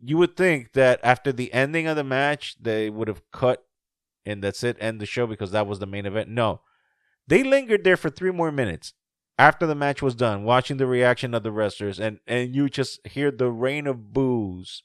you 0.00 0.18
would 0.18 0.36
think 0.36 0.72
that 0.72 1.00
after 1.02 1.32
the 1.32 1.52
ending 1.52 1.86
of 1.86 1.96
the 1.96 2.04
match, 2.04 2.56
they 2.60 2.90
would 2.90 3.08
have 3.08 3.22
cut 3.30 3.64
and 4.24 4.42
that's 4.42 4.62
it, 4.62 4.76
end 4.80 5.00
the 5.00 5.06
show 5.06 5.26
because 5.26 5.50
that 5.50 5.66
was 5.66 5.78
the 5.78 5.86
main 5.86 6.06
event. 6.06 6.28
No, 6.28 6.60
they 7.26 7.42
lingered 7.42 7.84
there 7.84 7.96
for 7.96 8.10
three 8.10 8.30
more 8.30 8.52
minutes 8.52 8.94
after 9.38 9.66
the 9.66 9.74
match 9.74 10.02
was 10.02 10.14
done, 10.14 10.44
watching 10.44 10.76
the 10.76 10.86
reaction 10.86 11.34
of 11.34 11.42
the 11.42 11.52
wrestlers, 11.52 11.98
and 11.98 12.20
and 12.26 12.54
you 12.54 12.68
just 12.68 13.04
hear 13.06 13.30
the 13.30 13.50
rain 13.50 13.86
of 13.86 14.12
boos, 14.12 14.82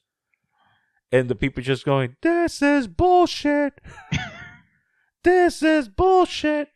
and 1.11 1.29
the 1.29 1.35
people 1.35 1.61
just 1.63 1.85
going, 1.85 2.15
"This 2.21 2.61
is 2.61 2.87
bullshit. 2.87 3.79
this 5.23 5.61
is 5.61 5.89
bullshit." 5.89 6.69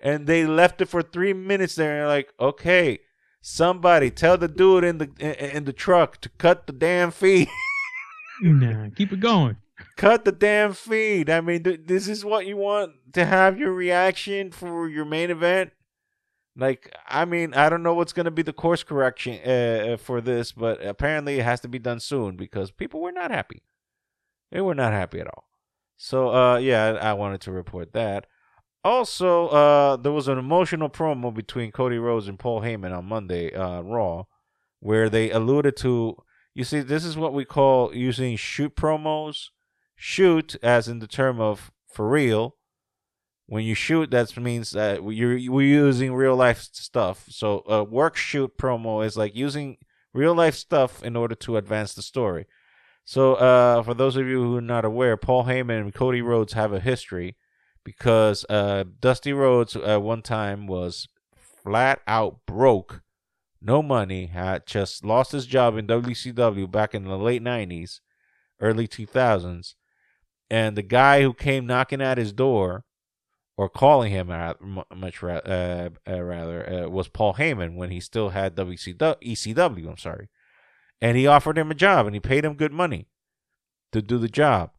And 0.00 0.28
they 0.28 0.46
left 0.46 0.80
it 0.80 0.86
for 0.86 1.02
three 1.02 1.32
minutes 1.32 1.74
there, 1.74 2.00
and 2.00 2.08
like, 2.08 2.32
okay, 2.38 3.00
somebody 3.40 4.10
tell 4.10 4.36
the 4.36 4.48
dude 4.48 4.84
in 4.84 4.98
the 4.98 5.10
in, 5.18 5.56
in 5.56 5.64
the 5.64 5.72
truck 5.72 6.20
to 6.22 6.28
cut 6.30 6.66
the 6.66 6.72
damn 6.72 7.10
feed. 7.10 7.48
Nah, 8.40 8.86
keep 8.94 9.12
it 9.12 9.18
going. 9.18 9.56
cut 9.96 10.24
the 10.24 10.30
damn 10.30 10.72
feed. 10.72 11.28
I 11.28 11.40
mean, 11.40 11.64
th- 11.64 11.80
this 11.86 12.06
is 12.06 12.24
what 12.24 12.46
you 12.46 12.56
want 12.56 12.92
to 13.14 13.24
have 13.24 13.58
your 13.58 13.72
reaction 13.72 14.52
for 14.52 14.88
your 14.88 15.04
main 15.04 15.30
event. 15.30 15.72
Like, 16.56 16.94
I 17.08 17.24
mean, 17.24 17.52
I 17.54 17.68
don't 17.68 17.82
know 17.82 17.94
what's 17.94 18.12
going 18.12 18.26
to 18.26 18.30
be 18.30 18.42
the 18.42 18.52
course 18.52 18.84
correction 18.84 19.40
uh, 19.44 19.96
for 19.96 20.20
this, 20.20 20.52
but 20.52 20.84
apparently 20.84 21.40
it 21.40 21.44
has 21.44 21.58
to 21.62 21.68
be 21.68 21.80
done 21.80 21.98
soon 21.98 22.36
because 22.36 22.70
people 22.70 23.00
were 23.00 23.10
not 23.10 23.32
happy. 23.32 23.62
They 24.52 24.60
were 24.60 24.74
not 24.76 24.92
happy 24.92 25.18
at 25.18 25.26
all. 25.26 25.44
So, 25.96 26.28
uh, 26.32 26.58
yeah, 26.58 26.96
I, 27.02 27.10
I 27.10 27.12
wanted 27.14 27.40
to 27.40 27.50
report 27.52 27.92
that. 27.92 28.26
Also, 28.84 29.48
uh, 29.48 29.96
there 29.96 30.12
was 30.12 30.28
an 30.28 30.38
emotional 30.38 30.88
promo 30.88 31.34
between 31.34 31.72
Cody 31.72 31.98
Rhodes 31.98 32.28
and 32.28 32.38
Paul 32.38 32.62
Heyman 32.62 32.96
on 32.96 33.06
Monday, 33.06 33.52
uh, 33.52 33.80
Raw, 33.80 34.24
where 34.80 35.10
they 35.10 35.30
alluded 35.30 35.76
to. 35.78 36.16
You 36.54 36.64
see, 36.64 36.80
this 36.80 37.04
is 37.04 37.16
what 37.16 37.34
we 37.34 37.44
call 37.44 37.94
using 37.94 38.36
shoot 38.36 38.74
promos. 38.76 39.48
Shoot, 39.96 40.54
as 40.62 40.86
in 40.86 41.00
the 41.00 41.08
term 41.08 41.40
of 41.40 41.72
for 41.92 42.08
real. 42.08 42.54
When 43.46 43.64
you 43.64 43.74
shoot, 43.74 44.10
that 44.10 44.36
means 44.36 44.70
that 44.72 45.02
you're 45.02 45.50
we're 45.50 45.66
using 45.66 46.14
real 46.14 46.36
life 46.36 46.68
stuff. 46.72 47.24
So 47.30 47.64
a 47.66 47.82
work 47.82 48.16
shoot 48.16 48.56
promo 48.58 49.04
is 49.04 49.16
like 49.16 49.34
using 49.34 49.78
real 50.12 50.34
life 50.34 50.54
stuff 50.54 51.02
in 51.02 51.16
order 51.16 51.34
to 51.34 51.56
advance 51.56 51.94
the 51.94 52.02
story. 52.02 52.46
So 53.04 53.34
uh, 53.34 53.82
for 53.82 53.94
those 53.94 54.16
of 54.16 54.26
you 54.26 54.42
who 54.42 54.58
are 54.58 54.60
not 54.60 54.84
aware, 54.84 55.16
Paul 55.16 55.44
Heyman 55.44 55.80
and 55.80 55.94
Cody 55.94 56.20
Rhodes 56.20 56.52
have 56.52 56.72
a 56.72 56.80
history 56.80 57.36
because 57.88 58.44
uh, 58.50 58.84
Dusty 59.00 59.32
Rhodes 59.32 59.74
at 59.74 60.02
one 60.02 60.20
time 60.20 60.66
was 60.66 61.08
flat 61.32 62.02
out 62.06 62.40
broke, 62.44 63.00
no 63.62 63.82
money, 63.82 64.26
had 64.26 64.66
just 64.66 65.06
lost 65.06 65.32
his 65.32 65.46
job 65.46 65.78
in 65.78 65.86
WCW 65.86 66.70
back 66.70 66.94
in 66.94 67.04
the 67.04 67.16
late 67.16 67.42
90s, 67.42 68.00
early 68.60 68.86
2000s. 68.86 69.74
And 70.50 70.76
the 70.76 70.82
guy 70.82 71.22
who 71.22 71.32
came 71.32 71.66
knocking 71.66 72.02
at 72.02 72.18
his 72.18 72.30
door, 72.30 72.84
or 73.56 73.70
calling 73.70 74.12
him 74.12 74.26
much 74.94 75.22
uh, 75.22 75.40
uh, 75.46 75.88
rather, 76.06 76.84
uh, 76.84 76.88
was 76.90 77.08
Paul 77.08 77.34
Heyman 77.34 77.74
when 77.74 77.90
he 77.90 78.00
still 78.00 78.28
had 78.28 78.54
WCW, 78.54 79.16
ECW. 79.22 79.88
I'm 79.88 79.96
sorry, 79.96 80.28
and 81.00 81.16
he 81.16 81.26
offered 81.26 81.56
him 81.56 81.70
a 81.70 81.74
job 81.74 82.04
and 82.04 82.14
he 82.14 82.20
paid 82.20 82.44
him 82.44 82.52
good 82.52 82.72
money 82.72 83.08
to 83.92 84.02
do 84.02 84.18
the 84.18 84.28
job 84.28 84.72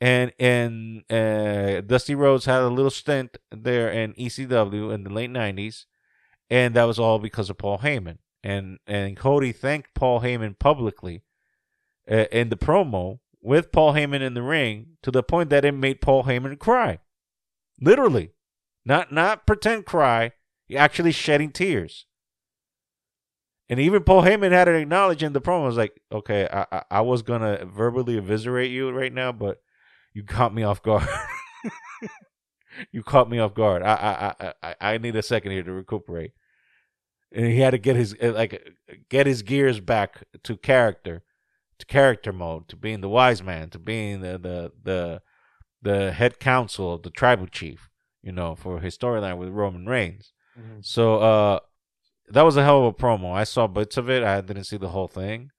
and 0.00 0.32
and 0.38 1.02
uh, 1.10 1.80
Dusty 1.80 2.14
Rhodes 2.14 2.44
had 2.44 2.62
a 2.62 2.68
little 2.68 2.90
stint 2.90 3.36
there 3.50 3.90
in 3.90 4.14
ECW 4.14 4.92
in 4.92 5.04
the 5.04 5.10
late 5.10 5.30
'90s, 5.30 5.86
and 6.48 6.74
that 6.74 6.84
was 6.84 6.98
all 6.98 7.18
because 7.18 7.50
of 7.50 7.58
Paul 7.58 7.78
Heyman. 7.78 8.18
And 8.42 8.78
and 8.86 9.16
Cody 9.16 9.52
thanked 9.52 9.94
Paul 9.94 10.20
Heyman 10.20 10.58
publicly 10.58 11.24
uh, 12.10 12.26
in 12.30 12.48
the 12.48 12.56
promo 12.56 13.18
with 13.42 13.72
Paul 13.72 13.94
Heyman 13.94 14.20
in 14.20 14.34
the 14.34 14.42
ring 14.42 14.96
to 15.02 15.10
the 15.10 15.22
point 15.22 15.50
that 15.50 15.64
it 15.64 15.72
made 15.72 16.00
Paul 16.00 16.24
Heyman 16.24 16.58
cry, 16.58 17.00
literally, 17.80 18.30
not 18.84 19.10
not 19.10 19.46
pretend 19.46 19.84
cry, 19.84 20.32
actually 20.76 21.12
shedding 21.12 21.50
tears. 21.50 22.06
And 23.70 23.80
even 23.80 24.04
Paul 24.04 24.22
Heyman 24.22 24.52
had 24.52 24.64
to 24.64 24.74
acknowledge 24.74 25.22
in 25.22 25.34
the 25.34 25.42
promo, 25.42 25.66
was 25.66 25.76
like, 25.76 26.00
okay, 26.12 26.48
I, 26.50 26.66
I 26.70 26.82
I 26.92 27.00
was 27.00 27.22
gonna 27.22 27.64
verbally 27.64 28.16
eviscerate 28.16 28.70
you 28.70 28.90
right 28.92 29.12
now, 29.12 29.32
but 29.32 29.60
you 30.12 30.22
caught 30.22 30.54
me 30.54 30.62
off 30.62 30.82
guard. 30.82 31.06
you 32.92 33.02
caught 33.02 33.30
me 33.30 33.38
off 33.38 33.54
guard. 33.54 33.82
I, 33.82 33.94
I 33.94 34.46
I 34.46 34.54
I 34.62 34.74
I 34.94 34.98
need 34.98 35.16
a 35.16 35.22
second 35.22 35.52
here 35.52 35.62
to 35.62 35.72
recuperate. 35.72 36.32
And 37.30 37.46
he 37.46 37.60
had 37.60 37.70
to 37.70 37.78
get 37.78 37.96
his 37.96 38.14
uh, 38.22 38.32
like 38.32 38.74
get 39.10 39.26
his 39.26 39.42
gears 39.42 39.80
back 39.80 40.24
to 40.44 40.56
character, 40.56 41.22
to 41.78 41.86
character 41.86 42.32
mode, 42.32 42.68
to 42.68 42.76
being 42.76 43.00
the 43.00 43.08
wise 43.08 43.42
man, 43.42 43.70
to 43.70 43.78
being 43.78 44.20
the 44.20 44.38
the 44.38 44.72
the, 44.82 45.22
the 45.82 46.12
head 46.12 46.38
counsel 46.40 46.94
of 46.94 47.02
the 47.02 47.10
tribal 47.10 47.46
chief. 47.46 47.88
You 48.22 48.32
know, 48.32 48.54
for 48.54 48.80
his 48.80 48.96
storyline 48.98 49.38
with 49.38 49.50
Roman 49.50 49.86
Reigns. 49.86 50.32
So 50.80 51.18
uh, 51.20 51.58
that 52.30 52.42
was 52.42 52.56
a 52.56 52.64
hell 52.64 52.80
of 52.80 52.86
a 52.86 52.92
promo. 52.92 53.32
I 53.32 53.44
saw 53.44 53.66
bits 53.66 53.96
of 53.96 54.10
it. 54.10 54.22
I 54.24 54.40
didn't 54.40 54.64
see 54.64 54.76
the 54.76 54.88
whole 54.88 55.06
thing, 55.08 55.50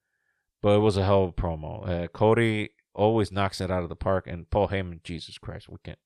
but 0.61 0.75
it 0.75 0.79
was 0.79 0.97
a 0.97 1.05
hell 1.05 1.23
of 1.23 1.29
a 1.29 1.33
promo. 1.33 1.87
Uh, 1.87 2.07
Cody 2.07 2.71
always 2.99 3.31
knocks 3.31 3.61
it 3.61 3.71
out 3.71 3.83
of 3.83 3.89
the 3.89 3.95
park, 3.95 4.27
and 4.27 4.49
Paul 4.49 4.67
Heyman, 4.67 5.01
Jesus 5.03 5.37
Christ, 5.37 5.69
we 5.69 5.77
can't. 5.83 5.97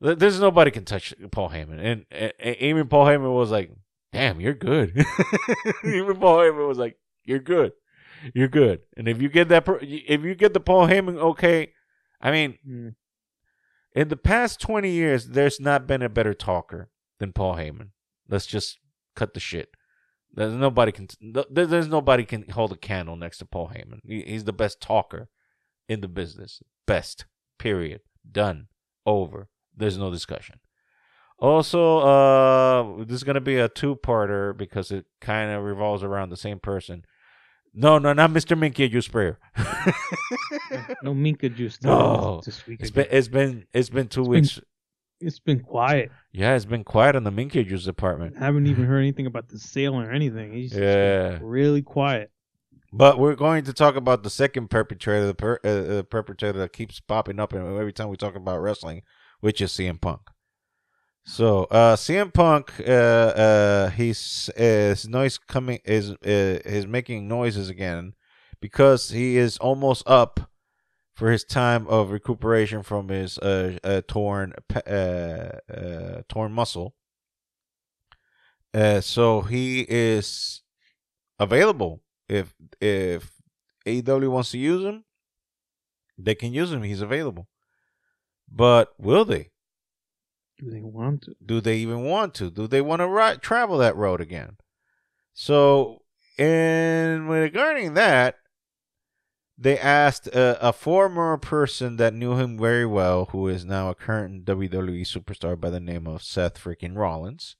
There's 0.00 0.40
nobody 0.40 0.70
can 0.70 0.84
touch 0.84 1.12
Paul 1.32 1.50
Heyman, 1.50 1.80
and, 1.84 2.06
and, 2.10 2.32
and 2.38 2.56
even 2.56 2.86
Paul 2.86 3.06
Heyman 3.06 3.34
was 3.34 3.50
like, 3.50 3.72
damn, 4.12 4.40
you're 4.40 4.54
good. 4.54 4.96
Even 5.84 6.16
Paul 6.16 6.38
Heyman 6.38 6.68
was 6.68 6.78
like, 6.78 6.96
you're 7.24 7.40
good, 7.40 7.72
you're 8.32 8.48
good. 8.48 8.80
And 8.96 9.08
if 9.08 9.20
you 9.20 9.28
get 9.28 9.48
that, 9.48 9.66
if 9.82 10.22
you 10.22 10.34
get 10.36 10.54
the 10.54 10.60
Paul 10.60 10.86
Heyman, 10.86 11.18
okay. 11.18 11.72
I 12.20 12.30
mean, 12.30 12.58
mm. 12.66 12.94
in 13.92 14.08
the 14.08 14.16
past 14.16 14.60
twenty 14.60 14.90
years, 14.92 15.26
there's 15.26 15.60
not 15.60 15.86
been 15.86 16.02
a 16.02 16.08
better 16.08 16.32
talker 16.32 16.90
than 17.18 17.32
Paul 17.32 17.56
Heyman. 17.56 17.90
Let's 18.28 18.46
just 18.46 18.78
cut 19.16 19.34
the 19.34 19.40
shit. 19.40 19.70
There's 20.32 20.54
nobody 20.54 20.92
can. 20.92 21.08
There's 21.50 21.88
nobody 21.88 22.24
can 22.24 22.48
hold 22.50 22.72
a 22.72 22.76
candle 22.76 23.16
next 23.16 23.38
to 23.38 23.44
Paul 23.44 23.72
Heyman. 23.74 24.00
He's 24.06 24.44
the 24.44 24.52
best 24.52 24.80
talker 24.80 25.28
in 25.88 26.00
the 26.00 26.08
business. 26.08 26.62
Best. 26.86 27.26
Period. 27.58 28.00
Done. 28.30 28.68
Over. 29.06 29.48
There's 29.76 29.98
no 29.98 30.10
discussion. 30.10 30.60
Also, 31.38 31.98
uh, 31.98 33.04
this 33.04 33.14
is 33.14 33.24
gonna 33.24 33.40
be 33.40 33.58
a 33.58 33.68
two-parter 33.68 34.56
because 34.56 34.90
it 34.90 35.06
kind 35.20 35.52
of 35.52 35.62
revolves 35.62 36.02
around 36.02 36.30
the 36.30 36.36
same 36.36 36.58
person. 36.58 37.04
No, 37.72 37.98
no, 37.98 38.12
not 38.12 38.30
Mr. 38.30 38.58
Minka 38.58 38.88
juice 38.88 39.04
sprayer. 39.04 39.38
no 41.02 41.14
Minka 41.14 41.48
juice. 41.48 41.78
No, 41.82 42.40
this 42.44 42.66
week 42.66 42.80
it's 42.80 42.90
been 42.90 43.06
it's 43.10 43.28
been 43.28 43.66
it's 43.72 43.88
been 43.88 44.08
two 44.08 44.22
it's 44.22 44.28
weeks. 44.28 44.54
Been, 44.54 44.64
it's 45.20 45.38
been 45.38 45.60
quiet. 45.60 46.10
Yeah, 46.32 46.56
it's 46.56 46.64
been 46.64 46.82
quiet 46.82 47.14
on 47.14 47.22
the 47.22 47.30
Minka 47.30 47.62
juice 47.62 47.84
department. 47.84 48.36
I 48.40 48.46
haven't 48.46 48.66
even 48.66 48.84
heard 48.84 48.98
anything 48.98 49.26
about 49.26 49.48
the 49.48 49.60
sale 49.60 49.94
or 49.94 50.10
anything. 50.10 50.52
He's 50.52 50.74
yeah, 50.74 51.38
really 51.40 51.82
quiet. 51.82 52.32
But 52.92 53.18
we're 53.18 53.34
going 53.34 53.64
to 53.64 53.72
talk 53.74 53.96
about 53.96 54.22
the 54.22 54.30
second 54.30 54.70
perpetrator, 54.70 55.26
the 55.26 55.34
per, 55.34 55.58
uh, 55.62 55.68
uh, 55.68 56.02
perpetrator 56.04 56.58
that 56.60 56.72
keeps 56.72 57.00
popping 57.00 57.38
up 57.38 57.52
every 57.52 57.92
time 57.92 58.08
we 58.08 58.16
talk 58.16 58.34
about 58.34 58.60
wrestling, 58.60 59.02
which 59.40 59.60
is 59.60 59.72
CM 59.72 60.00
Punk. 60.00 60.22
So 61.24 61.64
uh, 61.64 61.96
CM 61.96 62.32
Punk, 62.32 62.72
uh, 62.80 62.82
uh, 62.90 63.90
he's 63.90 64.48
his 64.56 65.06
noise 65.06 65.36
coming 65.36 65.80
is 65.84 66.12
uh, 66.12 66.16
is 66.24 66.86
making 66.86 67.28
noises 67.28 67.68
again 67.68 68.14
because 68.62 69.10
he 69.10 69.36
is 69.36 69.58
almost 69.58 70.08
up 70.08 70.50
for 71.12 71.30
his 71.30 71.44
time 71.44 71.86
of 71.88 72.10
recuperation 72.10 72.82
from 72.82 73.10
his 73.10 73.36
uh, 73.38 74.00
torn 74.08 74.54
torn 76.28 76.52
muscle. 76.52 76.94
So 78.72 79.42
he 79.42 79.84
is 79.86 80.62
available 81.38 82.00
if 82.28 82.54
if 82.80 83.30
AEW 83.86 84.30
wants 84.30 84.50
to 84.52 84.58
use 84.58 84.84
him, 84.84 85.04
they 86.16 86.34
can 86.34 86.52
use 86.52 86.72
him. 86.72 86.82
He's 86.82 87.00
available. 87.00 87.48
But 88.50 88.92
will 88.98 89.24
they? 89.24 89.50
Do 90.58 90.70
they 90.70 90.80
want 90.80 91.22
to? 91.22 91.34
Do 91.44 91.60
they 91.60 91.76
even 91.78 92.02
want 92.02 92.34
to? 92.34 92.50
Do 92.50 92.66
they 92.66 92.80
want 92.80 93.00
to 93.00 93.08
ri- 93.08 93.38
travel 93.40 93.78
that 93.78 93.96
road 93.96 94.20
again? 94.20 94.56
So, 95.32 96.02
in 96.36 97.28
regarding 97.28 97.94
that, 97.94 98.36
they 99.56 99.78
asked 99.78 100.26
a, 100.28 100.68
a, 100.68 100.72
former 100.72 101.36
person 101.36 101.96
that 101.96 102.14
knew 102.14 102.36
him 102.36 102.58
very 102.58 102.86
well, 102.86 103.26
who 103.26 103.48
is 103.48 103.64
now 103.64 103.90
a 103.90 103.94
current 103.94 104.44
WWE 104.44 105.02
superstar 105.02 105.58
by 105.58 105.70
the 105.70 105.80
name 105.80 106.06
of 106.06 106.22
Seth 106.22 106.62
freaking 106.62 106.96
Rollins, 106.96 107.56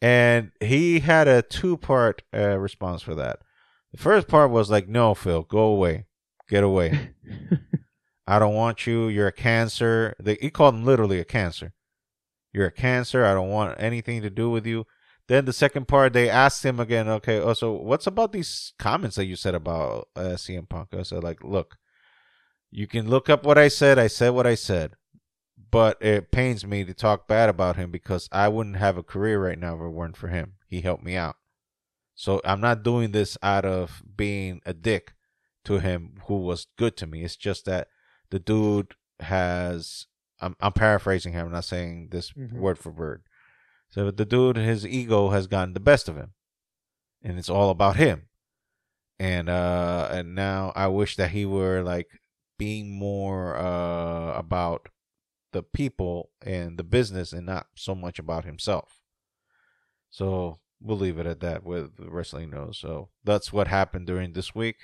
and 0.00 0.52
he 0.60 1.00
had 1.00 1.28
a 1.28 1.42
two-part 1.42 2.22
uh, 2.34 2.58
response 2.58 3.02
for 3.02 3.14
that. 3.14 3.40
The 3.96 4.02
first 4.02 4.28
part 4.28 4.50
was 4.50 4.70
like, 4.70 4.88
"No, 4.88 5.14
Phil, 5.14 5.42
go 5.42 5.60
away, 5.60 6.04
get 6.48 6.62
away. 6.62 7.14
I 8.26 8.38
don't 8.38 8.54
want 8.54 8.86
you. 8.86 9.08
You're 9.08 9.28
a 9.28 9.32
cancer." 9.32 10.14
They, 10.20 10.36
he 10.40 10.50
called 10.50 10.74
him 10.74 10.84
literally 10.84 11.18
a 11.18 11.24
cancer. 11.24 11.72
You're 12.52 12.66
a 12.66 12.72
cancer. 12.72 13.24
I 13.24 13.32
don't 13.32 13.50
want 13.50 13.80
anything 13.80 14.22
to 14.22 14.30
do 14.30 14.50
with 14.50 14.66
you. 14.66 14.86
Then 15.28 15.44
the 15.44 15.52
second 15.52 15.88
part, 15.88 16.12
they 16.12 16.30
asked 16.30 16.64
him 16.64 16.78
again, 16.78 17.08
okay, 17.08 17.40
also, 17.40 17.72
what's 17.72 18.06
about 18.06 18.32
these 18.32 18.72
comments 18.78 19.16
that 19.16 19.24
you 19.24 19.34
said 19.34 19.54
about 19.54 20.08
uh, 20.14 20.36
CM 20.36 20.68
Punk? 20.68 20.90
I 20.92 21.02
said, 21.02 21.24
like, 21.24 21.42
look, 21.42 21.76
you 22.70 22.86
can 22.86 23.08
look 23.10 23.28
up 23.28 23.44
what 23.44 23.58
I 23.58 23.68
said. 23.68 23.98
I 23.98 24.06
said 24.06 24.30
what 24.30 24.46
I 24.46 24.54
said. 24.54 24.92
But 25.70 26.00
it 26.00 26.30
pains 26.30 26.64
me 26.64 26.84
to 26.84 26.94
talk 26.94 27.26
bad 27.26 27.48
about 27.48 27.76
him 27.76 27.90
because 27.90 28.28
I 28.30 28.48
wouldn't 28.48 28.76
have 28.76 28.96
a 28.96 29.02
career 29.02 29.42
right 29.42 29.58
now 29.58 29.74
if 29.74 29.80
it 29.80 29.88
weren't 29.88 30.16
for 30.16 30.28
him. 30.28 30.54
He 30.68 30.80
helped 30.80 31.02
me 31.02 31.16
out. 31.16 31.36
So 32.16 32.40
I'm 32.44 32.60
not 32.62 32.82
doing 32.82 33.12
this 33.12 33.36
out 33.42 33.66
of 33.66 34.02
being 34.16 34.62
a 34.64 34.72
dick 34.72 35.12
to 35.66 35.78
him 35.78 36.14
who 36.26 36.38
was 36.38 36.66
good 36.78 36.96
to 36.96 37.06
me. 37.06 37.22
It's 37.22 37.36
just 37.36 37.66
that 37.66 37.88
the 38.30 38.38
dude 38.38 38.94
has 39.20 40.06
I'm 40.40 40.56
I'm 40.60 40.72
paraphrasing 40.72 41.34
him, 41.34 41.46
I'm 41.46 41.52
not 41.52 41.64
saying 41.64 42.08
this 42.10 42.32
mm-hmm. 42.32 42.58
word 42.58 42.78
for 42.78 42.90
word. 42.90 43.22
So 43.90 44.10
the 44.10 44.24
dude, 44.24 44.56
his 44.56 44.86
ego 44.86 45.30
has 45.30 45.46
gotten 45.46 45.74
the 45.74 45.80
best 45.80 46.08
of 46.08 46.16
him, 46.16 46.32
and 47.22 47.38
it's 47.38 47.50
all 47.50 47.70
about 47.70 47.96
him. 47.96 48.28
And 49.18 49.48
uh, 49.48 50.08
and 50.10 50.34
now 50.34 50.72
I 50.74 50.88
wish 50.88 51.16
that 51.16 51.30
he 51.30 51.46
were 51.46 51.82
like 51.82 52.08
being 52.58 52.98
more 52.98 53.54
uh 53.56 54.32
about 54.32 54.88
the 55.52 55.62
people 55.62 56.30
and 56.42 56.78
the 56.78 56.84
business, 56.84 57.32
and 57.32 57.46
not 57.46 57.66
so 57.74 57.94
much 57.94 58.18
about 58.18 58.44
himself. 58.44 59.00
So 60.10 60.60
we'll 60.80 60.98
leave 60.98 61.18
it 61.18 61.26
at 61.26 61.40
that 61.40 61.64
with 61.64 61.92
wrestling 61.98 62.50
news. 62.50 62.78
So 62.78 63.08
that's 63.24 63.52
what 63.52 63.68
happened 63.68 64.06
during 64.06 64.32
this 64.32 64.54
week. 64.54 64.76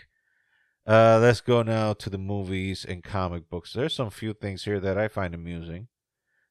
Uh, 0.86 1.18
let's 1.22 1.40
go 1.40 1.62
now 1.62 1.92
to 1.92 2.10
the 2.10 2.18
movies 2.18 2.84
and 2.84 3.04
comic 3.04 3.48
books. 3.48 3.72
There's 3.72 3.94
some 3.94 4.10
few 4.10 4.34
things 4.34 4.64
here 4.64 4.80
that 4.80 4.98
I 4.98 5.08
find 5.08 5.34
amusing. 5.34 5.88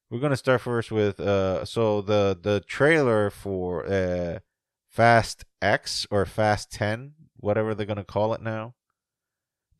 We're 0.08 0.20
gonna 0.20 0.36
start 0.36 0.60
first 0.60 0.90
with 0.92 1.20
uh, 1.20 1.64
so 1.64 2.02
the 2.02 2.38
the 2.40 2.60
trailer 2.60 3.30
for 3.30 3.86
uh, 3.86 4.40
Fast 4.88 5.44
X 5.62 6.06
or 6.10 6.26
Fast 6.26 6.70
Ten, 6.70 7.12
whatever 7.36 7.74
they're 7.74 7.86
gonna 7.86 8.04
call 8.04 8.34
it 8.34 8.42
now. 8.42 8.74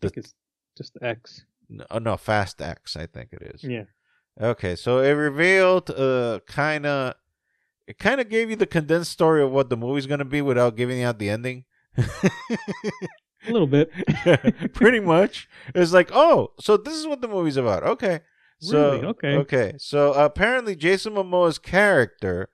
The, 0.01 0.09
I 0.09 0.11
think 0.11 0.17
it's 0.25 0.35
just 0.77 0.97
X. 1.03 1.45
No, 1.69 1.85
oh, 1.91 1.99
no, 1.99 2.17
Fast 2.17 2.63
X, 2.63 2.97
I 2.97 3.07
think 3.07 3.31
it 3.33 3.43
is. 3.55 3.63
Yeah. 3.63 3.85
Okay, 4.41 4.75
so 4.75 5.01
it 5.01 5.11
revealed 5.11 5.91
uh 5.91 6.41
kind 6.47 6.87
of 6.87 7.15
it 7.87 7.99
kind 7.99 8.21
of 8.21 8.29
gave 8.29 8.51
you 8.51 8.57
the 8.57 8.67
condensed 8.67 9.13
story 9.13 9.43
of 9.43 9.51
what 9.51 9.71
the 9.71 9.77
movie's 9.77 10.07
gonna 10.07 10.25
be 10.25 10.43
without 10.43 10.77
giving 10.77 11.03
out 11.03 11.19
the 11.19 11.31
ending. 11.31 11.65
A 11.99 13.51
little 13.51 13.67
bit. 13.67 13.91
Pretty 14.73 15.01
much. 15.01 15.49
It's 15.75 15.93
like, 15.93 16.11
oh, 16.13 16.53
so 16.61 16.77
this 16.77 16.95
is 16.95 17.07
what 17.07 17.21
the 17.21 17.29
movie's 17.29 17.57
about. 17.57 17.83
Okay. 17.83 18.21
So, 18.61 18.93
really? 18.93 19.07
Okay. 19.07 19.37
Okay. 19.39 19.73
So 19.79 20.13
apparently, 20.13 20.77
Jason 20.77 21.15
Momoa's 21.15 21.59
character 21.59 22.49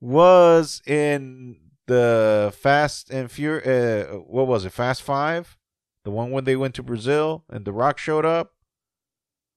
was 0.00 0.80
in 0.86 1.56
the 1.88 2.54
Fast 2.56 3.10
and 3.10 3.30
Furious. 3.30 3.66
Uh, 3.66 4.16
what 4.18 4.46
was 4.46 4.64
it? 4.64 4.72
Fast 4.72 5.02
Five, 5.02 5.56
the 6.04 6.12
one 6.12 6.30
when 6.30 6.44
they 6.44 6.54
went 6.54 6.76
to 6.76 6.82
Brazil 6.84 7.44
and 7.50 7.64
The 7.64 7.72
Rock 7.72 7.98
showed 7.98 8.24
up. 8.24 8.52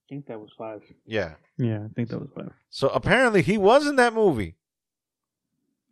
I 0.10 0.16
think 0.16 0.26
that 0.26 0.40
was 0.40 0.50
five. 0.58 0.82
Yeah. 1.06 1.36
Yeah, 1.58 1.86
I 1.86 1.94
think 1.96 2.10
that 2.10 2.20
was 2.20 2.30
five. 2.36 2.52
So 2.72 2.90
apparently, 2.90 3.44
he 3.44 3.58
was 3.60 3.86
in 3.86 3.98
that 3.98 4.14
movie. 4.16 4.56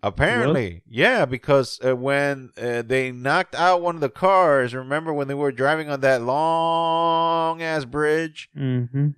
Apparently, 0.01 0.81
yeah, 0.87 1.25
because 1.25 1.79
uh, 1.85 1.95
when 1.95 2.51
uh, 2.57 2.83
they 2.83 3.11
knocked 3.11 3.53
out 3.53 3.81
one 3.81 3.95
of 3.95 4.01
the 4.01 4.09
cars, 4.09 4.73
remember 4.73 5.11
when 5.11 5.27
they 5.27 5.33
were 5.33 5.51
driving 5.51 5.89
on 5.89 5.99
that 6.01 6.21
long 6.21 7.61
ass 7.61 7.83
bridge, 7.83 8.49
mm-hmm. 8.57 9.09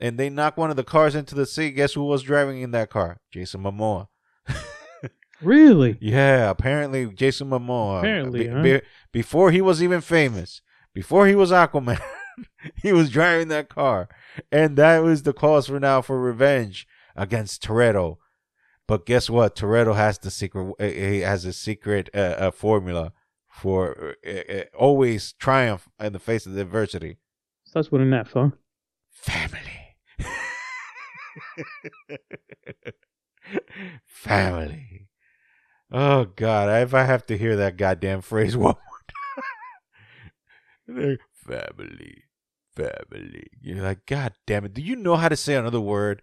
and 0.00 0.18
they 0.18 0.28
knocked 0.30 0.58
one 0.58 0.70
of 0.70 0.76
the 0.76 0.82
cars 0.82 1.14
into 1.14 1.36
the 1.36 1.46
sea. 1.46 1.70
Guess 1.70 1.92
who 1.92 2.04
was 2.04 2.22
driving 2.22 2.62
in 2.62 2.72
that 2.72 2.90
car? 2.90 3.20
Jason 3.30 3.62
Momoa. 3.62 4.08
really? 5.40 5.98
Yeah, 6.00 6.50
apparently 6.50 7.06
Jason 7.06 7.50
Momoa. 7.50 8.00
Apparently, 8.00 8.40
be, 8.40 8.48
huh? 8.48 8.62
be, 8.62 8.80
before 9.12 9.52
he 9.52 9.60
was 9.60 9.80
even 9.80 10.00
famous, 10.00 10.62
before 10.92 11.28
he 11.28 11.36
was 11.36 11.52
Aquaman, 11.52 12.00
he 12.82 12.92
was 12.92 13.08
driving 13.08 13.48
that 13.48 13.68
car, 13.68 14.08
and 14.50 14.76
that 14.78 15.04
was 15.04 15.22
the 15.22 15.32
cause 15.32 15.68
for 15.68 15.78
now 15.78 16.02
for 16.02 16.20
revenge 16.20 16.88
against 17.14 17.62
Toretto 17.62 18.16
but 18.86 19.06
guess 19.06 19.30
what? 19.30 19.56
Toretto 19.56 19.94
has 19.94 20.18
the 20.18 20.30
secret. 20.30 20.74
Eh, 20.78 20.84
eh, 20.84 21.10
he 21.10 21.20
has 21.20 21.44
a 21.44 21.52
secret 21.52 22.10
uh, 22.14 22.18
uh, 22.18 22.50
formula 22.50 23.12
for 23.48 24.16
uh, 24.26 24.62
always 24.76 25.32
triumph 25.34 25.88
in 26.00 26.12
the 26.12 26.18
face 26.18 26.46
of 26.46 26.56
adversity. 26.56 27.18
Starts 27.64 27.90
with 27.90 28.02
an 28.02 28.12
F, 28.12 28.32
huh? 28.34 28.50
Family. 29.10 29.96
Family. 34.06 35.08
Oh 35.90 36.24
God! 36.24 36.82
If 36.82 36.92
I 36.94 37.04
have 37.04 37.24
to 37.26 37.38
hear 37.38 37.56
that 37.56 37.76
goddamn 37.76 38.20
phrase 38.20 38.56
one 38.56 38.74
more 38.74 39.02
time, 40.88 41.18
family, 41.34 42.24
family. 42.74 43.46
You're 43.60 43.82
like, 43.82 44.06
God 44.06 44.32
damn 44.46 44.64
it! 44.64 44.74
Do 44.74 44.82
you 44.82 44.96
know 44.96 45.16
how 45.16 45.28
to 45.28 45.36
say 45.36 45.54
another 45.54 45.80
word? 45.80 46.22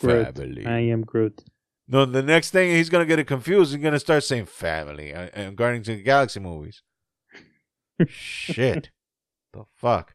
Groot. 0.00 0.36
Family. 0.36 0.66
I 0.66 0.80
am 0.80 1.02
Groot. 1.02 1.44
No, 1.88 2.04
the 2.04 2.22
next 2.22 2.50
thing 2.50 2.70
he's 2.70 2.88
gonna 2.88 3.06
get 3.06 3.18
it 3.18 3.26
confused. 3.26 3.74
He's 3.74 3.82
gonna 3.82 3.98
start 4.00 4.24
saying 4.24 4.46
family 4.46 5.12
and 5.12 5.56
Guardians 5.56 5.88
of 5.88 5.96
the 5.96 6.02
Galaxy 6.02 6.40
movies. 6.40 6.82
Shit, 8.06 8.90
the 9.52 9.64
fuck. 9.74 10.14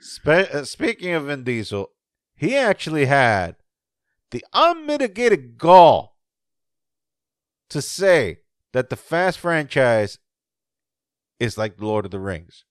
Spe- 0.00 0.28
uh, 0.52 0.64
speaking 0.64 1.14
of 1.14 1.24
Vin 1.24 1.44
Diesel, 1.44 1.88
he 2.36 2.56
actually 2.56 3.06
had 3.06 3.56
the 4.30 4.44
unmitigated 4.52 5.56
gall 5.56 6.18
to 7.70 7.80
say 7.80 8.40
that 8.72 8.90
the 8.90 8.96
Fast 8.96 9.38
franchise 9.38 10.18
is 11.40 11.56
like 11.56 11.80
Lord 11.80 12.04
of 12.04 12.10
the 12.10 12.20
Rings. 12.20 12.64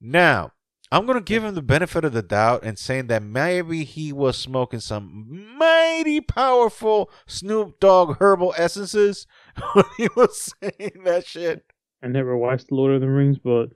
Now, 0.00 0.52
I'm 0.92 1.06
gonna 1.06 1.20
give 1.20 1.44
him 1.44 1.54
the 1.54 1.62
benefit 1.62 2.04
of 2.04 2.12
the 2.12 2.22
doubt 2.22 2.64
and 2.64 2.76
saying 2.76 3.06
that 3.08 3.22
maybe 3.22 3.84
he 3.84 4.12
was 4.12 4.36
smoking 4.36 4.80
some 4.80 5.56
mighty 5.56 6.20
powerful 6.20 7.10
Snoop 7.26 7.78
Dogg 7.78 8.16
herbal 8.18 8.54
essences 8.56 9.26
when 9.72 9.84
he 9.96 10.08
was 10.16 10.52
saying 10.60 11.02
that 11.04 11.26
shit. 11.26 11.64
I 12.02 12.08
never 12.08 12.36
watched 12.36 12.72
Lord 12.72 12.94
of 12.94 13.02
the 13.02 13.08
Rings, 13.08 13.38
but 13.38 13.68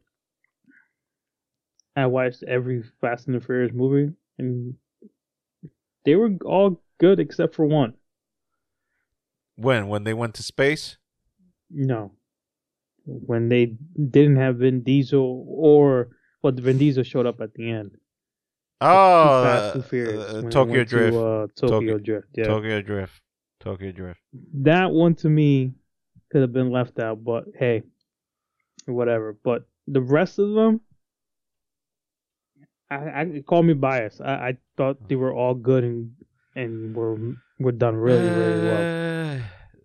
I 1.95 2.07
watched 2.07 2.43
every 2.43 2.83
Fast 3.01 3.29
and 3.29 3.37
the 3.37 3.45
Furious 3.45 3.73
movie, 3.73 4.13
and 4.39 4.75
they 6.05 6.17
were 6.17 6.31
all 6.45 6.83
good 6.99 7.21
except 7.21 7.55
for 7.55 7.65
one. 7.65 7.95
When 9.55 9.87
when 9.87 10.03
they 10.03 10.15
went 10.15 10.35
to 10.35 10.43
space? 10.43 10.97
No, 11.71 12.13
when 13.05 13.49
they 13.51 13.77
didn't 14.11 14.37
have 14.37 14.57
Vin 14.57 14.83
Diesel 14.83 15.47
or 15.49 16.14
well, 16.45 16.53
Vin 16.53 16.79
Diesel 16.79 17.03
showed 17.03 17.27
up 17.27 17.41
at 17.41 17.55
the 17.55 17.69
end. 17.71 17.97
Oh, 18.81 19.43
Too 19.43 19.49
Fast, 19.49 19.65
uh, 19.65 19.73
Too 19.73 19.83
Furious, 19.83 20.25
uh, 20.35 20.41
when 20.43 20.51
Tokyo 20.51 20.75
went 20.77 20.89
to, 20.91 20.97
Drift. 20.97 21.17
uh, 21.17 21.47
Tokyo, 21.57 21.69
Tokyo- 21.81 21.99
Drift. 21.99 22.29
Yeah, 22.35 22.45
Tokyo 22.45 22.83
Drift. 22.83 23.21
Tokyo 23.61 23.93
Drift. 23.93 24.21
that 24.53 24.91
one 24.91 25.15
to 25.17 25.29
me 25.31 25.73
could 26.31 26.43
have 26.43 26.53
been 26.53 26.71
left 26.71 26.99
out, 26.99 27.25
but 27.25 27.45
hey, 27.59 27.83
whatever. 28.87 29.37
But 29.43 29.67
the 29.87 30.03
rest 30.03 30.39
of 30.39 30.53
them, 30.53 30.81
I, 32.91 32.97
I 33.23 33.43
call 33.47 33.63
me 33.63 33.73
biased. 33.75 34.21
I, 34.21 34.49
I 34.49 34.59
thought 34.77 35.09
they 35.09 35.17
were 35.17 35.33
all 35.33 35.55
good 35.55 35.83
and 35.85 36.13
and 36.55 36.95
were 36.95 37.17
were 37.59 37.73
done 37.73 37.97
really 37.97 38.29
really 38.29 38.63
well. 38.67 39.41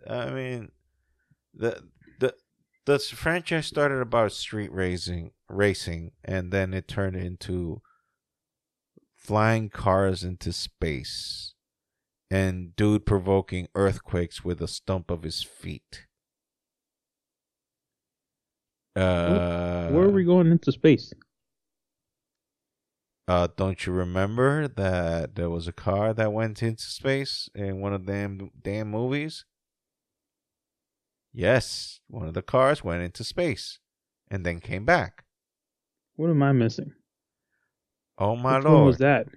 Uh, 0.09 0.13
I 0.13 0.31
mean, 0.31 0.71
the 1.53 1.81
the 2.19 2.35
the 2.85 2.99
franchise 2.99 3.67
started 3.67 4.01
about 4.01 4.33
street 4.33 4.71
racing, 4.73 5.31
racing, 5.49 6.11
and 6.23 6.51
then 6.51 6.73
it 6.73 6.87
turned 6.87 7.15
into 7.15 7.81
flying 9.15 9.69
cars 9.69 10.23
into 10.23 10.53
space, 10.53 11.53
and 12.31 12.75
dude 12.75 13.05
provoking 13.05 13.67
earthquakes 13.75 14.43
with 14.43 14.61
a 14.61 14.67
stump 14.67 15.11
of 15.11 15.23
his 15.23 15.43
feet. 15.43 16.07
Uh, 18.95 19.89
Where 19.89 20.05
are 20.05 20.11
we 20.11 20.23
going 20.23 20.51
into 20.51 20.71
space? 20.71 21.13
Uh, 23.27 23.47
don't 23.55 23.85
you 23.85 23.93
remember 23.93 24.67
that 24.67 25.35
there 25.35 25.51
was 25.51 25.67
a 25.67 25.71
car 25.71 26.13
that 26.15 26.33
went 26.33 26.63
into 26.63 26.83
space 26.83 27.47
in 27.53 27.79
one 27.79 27.93
of 27.93 28.07
them 28.07 28.49
damn 28.59 28.89
movies? 28.89 29.45
Yes, 31.31 31.99
one 32.07 32.27
of 32.27 32.33
the 32.33 32.41
cars 32.41 32.83
went 32.83 33.03
into 33.03 33.23
space 33.23 33.77
and 34.31 34.43
then 34.43 34.59
came 34.59 34.83
back. 34.83 35.25
What 36.19 36.31
am 36.31 36.43
I 36.43 36.51
missing? 36.51 36.91
Oh 38.17 38.35
my 38.35 38.57
Which 38.57 38.65
lord! 38.65 38.87
was 38.87 38.97
that? 38.97 39.27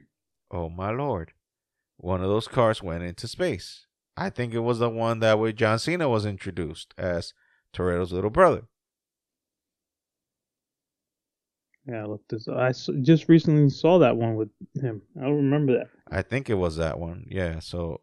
Oh 0.51 0.69
my 0.69 0.91
lord! 0.91 1.33
One 1.97 2.21
of 2.21 2.29
those 2.29 2.49
cars 2.49 2.83
went 2.83 3.05
into 3.05 3.29
space. 3.29 3.87
I 4.17 4.31
think 4.31 4.53
it 4.53 4.59
was 4.59 4.81
the 4.81 4.91
one 4.91 5.21
that 5.21 5.39
where 5.39 5.53
John 5.53 5.79
Cena 5.79 6.09
was 6.09 6.27
introduced 6.27 6.93
as 6.99 7.35
Toretto's 7.73 8.11
little 8.13 8.31
brother. 8.31 8.63
Yeah, 11.87 12.05
look 12.07 12.27
this. 12.29 12.49
I 12.49 12.71
s- 12.71 12.91
just 13.03 13.29
recently 13.29 13.71
saw 13.71 14.01
that 14.01 14.17
one 14.17 14.35
with 14.35 14.51
him. 14.75 15.03
I 15.17 15.23
don't 15.27 15.37
remember 15.37 15.79
that. 15.79 15.87
I 16.11 16.23
think 16.23 16.51
it 16.51 16.55
was 16.55 16.75
that 16.79 16.99
one. 16.99 17.27
Yeah. 17.29 17.61
So, 17.61 18.01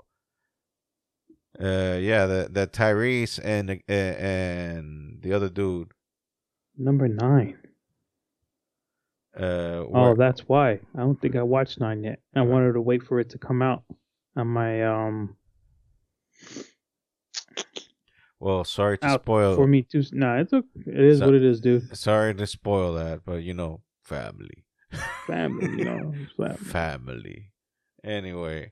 uh, 1.62 1.98
yeah, 2.00 2.26
the 2.28 2.48
the 2.50 2.66
Tyrese 2.66 3.42
and 3.44 3.72
uh, 3.72 3.76
and 3.92 5.22
the 5.22 5.34
other 5.34 5.50
dude. 5.50 5.92
Number 6.78 7.10
nine. 7.10 7.58
Uh, 9.38 9.86
Oh, 9.94 10.16
that's 10.16 10.42
why. 10.48 10.80
I 10.96 11.00
don't 11.00 11.20
think 11.22 11.36
I 11.36 11.44
watched 11.44 11.80
nine 11.80 12.04
yet. 12.04 12.20
I 12.36 12.42
wanted 12.42 12.74
to 12.74 12.82
wait 12.82 13.04
for 13.04 13.20
it 13.20 13.30
to 13.32 13.38
come 13.38 13.62
out 13.62 13.84
on 14.36 14.48
my 14.48 14.84
um 14.84 15.36
well, 18.40 18.64
sorry 18.64 18.98
to 19.00 19.10
spoil. 19.12 19.56
for 19.56 19.68
me 19.68 19.82
too. 19.84 20.04
Nah, 20.14 20.38
it's 20.38 20.54
okay. 20.54 20.68
It 20.88 21.00
is 21.00 21.20
So- 21.20 21.26
what 21.26 21.36
it 21.36 21.44
is, 21.44 21.60
dude. 21.60 21.96
Sorry 21.96 22.34
to 22.34 22.48
spoil 22.48 22.94
that, 22.94 23.22
but 23.26 23.44
you 23.44 23.54
know, 23.54 23.82
family. 24.04 24.66
Family, 25.28 25.68
you 25.78 25.86
know. 25.86 26.14
family. 26.38 26.56
family. 26.58 27.52
Anyway, 28.04 28.72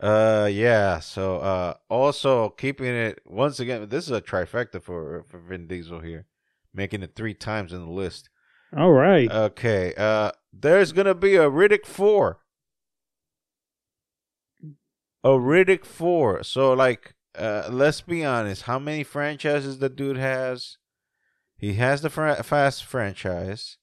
uh, 0.00 0.48
yeah. 0.50 0.98
So, 1.00 1.36
uh, 1.38 1.74
also 1.90 2.48
keeping 2.48 2.86
it 2.88 3.20
once 3.26 3.60
again. 3.60 3.88
This 3.88 4.04
is 4.06 4.10
a 4.10 4.22
trifecta 4.22 4.82
for 4.82 5.22
for 5.28 5.38
Vin 5.38 5.66
Diesel 5.66 6.00
here, 6.00 6.26
making 6.72 7.02
it 7.02 7.14
three 7.14 7.34
times 7.34 7.72
in 7.72 7.80
the 7.80 7.90
list. 7.92 8.30
All 8.76 8.92
right. 8.92 9.30
Okay. 9.30 9.94
Uh, 9.96 10.32
there's 10.52 10.92
gonna 10.92 11.14
be 11.14 11.36
a 11.36 11.48
Riddick 11.48 11.86
four. 11.86 12.40
A 15.22 15.30
Riddick 15.30 15.84
four. 15.84 16.42
So 16.42 16.72
like, 16.72 17.14
uh, 17.38 17.68
let's 17.70 18.00
be 18.00 18.24
honest. 18.24 18.62
How 18.62 18.78
many 18.78 19.04
franchises 19.04 19.78
the 19.78 19.88
dude 19.88 20.16
has? 20.16 20.76
He 21.56 21.74
has 21.74 22.02
the 22.02 22.10
Fast 22.10 22.84
franchise. 22.84 23.78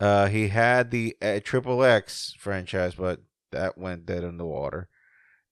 Uh, 0.00 0.26
he 0.28 0.48
had 0.48 0.90
the 0.90 1.16
uh, 1.22 1.40
Triple 1.42 1.84
X 1.84 2.34
franchise, 2.38 2.94
but 2.94 3.20
that 3.52 3.78
went 3.78 4.06
dead 4.06 4.24
in 4.24 4.38
the 4.38 4.46
water. 4.46 4.88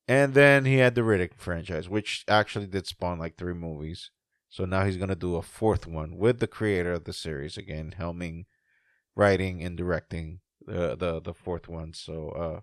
And 0.09 0.35
then 0.35 0.65
he 0.65 0.77
had 0.77 0.95
the 0.95 1.03
Riddick 1.03 1.35
franchise, 1.37 1.89
which 1.89 2.25
actually 2.29 2.67
did 2.67 2.87
spawn 2.87 3.19
like 3.19 3.37
three 3.37 3.55
movies. 3.55 4.11
So 4.49 4.65
now 4.65 4.85
he's 4.85 4.97
gonna 4.97 5.15
do 5.15 5.37
a 5.37 5.43
fourth 5.43 5.87
one 5.87 6.17
with 6.17 6.41
the 6.41 6.47
creator 6.47 6.93
of 6.93 7.05
the 7.05 7.13
series 7.13 7.57
again, 7.57 7.95
helming, 7.99 8.45
writing 9.17 9.63
and 9.63 9.77
directing 9.77 10.41
the 10.67 10.97
the 10.97 11.21
the 11.21 11.35
fourth 11.35 11.69
one. 11.69 11.93
So 11.93 12.63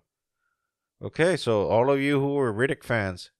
uh, 1.02 1.06
okay, 1.06 1.36
so 1.36 1.68
all 1.68 1.90
of 1.90 2.00
you 2.00 2.20
who 2.20 2.38
are 2.38 2.52
Riddick 2.52 2.84
fans, 2.84 3.30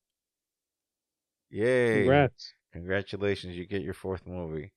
yay! 1.51 2.01
Congrats. 2.01 2.53
Congratulations, 2.73 3.57
you 3.57 3.67
get 3.67 3.83
your 3.83 3.95
fourth 3.95 4.27
movie. 4.27 4.73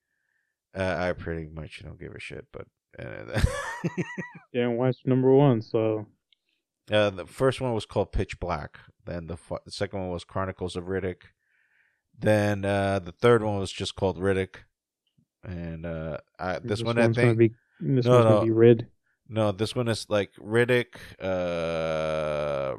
Uh, 0.78 0.96
I 1.00 1.14
pretty 1.14 1.48
much 1.48 1.82
don't 1.82 2.00
give 2.00 2.14
a 2.14 2.20
shit, 2.20 2.48
but 2.52 2.68
uh, 3.00 3.42
Didn't 4.54 4.76
watch 4.76 4.98
number 5.06 5.34
one, 5.34 5.62
so 5.62 6.06
uh, 6.92 7.10
the 7.10 7.26
first 7.26 7.62
one 7.62 7.74
was 7.74 7.86
called 7.86 8.12
Pitch 8.12 8.40
Black. 8.40 8.78
Then 9.06 9.28
the, 9.28 9.38
fu- 9.38 9.60
the 9.66 9.72
second 9.72 10.00
one 10.00 10.10
was 10.10 10.24
Chronicles 10.24 10.76
of 10.76 10.86
Riddick. 10.86 11.22
Then 12.18 12.66
uh, 12.66 13.00
the 13.00 13.12
third 13.12 13.44
one 13.44 13.58
was 13.58 13.72
just 13.72 13.96
called 13.96 14.20
Riddick. 14.20 14.56
And 15.44 15.86
uh, 15.86 16.18
I, 16.40 16.60
this, 16.60 16.84
one, 16.84 16.98
I 16.98 17.12
think, 17.12 17.38
be 17.38 17.52
this 17.80 18.06
No, 18.06 18.12
one's 18.12 18.24
no. 18.24 18.28
gonna 18.28 18.40
be 18.40 18.52
rid. 18.52 18.88
no, 19.30 19.52
this 19.52 19.76
one 19.76 19.88
is 19.88 20.08
like 20.10 20.34
Riddick, 20.38 20.96
uh, 21.20 22.78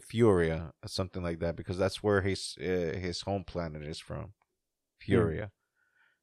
Furya, 0.00 0.72
something 0.86 1.22
like 1.22 1.40
that, 1.40 1.56
because 1.56 1.78
that's 1.78 2.02
where 2.02 2.22
his 2.22 2.56
uh, 2.60 2.96
his 2.98 3.22
home 3.22 3.44
planet 3.44 3.82
is 3.82 3.98
from, 3.98 4.34
Furya. 5.00 5.50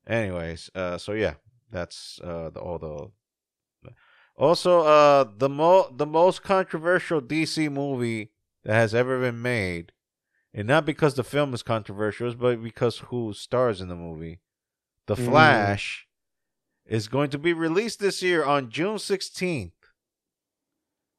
Anyways, 0.07 0.71
uh, 0.75 0.97
so 0.97 1.13
yeah, 1.13 1.35
that's 1.71 2.19
uh 2.23 2.49
the 2.51 2.59
all 2.61 2.79
the. 2.79 3.11
Also, 4.35 4.81
uh, 4.81 5.25
the 5.37 5.49
mo 5.49 5.89
the 5.95 6.05
most 6.05 6.43
controversial 6.43 7.21
DC 7.21 7.69
movie 7.69 8.31
that 8.63 8.73
has 8.73 8.93
ever 8.95 9.19
been 9.19 9.41
made, 9.41 9.91
and 10.53 10.67
not 10.67 10.85
because 10.85 11.15
the 11.15 11.23
film 11.23 11.53
is 11.53 11.63
controversial, 11.63 12.33
but 12.35 12.61
because 12.63 12.99
who 13.09 13.33
stars 13.33 13.81
in 13.81 13.89
the 13.89 13.95
movie, 13.95 14.41
The 15.07 15.15
Mm. 15.17 15.79
Is 16.85 17.07
going 17.07 17.29
to 17.29 17.37
be 17.37 17.53
released 17.53 17.99
this 17.99 18.21
year 18.21 18.43
on 18.43 18.69
June 18.69 18.99
sixteenth 18.99 19.73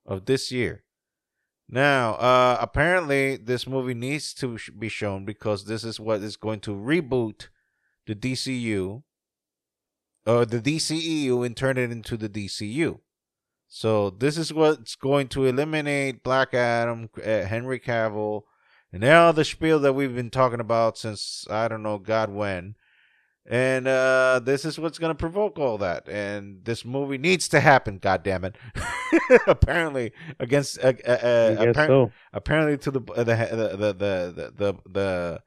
of 0.05 0.27
this 0.27 0.53
year. 0.53 0.85
Now, 1.69 2.15
uh, 2.15 2.59
apparently, 2.61 3.37
this 3.37 3.67
movie 3.67 3.95
needs 3.95 4.35
to 4.35 4.59
be 4.79 4.89
shown 4.89 5.25
because 5.25 5.65
this 5.65 5.83
is 5.83 5.99
what 5.99 6.21
is 6.21 6.37
going 6.37 6.61
to 6.61 6.73
reboot 6.73 7.49
the 8.07 8.15
DCU, 8.15 9.03
or 10.27 10.45
the 10.45 10.61
DCEU, 10.61 11.45
and 11.45 11.57
turn 11.57 11.79
it 11.79 11.91
into 11.91 12.17
the 12.19 12.29
DCU. 12.29 13.01
So 13.67 14.11
this 14.11 14.37
is 14.37 14.53
what's 14.53 14.95
going 14.95 15.29
to 15.29 15.47
eliminate 15.47 16.23
Black 16.23 16.55
Adam, 16.55 17.09
uh, 17.17 17.43
Henry 17.43 17.81
Cavill, 17.81 18.43
and 18.93 19.03
all 19.03 19.33
the 19.33 19.45
spiel 19.45 19.81
that 19.81 19.95
we've 19.95 20.15
been 20.15 20.31
talking 20.31 20.61
about 20.61 20.99
since 20.99 21.47
I 21.51 21.67
don't 21.67 21.83
know 21.83 21.99
God 21.99 22.31
when. 22.31 22.77
And 23.47 23.87
uh, 23.87 24.41
this 24.43 24.65
is 24.65 24.79
what's 24.79 24.99
going 24.99 25.11
to 25.11 25.19
provoke 25.19 25.59
all 25.59 25.77
that. 25.79 26.09
And 26.09 26.65
this 26.65 26.85
movie 26.85 27.19
needs 27.19 27.47
to 27.49 27.61
happen. 27.61 27.99
God 27.99 28.23
damn 28.23 28.45
it! 28.45 28.57
apparently, 29.47 30.13
against 30.41 30.79
uh, 30.79 30.95
uh, 31.07 31.11
uh, 31.11 31.57
appar- 31.57 31.87
so. 31.87 32.11
apparently 32.33 32.79
to 32.79 32.91
the 32.91 33.01
the 33.01 33.25
the 33.25 33.77
the 33.77 33.93
the 33.93 34.53
the 34.57 34.75
the, 34.87 35.43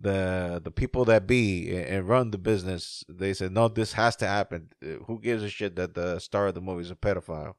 the, 0.00 0.60
the 0.64 0.70
people 0.70 1.04
that 1.04 1.26
be 1.26 1.76
and 1.76 2.08
run 2.08 2.30
the 2.30 2.38
business, 2.38 3.04
they 3.06 3.34
said 3.34 3.52
no, 3.52 3.68
this 3.68 3.92
has 3.92 4.16
to 4.16 4.26
happen. 4.26 4.70
Uh, 4.82 5.04
Who 5.06 5.20
gives 5.20 5.42
a 5.42 5.50
shit 5.50 5.76
that 5.76 5.94
the 5.94 6.20
star 6.20 6.46
of 6.46 6.54
the 6.54 6.62
movie 6.62 6.82
is 6.82 6.90
a 6.90 6.96
pedophile 6.96 7.54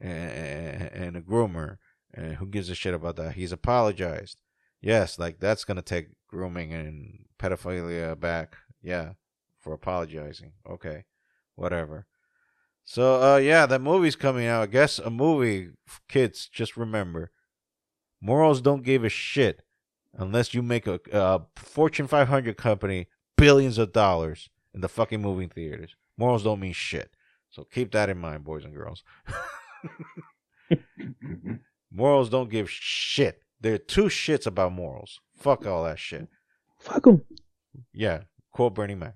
and, 0.00 0.82
and 0.92 1.16
a 1.16 1.20
groomer 1.20 1.76
And 2.12 2.36
who 2.36 2.46
gives 2.46 2.68
a 2.70 2.74
shit 2.74 2.94
about 2.94 3.16
that? 3.16 3.34
He's 3.34 3.52
apologized. 3.52 4.40
Yes, 4.80 5.18
like 5.18 5.38
that's 5.38 5.64
gonna 5.64 5.82
take 5.82 6.08
grooming 6.28 6.72
and 6.72 7.26
pedophilia 7.38 8.18
back. 8.18 8.56
Yeah, 8.82 9.12
for 9.58 9.72
apologizing. 9.72 10.52
Okay, 10.68 11.04
whatever. 11.54 12.06
So, 12.84 13.22
uh, 13.22 13.36
yeah, 13.36 13.66
that 13.66 13.82
movie's 13.82 14.16
coming 14.16 14.46
out. 14.46 14.62
I 14.62 14.66
guess 14.66 14.98
a 14.98 15.10
movie, 15.10 15.70
kids. 16.08 16.48
Just 16.48 16.76
remember, 16.76 17.30
morals 18.20 18.60
don't 18.60 18.82
give 18.82 19.04
a 19.04 19.08
shit 19.08 19.62
unless 20.16 20.54
you 20.54 20.62
make 20.62 20.86
a, 20.86 21.00
a 21.12 21.42
Fortune 21.56 22.08
500 22.08 22.56
company 22.56 23.06
billions 23.36 23.78
of 23.78 23.92
dollars 23.92 24.48
in 24.74 24.80
the 24.80 24.88
fucking 24.88 25.22
movie 25.22 25.46
theaters. 25.46 25.94
Morals 26.16 26.44
don't 26.44 26.60
mean 26.60 26.72
shit. 26.72 27.10
So 27.50 27.64
keep 27.64 27.92
that 27.92 28.08
in 28.08 28.18
mind, 28.18 28.44
boys 28.44 28.64
and 28.64 28.74
girls. 28.74 29.02
morals 31.92 32.30
don't 32.30 32.50
give 32.50 32.70
shit. 32.70 33.42
There 33.60 33.74
are 33.74 33.78
two 33.78 34.04
shits 34.04 34.46
about 34.46 34.72
morals. 34.72 35.20
Fuck 35.36 35.66
all 35.66 35.84
that 35.84 35.98
shit. 35.98 36.28
Fuck 36.78 37.04
them. 37.04 37.22
Yeah, 37.92 38.22
quote 38.52 38.74
Bernie 38.74 38.94
Mac. 38.94 39.14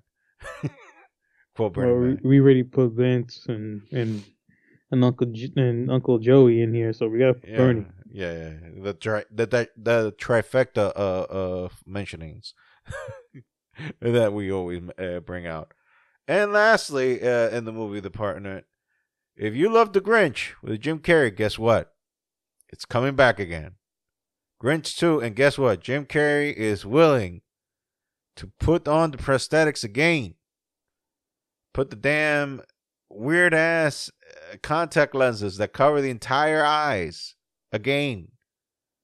quote 1.55 1.73
Bernie 1.73 1.91
Well, 1.91 2.01
we, 2.01 2.09
Mac. 2.15 2.23
we 2.23 2.39
already 2.39 2.63
put 2.63 2.91
Vince 2.93 3.45
and 3.47 3.81
and 3.91 4.23
and 4.91 5.03
Uncle 5.03 5.27
J- 5.27 5.53
and 5.55 5.89
Uncle 5.91 6.19
Joey 6.19 6.61
in 6.61 6.73
here, 6.73 6.93
so 6.93 7.07
we 7.07 7.19
got 7.19 7.35
Yeah, 7.47 7.57
Bernie. 7.57 7.85
yeah, 8.11 8.31
yeah. 8.33 8.53
The 8.83 8.93
tri- 8.93 9.25
the, 9.31 9.45
the 9.47 9.69
the 9.75 10.11
trifecta 10.19 10.91
uh, 10.95 11.25
of 11.29 11.81
mentionings 11.87 12.53
that 14.01 14.33
we 14.33 14.51
always 14.51 14.81
uh, 14.97 15.19
bring 15.21 15.45
out. 15.47 15.71
And 16.27 16.51
lastly, 16.53 17.21
uh, 17.21 17.49
in 17.49 17.65
the 17.65 17.71
movie 17.71 17.99
The 17.99 18.09
Partner, 18.09 18.63
if 19.35 19.55
you 19.55 19.69
love 19.69 19.93
The 19.93 20.01
Grinch 20.01 20.53
with 20.63 20.81
Jim 20.81 20.99
Carrey, 20.99 21.35
guess 21.35 21.59
what? 21.59 21.91
It's 22.69 22.85
coming 22.85 23.15
back 23.15 23.39
again. 23.39 23.73
Grinch 24.63 24.97
2, 24.97 25.19
and 25.19 25.35
guess 25.35 25.57
what? 25.57 25.81
Jim 25.81 26.05
Carrey 26.05 26.51
is 26.53 26.85
willing 26.85 27.41
to 28.35 28.51
put 28.59 28.87
on 28.87 29.11
the 29.11 29.17
prosthetics 29.17 29.83
again. 29.83 30.35
Put 31.73 31.89
the 31.89 31.95
damn 31.95 32.61
weird 33.09 33.53
ass 33.53 34.11
uh, 34.51 34.57
contact 34.61 35.13
lenses 35.15 35.57
that 35.57 35.73
cover 35.73 36.01
the 36.01 36.09
entire 36.09 36.63
eyes 36.63 37.35
again. 37.71 38.29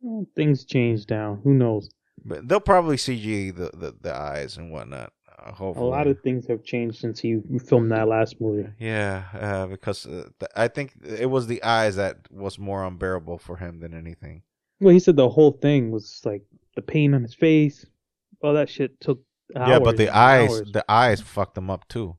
Well, 0.01 0.25
things 0.36 0.65
change 0.65 1.05
now. 1.09 1.39
Who 1.43 1.53
knows? 1.53 1.89
But 2.23 2.47
they'll 2.47 2.59
probably 2.59 2.97
CG 2.97 3.55
the, 3.55 3.71
the, 3.73 3.95
the 3.99 4.15
eyes 4.15 4.57
and 4.57 4.71
whatnot. 4.71 5.11
Uh, 5.43 5.53
A 5.59 5.82
lot 5.82 6.05
of 6.07 6.19
things 6.21 6.45
have 6.47 6.63
changed 6.63 6.97
since 6.99 7.19
he 7.19 7.39
filmed 7.65 7.91
that 7.91 8.07
last 8.07 8.39
movie. 8.39 8.69
Yeah, 8.79 9.23
uh, 9.34 9.65
because 9.67 10.05
uh, 10.05 10.29
th- 10.39 10.51
I 10.55 10.67
think 10.67 10.93
it 11.03 11.29
was 11.29 11.47
the 11.47 11.63
eyes 11.63 11.95
that 11.95 12.17
was 12.32 12.59
more 12.59 12.86
unbearable 12.86 13.39
for 13.39 13.57
him 13.57 13.79
than 13.79 13.93
anything. 13.95 14.43
Well, 14.79 14.93
he 14.93 14.99
said 14.99 15.15
the 15.15 15.29
whole 15.29 15.51
thing 15.51 15.89
was 15.91 16.21
like 16.25 16.43
the 16.75 16.82
pain 16.84 17.13
on 17.15 17.23
his 17.23 17.34
face. 17.34 17.86
All 18.43 18.53
that 18.53 18.69
shit 18.69 18.99
took 18.99 19.21
hours. 19.55 19.69
yeah, 19.69 19.79
but 19.79 19.97
the 19.97 20.09
eyes, 20.09 20.49
hours. 20.49 20.71
the 20.71 20.85
eyes 20.89 21.21
fucked 21.21 21.57
him 21.57 21.69
up 21.69 21.87
too. 21.87 22.17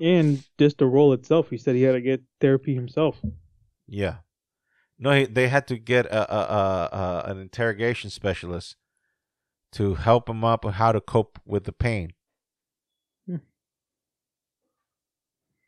and 0.00 0.42
just 0.58 0.78
the 0.78 0.86
role 0.86 1.12
itself, 1.12 1.50
he 1.50 1.56
said 1.58 1.74
he 1.74 1.82
had 1.82 1.92
to 1.92 2.00
get 2.00 2.22
therapy 2.40 2.74
himself. 2.74 3.20
Yeah. 3.86 4.16
No, 4.98 5.10
he, 5.12 5.24
they 5.26 5.48
had 5.48 5.66
to 5.68 5.76
get 5.78 6.06
a, 6.06 6.32
a, 6.32 6.38
a, 6.38 6.98
a 7.26 7.30
an 7.32 7.38
interrogation 7.40 8.10
specialist 8.10 8.76
to 9.72 9.94
help 9.94 10.28
him 10.28 10.44
up 10.44 10.64
on 10.64 10.74
how 10.74 10.92
to 10.92 11.00
cope 11.00 11.38
with 11.44 11.64
the 11.64 11.72
pain. 11.72 12.12
Hmm. 13.26 13.36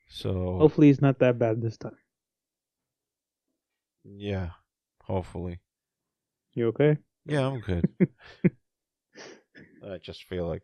So 0.09 0.59
Hopefully, 0.59 0.91
it's 0.91 1.01
not 1.03 1.19
that 1.19 1.39
bad 1.39 1.61
this 1.61 1.77
time. 1.77 1.97
yeah, 4.05 4.51
hopefully. 5.03 5.61
You 6.55 6.69
okay? 6.69 6.99
Yeah, 7.27 7.49
I'm 7.49 7.61
good. 7.61 7.89
I 9.91 9.99
just 9.99 10.25
feel 10.25 10.47
like. 10.47 10.63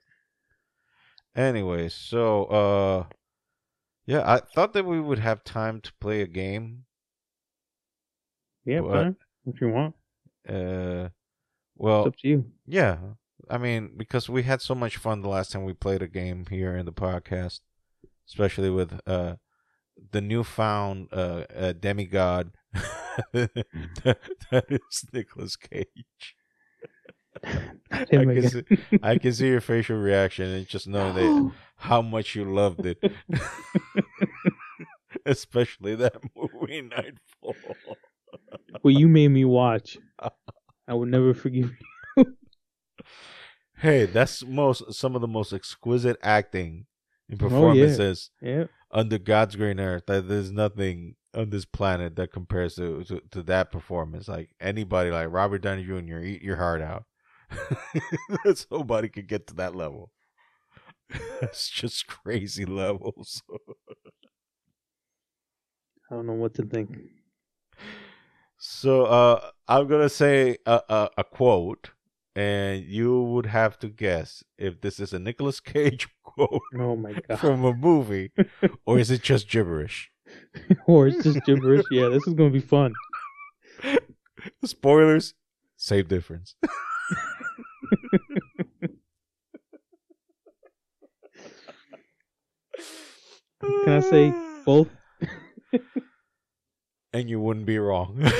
Anyway, 1.34 1.88
so 1.88 2.44
uh, 2.44 3.04
yeah, 4.06 4.22
I 4.30 4.38
thought 4.38 4.72
that 4.74 4.84
we 4.84 5.00
would 5.00 5.18
have 5.18 5.44
time 5.44 5.80
to 5.80 5.92
play 6.00 6.20
a 6.20 6.26
game. 6.26 6.84
Yeah, 8.64 8.80
fine. 8.82 9.16
If 9.46 9.60
you 9.60 9.68
want, 9.70 9.94
Uh, 10.48 11.08
well, 11.76 12.00
it's 12.00 12.08
up 12.08 12.16
to 12.18 12.28
you. 12.28 12.44
yeah, 12.66 12.98
I 13.48 13.58
mean, 13.58 13.92
because 13.96 14.28
we 14.28 14.42
had 14.42 14.60
so 14.60 14.74
much 14.74 14.96
fun 14.96 15.22
the 15.22 15.28
last 15.28 15.52
time 15.52 15.64
we 15.64 15.72
played 15.72 16.02
a 16.02 16.08
game 16.08 16.46
here 16.48 16.76
in 16.76 16.86
the 16.86 16.92
podcast, 16.92 17.60
especially 18.28 18.70
with 18.70 19.00
uh 19.06 19.36
the 20.10 20.20
newfound 20.20 21.08
uh, 21.12 21.44
uh 21.54 21.72
demigod 21.72 22.52
that, 23.32 23.50
that 24.50 24.64
is 24.68 25.04
Nicolas 25.12 25.56
Cage. 25.56 26.36
I 27.90 28.04
can, 28.04 28.48
see, 28.48 28.62
I 29.02 29.18
can 29.18 29.32
see 29.32 29.48
your 29.48 29.60
facial 29.60 29.96
reaction 29.96 30.46
and 30.50 30.66
just 30.66 30.86
know 30.86 31.12
that 31.12 31.52
how 31.76 32.02
much 32.02 32.34
you 32.34 32.44
loved 32.44 32.86
it, 32.86 33.02
especially 35.26 35.94
that 35.96 36.16
movie 36.36 36.82
Nightfall. 36.82 37.54
well, 38.82 38.94
you 38.94 39.08
made 39.08 39.28
me 39.28 39.44
watch, 39.44 39.98
I 40.88 40.94
will 40.94 41.06
never 41.06 41.34
forgive 41.34 41.70
you. 42.16 42.26
Hey, 43.78 44.06
that's 44.06 44.44
most 44.46 44.92
some 44.94 45.14
of 45.16 45.20
the 45.20 45.28
most 45.28 45.52
exquisite 45.52 46.16
acting 46.22 46.86
in 47.28 47.34
Oh, 47.40 47.44
yeah. 47.44 47.48
performances 47.48 48.30
Yeah, 48.40 48.64
under 48.92 49.18
God's 49.18 49.56
green 49.56 49.80
earth. 49.80 50.04
That 50.06 50.28
there's 50.28 50.52
nothing 50.52 51.16
on 51.34 51.50
this 51.50 51.64
planet 51.64 52.14
that 52.16 52.32
compares 52.32 52.76
to, 52.76 53.02
to 53.04 53.20
to 53.32 53.42
that 53.44 53.72
performance. 53.72 54.28
Like 54.28 54.50
anybody, 54.60 55.10
like 55.10 55.28
Robert 55.32 55.62
Downey 55.62 55.84
Jr., 55.84 56.18
eat 56.18 56.42
your 56.42 56.56
heart 56.56 56.80
out. 56.80 57.04
That's 58.44 58.66
nobody 58.70 59.08
could 59.08 59.28
get 59.28 59.46
to 59.48 59.54
that 59.54 59.74
level. 59.74 60.10
It's 61.42 61.68
just 61.68 62.06
crazy 62.06 62.64
levels. 62.64 63.42
I 66.10 66.14
don't 66.14 66.26
know 66.26 66.34
what 66.34 66.54
to 66.54 66.62
think. 66.62 66.96
So 68.58 69.04
uh, 69.06 69.50
I'm 69.68 69.88
gonna 69.88 70.08
say 70.08 70.56
a, 70.66 70.80
a, 70.88 71.10
a 71.18 71.24
quote, 71.24 71.90
and 72.36 72.84
you 72.84 73.20
would 73.22 73.46
have 73.46 73.78
to 73.80 73.88
guess 73.88 74.44
if 74.56 74.80
this 74.80 75.00
is 75.00 75.12
a 75.12 75.18
Nicolas 75.18 75.60
Cage 75.60 76.08
quote 76.22 76.62
Oh 76.78 76.96
my 76.96 77.14
god! 77.28 77.38
from 77.38 77.64
a 77.64 77.74
movie, 77.74 78.30
or 78.86 78.98
is 78.98 79.10
it 79.10 79.22
just 79.22 79.48
gibberish? 79.48 80.10
or 80.86 81.08
it's 81.08 81.24
just 81.24 81.44
gibberish. 81.44 81.84
Yeah, 81.90 82.08
this 82.08 82.26
is 82.26 82.34
gonna 82.34 82.50
be 82.50 82.60
fun. 82.60 82.94
Spoilers, 84.64 85.34
same 85.76 86.06
difference. 86.06 86.54
Can 93.62 93.92
I 93.92 94.00
say 94.00 94.34
both? 94.64 94.88
And 97.14 97.28
you 97.28 97.40
wouldn't 97.40 97.66
be 97.66 97.78
wrong. 97.78 98.16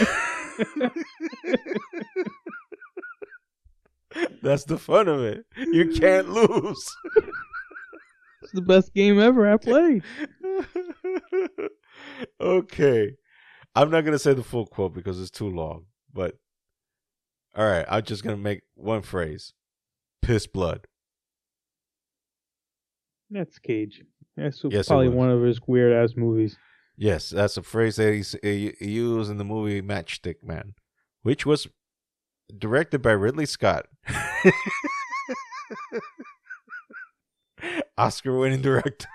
That's 4.43 4.65
the 4.65 4.79
fun 4.79 5.09
of 5.09 5.21
it. 5.23 5.45
You 5.57 5.91
can't 5.93 6.31
lose. 6.31 6.83
It's 8.43 8.53
the 8.53 8.63
best 8.63 8.95
game 8.95 9.21
ever 9.21 9.53
I 9.53 9.59
played. 9.59 10.03
okay. 12.41 13.13
I'm 13.75 13.91
not 13.91 14.03
going 14.03 14.13
to 14.13 14.19
say 14.19 14.33
the 14.35 14.43
full 14.43 14.67
quote 14.67 14.95
because 14.95 15.21
it's 15.21 15.31
too 15.31 15.51
long, 15.51 15.85
but 16.13 16.37
all 17.55 17.67
right, 17.67 17.85
I'm 17.89 18.03
just 18.05 18.25
going 18.25 18.37
to 18.37 18.43
make 18.43 18.63
one 18.75 19.03
phrase. 19.03 19.53
Piss 20.23 20.47
blood. 20.47 20.87
That's 23.31 23.59
Cage. 23.59 24.03
That's 24.37 24.63
Yes, 24.71 24.89
probably 24.89 25.09
one 25.09 25.31
of 25.31 25.43
his 25.43 25.61
weird 25.67 25.93
ass 25.93 26.17
movies. 26.17 26.57
Yes, 26.97 27.31
that's 27.31 27.57
a 27.57 27.63
phrase 27.63 27.97
that 27.97 28.13
he's, 28.13 28.37
he, 28.43 28.75
he 28.79 28.93
used 28.93 29.31
in 29.31 29.39
the 29.39 29.45
movie 29.45 29.83
Matchstick 29.83 30.43
Man, 30.43 30.75
which 31.23 31.47
was 31.47 31.67
directed 32.57 33.03
by 33.03 33.13
Ridley 33.13 33.47
Scott. 33.47 33.87
Oscar 37.97 38.37
winning 38.39 38.63
director. 38.63 39.09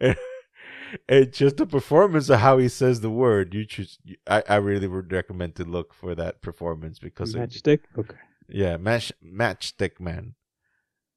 and, 0.00 0.16
and 1.08 1.32
just 1.32 1.56
the 1.56 1.66
performance 1.66 2.28
of 2.28 2.40
how 2.40 2.58
he 2.58 2.68
says 2.68 3.00
the 3.00 3.10
word, 3.10 3.54
you 3.54 3.64
choose. 3.64 3.98
I, 4.26 4.42
I 4.48 4.56
really 4.56 4.88
would 4.88 5.12
recommend 5.12 5.54
to 5.56 5.64
look 5.64 5.94
for 5.94 6.14
that 6.14 6.42
performance 6.42 6.98
because 6.98 7.34
it, 7.34 7.38
Matchstick. 7.38 7.80
Okay. 7.98 8.16
yeah, 8.48 8.76
match 8.76 9.12
matchstick 9.24 10.00
man, 10.00 10.34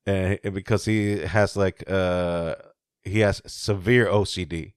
and 0.07 0.39
and 0.43 0.53
because 0.55 0.85
he 0.85 1.19
has 1.19 1.55
like 1.55 1.83
uh 1.89 2.55
he 3.03 3.19
has 3.19 3.41
severe 3.45 4.07
OCD, 4.07 4.73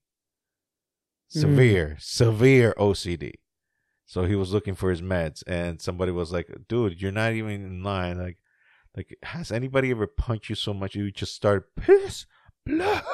severe 1.29 1.97
severe 2.01 2.75
OCD. 2.77 3.35
So 4.07 4.25
he 4.25 4.35
was 4.35 4.53
looking 4.53 4.75
for 4.75 4.91
his 4.91 5.01
meds, 5.01 5.45
and 5.47 5.81
somebody 5.81 6.11
was 6.11 6.33
like, 6.33 6.49
"Dude, 6.69 7.01
you're 7.01 7.13
not 7.13 7.33
even 7.33 7.53
in 7.65 7.83
line. 7.85 8.19
Like, 8.19 8.39
like 8.97 9.17
has 9.23 9.53
anybody 9.53 9.93
ever 9.93 10.09
punched 10.09 10.51
you 10.51 10.57
so 10.57 10.75
much 10.75 10.97
you 10.97 11.11
just 11.13 11.35
start 11.35 11.75
piss 11.77 12.27
blood?" 12.67 13.05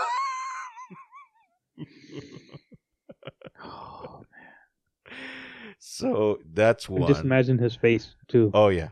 Oh, 3.62 4.22
So 5.78 6.38
that's 6.52 6.88
And 6.88 6.98
one. 7.00 7.08
just 7.08 7.24
imagine 7.24 7.58
his 7.58 7.76
face 7.76 8.14
too. 8.28 8.50
Oh 8.54 8.68
yeah. 8.68 8.90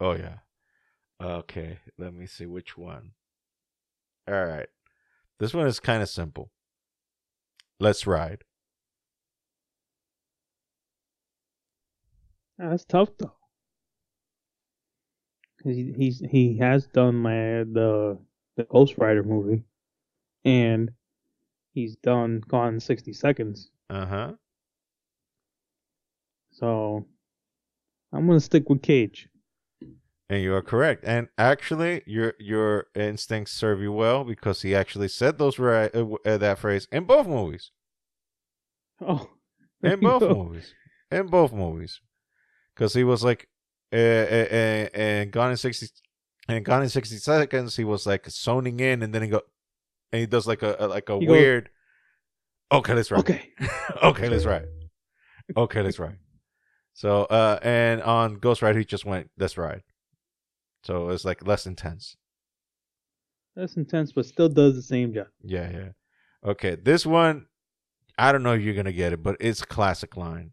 Oh 0.00 0.12
yeah. 0.12 0.38
Okay, 1.22 1.78
let 1.98 2.12
me 2.14 2.26
see 2.26 2.46
which 2.46 2.76
one. 2.76 3.12
All 4.28 4.44
right. 4.44 4.68
This 5.38 5.54
one 5.54 5.66
is 5.66 5.80
kind 5.80 6.02
of 6.02 6.08
simple. 6.08 6.50
Let's 7.78 8.06
ride. 8.06 8.44
That's 12.58 12.84
tough 12.84 13.10
though. 13.18 13.34
He, 15.62 15.92
he's 15.96 16.20
he 16.20 16.58
has 16.58 16.86
done 16.86 17.16
my 17.16 17.32
the 17.32 18.18
the 18.56 18.64
Ghost 18.64 18.94
Rider 18.98 19.22
movie, 19.22 19.64
and 20.44 20.90
he's 21.72 21.96
done 21.96 22.42
Gone 22.48 22.80
sixty 22.80 23.12
seconds. 23.12 23.70
Uh-huh. 23.90 24.32
So 26.52 27.06
I'm 28.12 28.26
gonna 28.26 28.40
stick 28.40 28.68
with 28.70 28.82
Cage. 28.82 29.28
And 30.28 30.42
you 30.42 30.54
are 30.54 30.62
correct. 30.62 31.04
And 31.06 31.28
actually, 31.38 32.02
your 32.06 32.34
your 32.40 32.86
instincts 32.96 33.52
serve 33.52 33.80
you 33.80 33.92
well 33.92 34.24
because 34.24 34.62
he 34.62 34.74
actually 34.74 35.08
said 35.08 35.38
those 35.38 35.58
right 35.58 35.94
uh, 35.94 36.06
uh, 36.24 36.36
that 36.38 36.58
phrase 36.58 36.88
in 36.90 37.04
both 37.04 37.26
movies. 37.26 37.70
Oh, 39.00 39.28
In 39.82 40.00
both 40.00 40.20
go. 40.20 40.34
movies. 40.34 40.72
In 41.10 41.26
both 41.26 41.52
movies. 41.52 42.00
Because 42.74 42.94
he 42.94 43.04
was 43.04 43.22
like, 43.22 43.46
uh, 43.92 43.96
uh, 43.96 44.46
uh, 44.50 44.88
and 44.94 45.30
Gone 45.30 45.50
in 45.50 45.56
sixty, 45.58 45.86
and 46.48 46.64
Gone 46.64 46.82
in 46.82 46.88
sixty 46.88 47.16
seconds, 47.18 47.76
he 47.76 47.84
was 47.84 48.06
like 48.06 48.28
zoning 48.30 48.80
in, 48.80 49.02
and 49.02 49.14
then 49.14 49.22
he 49.22 49.28
go, 49.28 49.42
and 50.12 50.20
he 50.20 50.26
does 50.26 50.46
like 50.46 50.62
a, 50.62 50.76
a 50.80 50.86
like 50.88 51.08
a 51.10 51.18
He 51.18 51.26
goes- 51.26 51.30
weird. 51.30 51.70
okay, 52.72 52.94
let's 52.94 53.10
ride. 53.10 53.20
Okay. 53.20 53.50
okay, 54.02 54.28
let's 54.30 54.44
ride. 54.46 54.66
Okay, 55.56 55.82
let's 55.82 55.98
ride. 55.98 56.16
So, 56.94 57.24
uh, 57.24 57.58
and 57.62 58.02
on 58.02 58.36
Ghost 58.36 58.62
Ride, 58.62 58.76
he 58.76 58.84
just 58.84 59.04
went, 59.04 59.30
let's 59.38 59.58
ride. 59.58 59.82
So 60.86 61.08
it's 61.08 61.24
like 61.24 61.44
less 61.44 61.66
intense. 61.66 62.16
Less 63.56 63.76
intense, 63.76 64.12
but 64.12 64.24
still 64.24 64.48
does 64.48 64.76
the 64.76 64.82
same 64.82 65.12
job. 65.12 65.26
Yeah, 65.42 65.68
yeah. 65.68 65.88
Okay, 66.48 66.76
this 66.76 67.04
one, 67.04 67.46
I 68.16 68.30
don't 68.30 68.44
know 68.44 68.54
if 68.54 68.62
you're 68.62 68.74
gonna 68.74 68.92
get 68.92 69.12
it, 69.12 69.20
but 69.20 69.36
it's 69.40 69.62
a 69.62 69.66
classic 69.66 70.16
line. 70.16 70.52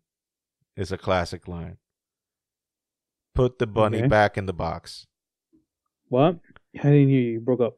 It's 0.75 0.89
a 0.91 0.97
classic 0.97 1.47
line. 1.47 1.77
Put 3.35 3.59
the 3.59 3.67
bunny 3.67 3.99
Okay. 3.99 4.07
back 4.07 4.35
in 4.35 4.47
the 4.47 4.53
box. 4.53 5.05
What? 6.09 6.39
I 6.79 6.81
didn't 6.81 7.09
hear 7.09 7.19
you. 7.19 7.31
You 7.33 7.39
broke 7.39 7.61
up. 7.61 7.75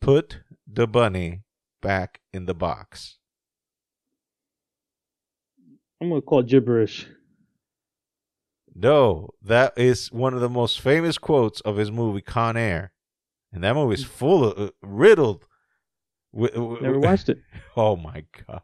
Put 0.00 0.42
the 0.72 0.86
bunny 0.86 1.42
back 1.82 2.20
in 2.32 2.46
the 2.46 2.54
box. 2.54 3.18
I'm 6.00 6.10
gonna 6.10 6.22
call 6.22 6.42
gibberish. 6.44 7.08
No, 8.74 9.30
that 9.40 9.72
is 9.76 10.10
one 10.10 10.34
of 10.34 10.40
the 10.40 10.48
most 10.48 10.80
famous 10.80 11.16
quotes 11.16 11.60
of 11.60 11.76
his 11.76 11.92
movie 11.92 12.20
Con 12.20 12.56
Air, 12.56 12.92
and 13.52 13.62
that 13.62 13.74
movie 13.74 13.94
is 13.94 14.04
hmm. 14.04 14.10
full 14.10 14.44
of 14.44 14.58
uh, 14.58 14.72
riddled. 14.82 15.46
With, 16.32 16.56
Never 16.56 16.98
watched 16.98 17.28
it. 17.28 17.38
Oh 17.76 17.96
my 17.96 18.24
god. 18.46 18.62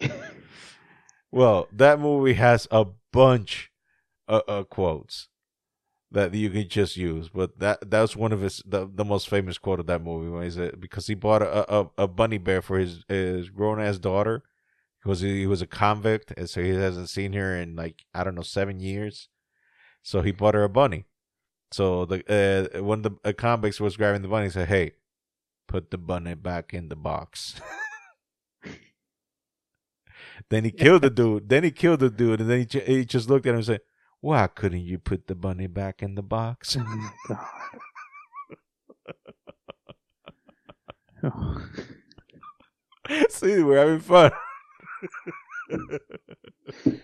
well, 1.30 1.68
that 1.72 1.98
movie 2.00 2.34
has 2.34 2.66
a 2.70 2.86
bunch 3.12 3.70
of, 4.28 4.42
of 4.48 4.70
quotes 4.70 5.28
that 6.10 6.32
you 6.34 6.48
can 6.50 6.68
just 6.68 6.96
use, 6.96 7.28
but 7.28 7.58
that 7.58 7.90
that's 7.90 8.16
one 8.16 8.32
of 8.32 8.40
his 8.40 8.62
the, 8.64 8.88
the 8.92 9.04
most 9.04 9.28
famous 9.28 9.58
quote 9.58 9.80
of 9.80 9.86
that 9.86 10.02
movie. 10.02 10.30
When 10.30 10.44
is 10.44 10.56
it 10.56 10.80
because 10.80 11.06
he 11.06 11.14
bought 11.14 11.42
a, 11.42 11.74
a 11.74 11.90
a 11.98 12.08
bunny 12.08 12.38
bear 12.38 12.62
for 12.62 12.78
his 12.78 13.04
his 13.08 13.50
grown 13.50 13.80
ass 13.80 13.98
daughter 13.98 14.42
because 15.04 15.20
he, 15.20 15.40
he 15.40 15.46
was 15.46 15.60
a 15.60 15.66
convict, 15.66 16.32
and 16.36 16.48
so 16.48 16.62
he 16.62 16.70
hasn't 16.70 17.10
seen 17.10 17.34
her 17.34 17.56
in 17.56 17.76
like 17.76 18.04
I 18.14 18.24
don't 18.24 18.34
know 18.34 18.42
seven 18.42 18.80
years. 18.80 19.28
So 20.02 20.22
he 20.22 20.32
bought 20.32 20.54
her 20.54 20.64
a 20.64 20.68
bunny. 20.68 21.04
So 21.70 22.04
the 22.06 22.70
uh, 22.74 22.82
when 22.82 23.02
the 23.02 23.34
convicts 23.34 23.80
was 23.80 23.96
grabbing 23.96 24.22
the 24.22 24.28
bunny, 24.28 24.46
he 24.46 24.50
said, 24.50 24.68
"Hey, 24.68 24.92
put 25.68 25.90
the 25.90 25.98
bunny 25.98 26.34
back 26.34 26.72
in 26.72 26.88
the 26.88 26.96
box." 26.96 27.60
then 30.50 30.64
he 30.64 30.70
killed 30.70 31.02
the 31.02 31.10
dude. 31.10 31.48
Then 31.48 31.64
he 31.64 31.70
killed 31.70 32.00
the 32.00 32.10
dude, 32.10 32.40
and 32.40 32.50
then 32.50 32.66
he, 32.70 32.80
he 32.80 33.04
just 33.04 33.28
looked 33.28 33.46
at 33.46 33.50
him 33.50 33.56
and 33.56 33.66
said, 33.66 33.80
"Why 34.20 34.46
couldn't 34.46 34.82
you 34.82 34.98
put 34.98 35.26
the 35.26 35.34
bunny 35.34 35.66
back 35.66 36.02
in 36.02 36.14
the 36.14 36.22
box?" 36.22 36.76
Oh 36.78 36.84
my 36.84 37.10
god. 37.28 37.38
Oh. 41.26 41.66
See, 43.28 43.62
we're 43.62 43.78
having 43.78 44.00
fun. 44.00 44.32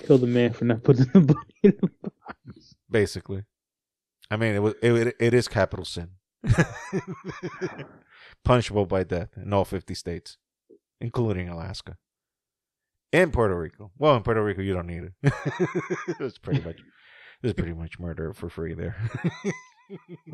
Kill 0.00 0.18
the 0.18 0.26
man 0.26 0.52
for 0.52 0.64
not 0.64 0.84
putting 0.84 1.06
the 1.12 1.20
bunny 1.20 1.54
in 1.62 1.76
the 1.80 1.90
box. 2.02 2.74
Basically, 2.90 3.42
I 4.30 4.36
mean, 4.36 4.54
it 4.54 4.62
was 4.62 4.74
it, 4.82 5.16
it 5.18 5.34
is 5.34 5.48
capital 5.48 5.84
sin, 5.84 6.10
punishable 8.44 8.86
by 8.86 9.02
death 9.04 9.30
in 9.36 9.52
all 9.52 9.64
fifty 9.64 9.94
states, 9.94 10.36
including 11.00 11.48
Alaska. 11.48 11.96
And 13.12 13.32
Puerto 13.32 13.58
Rico. 13.58 13.90
Well, 13.98 14.16
in 14.16 14.22
Puerto 14.22 14.44
Rico, 14.44 14.60
you 14.60 14.74
don't 14.74 14.86
need 14.86 15.04
it. 15.04 15.12
it's 16.20 16.36
pretty 16.38 16.60
much, 16.60 16.76
it's 17.42 17.54
pretty 17.54 17.72
much 17.72 17.98
murder 17.98 18.34
for 18.34 18.48
free 18.50 18.74
there. 18.74 18.96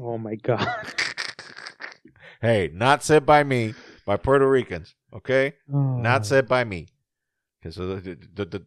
Oh 0.01 0.19
my 0.19 0.35
god. 0.35 0.67
hey, 2.43 2.71
not 2.75 3.05
said 3.05 3.25
by 3.25 3.45
me, 3.45 3.75
by 4.05 4.17
Puerto 4.17 4.49
Ricans. 4.49 4.95
Okay, 5.15 5.55
Oh. 5.73 5.97
not 5.99 6.27
said 6.27 6.49
by 6.49 6.65
me. 6.65 6.89
Because 7.65 7.77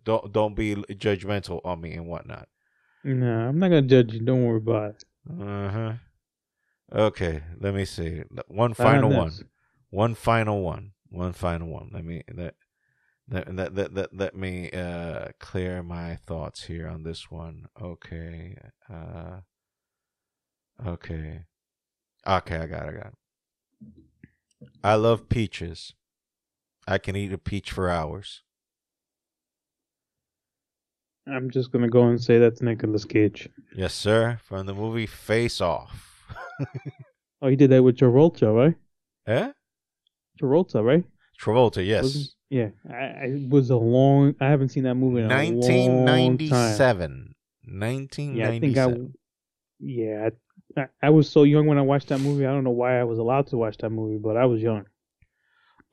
don't 0.04 0.34
don't 0.34 0.56
be 0.56 0.76
judgmental 0.76 1.62
on 1.64 1.82
me 1.82 1.94
and 1.94 2.08
whatnot. 2.08 2.48
No, 3.04 3.50
I'm 3.50 3.60
not 3.60 3.68
gonna 3.70 3.84
judge 3.84 4.14
you. 4.14 4.22
Don't 4.22 4.44
worry 4.44 4.58
about 4.58 4.96
it. 4.96 5.04
Uh 5.40 5.70
huh. 5.70 5.94
Okay, 6.92 7.44
let 7.60 7.76
me 7.76 7.86
see. 7.86 8.24
One 8.48 8.74
final 8.74 9.12
one. 9.12 9.34
One 9.92 10.16
final 10.16 10.62
one. 10.62 10.94
One 11.10 11.34
final 11.34 11.68
one. 11.68 11.92
Let 11.94 12.06
me 12.06 12.24
let 12.34 12.56
let 13.30 13.54
let 13.54 13.76
let, 13.76 13.94
let, 13.94 14.16
let 14.16 14.36
me 14.36 14.72
uh 14.72 15.28
clear 15.40 15.84
my 15.84 16.16
thoughts 16.16 16.64
here 16.64 16.88
on 16.88 17.04
this 17.04 17.30
one. 17.30 17.68
Okay. 17.80 18.58
Uh 18.90 19.42
Okay. 20.84 21.46
Okay, 22.26 22.58
I 22.58 22.66
got 22.66 22.88
it, 22.88 22.90
I 22.90 22.94
got 22.94 23.14
it. 23.14 23.14
I 24.84 24.96
love 24.96 25.30
peaches. 25.30 25.94
I 26.88 26.98
can 26.98 27.16
eat 27.16 27.32
a 27.32 27.38
peach 27.38 27.72
for 27.72 27.90
hours. 27.90 28.42
I'm 31.30 31.50
just 31.50 31.72
gonna 31.72 31.90
go 31.90 32.08
and 32.08 32.22
say 32.22 32.38
that's 32.40 32.62
Nicolas 32.62 33.06
Cage. 33.06 33.50
Yes, 33.76 33.94
sir. 33.94 34.40
From 34.46 34.66
the 34.66 34.74
movie 34.74 35.06
Face 35.08 35.62
Off. 35.62 36.26
Oh, 37.40 37.50
he 37.50 37.56
did 37.56 37.70
that 37.70 37.84
with 37.84 37.98
Travolta, 37.98 38.52
right? 38.52 38.76
eh? 39.28 39.52
Travolta, 40.42 40.84
right? 40.84 41.04
Travolta, 41.40 41.86
yes. 41.86 42.02
Wasn't- 42.04 42.30
Yeah, 42.50 42.70
I, 42.90 42.96
I 42.96 43.24
it 43.26 43.50
was 43.50 43.70
a 43.70 43.76
long. 43.78 44.34
I 44.42 44.48
haven't 44.50 44.70
seen 44.70 44.82
that 44.86 44.96
movie 44.96 45.20
in 45.22 45.26
a 45.26 45.30
long 45.30 45.62
time. 46.50 46.78
1997. 46.78 47.36
Yeah, 48.36 48.50
I 48.50 48.60
think 48.60 48.78
I. 48.78 48.86
1997. 48.88 49.14
Yeah, 49.80 50.30
I, 50.78 50.88
I 51.06 51.10
was 51.12 51.30
so 51.30 51.44
young 51.44 51.68
when 51.68 51.78
I 51.78 51.82
watched 51.82 52.08
that 52.08 52.22
movie. 52.22 52.48
I 52.48 52.52
don't 52.52 52.64
know 52.64 52.72
why 52.72 53.00
I 53.00 53.04
was 53.04 53.20
allowed 53.20 53.46
to 53.48 53.58
watch 53.58 53.78
that 53.78 53.92
movie, 53.92 54.18
but 54.18 54.36
I 54.36 54.46
was 54.46 54.60
young. 54.62 54.86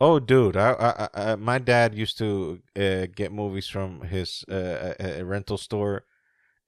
Oh, 0.01 0.19
dude! 0.19 0.57
I, 0.57 0.73
I, 0.73 1.09
I, 1.33 1.37
my 1.37 1.59
dad 1.59 1.95
used 1.95 2.19
to 2.19 2.61
uh, 2.77 3.07
get 3.15 3.33
movies 3.33 3.69
from 3.69 4.03
his 4.03 4.45
uh, 4.51 4.55
uh, 4.55 4.95
uh, 5.21 5.25
rental 5.25 5.57
store, 5.57 6.05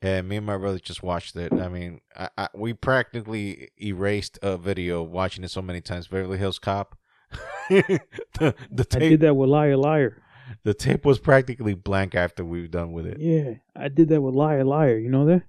and 0.01 0.29
me 0.29 0.37
and 0.37 0.47
my 0.47 0.57
brother 0.57 0.79
just 0.79 1.03
watched 1.03 1.35
it. 1.37 1.53
I 1.53 1.69
mean, 1.69 2.01
I, 2.17 2.29
I, 2.39 2.49
we 2.55 2.73
practically 2.73 3.69
erased 3.83 4.39
a 4.43 4.57
video 4.57 5.03
watching 5.03 5.43
it 5.45 5.51
so 5.51 5.61
many 5.61 5.81
times. 5.81 6.07
Beverly 6.09 6.39
Hills 6.39 6.59
Cop. 6.59 6.97
the 7.69 8.01
the 8.39 8.87
I 8.95 8.99
did 8.99 9.11
tape 9.11 9.21
that 9.21 9.35
with 9.35 9.51
Liar 9.51 9.77
Liar. 9.77 10.23
the 10.63 10.73
tape 10.75 11.05
was 11.05 11.19
practically 11.19 11.75
blank 11.75 12.15
after 12.15 12.45
we 12.45 12.61
were 12.61 12.69
done 12.69 12.93
with 12.93 13.07
it. 13.07 13.19
Yeah, 13.19 13.55
I 13.75 13.89
did 13.89 14.09
that 14.11 14.21
with 14.23 14.35
Liar 14.37 14.63
Liar. 14.65 14.97
You 14.99 15.11
know 15.11 15.27
that? 15.27 15.43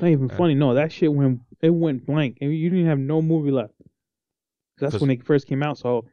Not 0.00 0.08
even 0.08 0.30
Uh. 0.30 0.36
funny. 0.36 0.54
No, 0.54 0.72
that 0.74 0.90
shit 0.92 1.12
went. 1.12 1.40
It 1.60 1.70
went 1.70 2.06
blank, 2.06 2.38
and 2.40 2.54
you 2.54 2.70
didn't 2.70 2.86
have 2.86 2.98
no 2.98 3.20
movie 3.20 3.50
left. 3.50 3.74
That's 4.78 4.98
when 4.98 5.10
it 5.10 5.22
first 5.26 5.46
came 5.46 5.62
out. 5.62 5.76
So, 5.76 6.06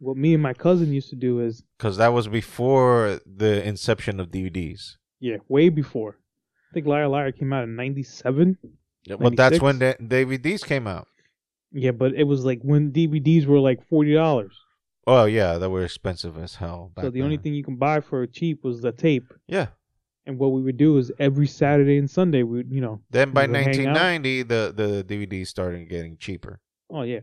what 0.00 0.16
me 0.16 0.34
and 0.34 0.42
my 0.42 0.54
cousin 0.54 0.92
used 0.92 1.10
to 1.10 1.16
do 1.16 1.40
is, 1.40 1.62
Because 1.78 1.96
that 1.98 2.08
was 2.12 2.26
before 2.28 3.20
the 3.26 3.62
inception 3.66 4.18
of 4.20 4.30
DVDs. 4.30 4.96
yeah, 5.20 5.36
way 5.48 5.68
before. 5.68 6.16
I 6.70 6.74
think 6.74 6.86
Liar 6.86 7.08
Liar 7.08 7.32
came 7.32 7.52
out 7.52 7.64
in 7.64 7.76
'97. 7.76 8.58
Well, 9.18 9.30
that's 9.30 9.60
when 9.60 9.78
the 9.78 9.96
DVDs 10.00 10.64
came 10.64 10.86
out. 10.86 11.06
Yeah, 11.72 11.92
but 11.92 12.14
it 12.14 12.24
was 12.24 12.44
like 12.44 12.60
when 12.62 12.92
DVDs 12.92 13.46
were 13.46 13.60
like 13.60 13.86
forty 13.88 14.12
dollars. 14.14 14.54
Oh 15.06 15.24
yeah, 15.24 15.58
they 15.58 15.66
were 15.68 15.84
expensive 15.84 16.36
as 16.36 16.54
hell. 16.56 16.92
So 17.00 17.10
the 17.10 17.22
only 17.22 17.36
thing 17.38 17.54
you 17.54 17.64
can 17.64 17.76
buy 17.76 18.00
for 18.00 18.26
cheap 18.26 18.62
was 18.64 18.80
the 18.82 18.92
tape. 18.92 19.26
yeah. 19.48 19.68
And 20.26 20.38
what 20.38 20.48
we 20.52 20.62
would 20.62 20.76
do 20.76 20.98
is 20.98 21.10
every 21.18 21.46
Saturday 21.46 21.96
and 21.96 22.08
Sunday 22.08 22.42
we 22.42 22.58
would, 22.58 22.70
you 22.70 22.82
know, 22.82 23.00
Then 23.10 23.30
by 23.32 23.46
We 23.46 23.52
would 23.52 23.56
hang 23.74 23.86
out. 23.86 23.96
1990, 23.96 24.42
the 24.42 24.62
the 24.76 25.02
DVDs 25.02 25.46
started 25.48 25.88
getting 25.88 26.18
cheaper. 26.18 26.60
oh 26.90 27.02
yeah, 27.02 27.20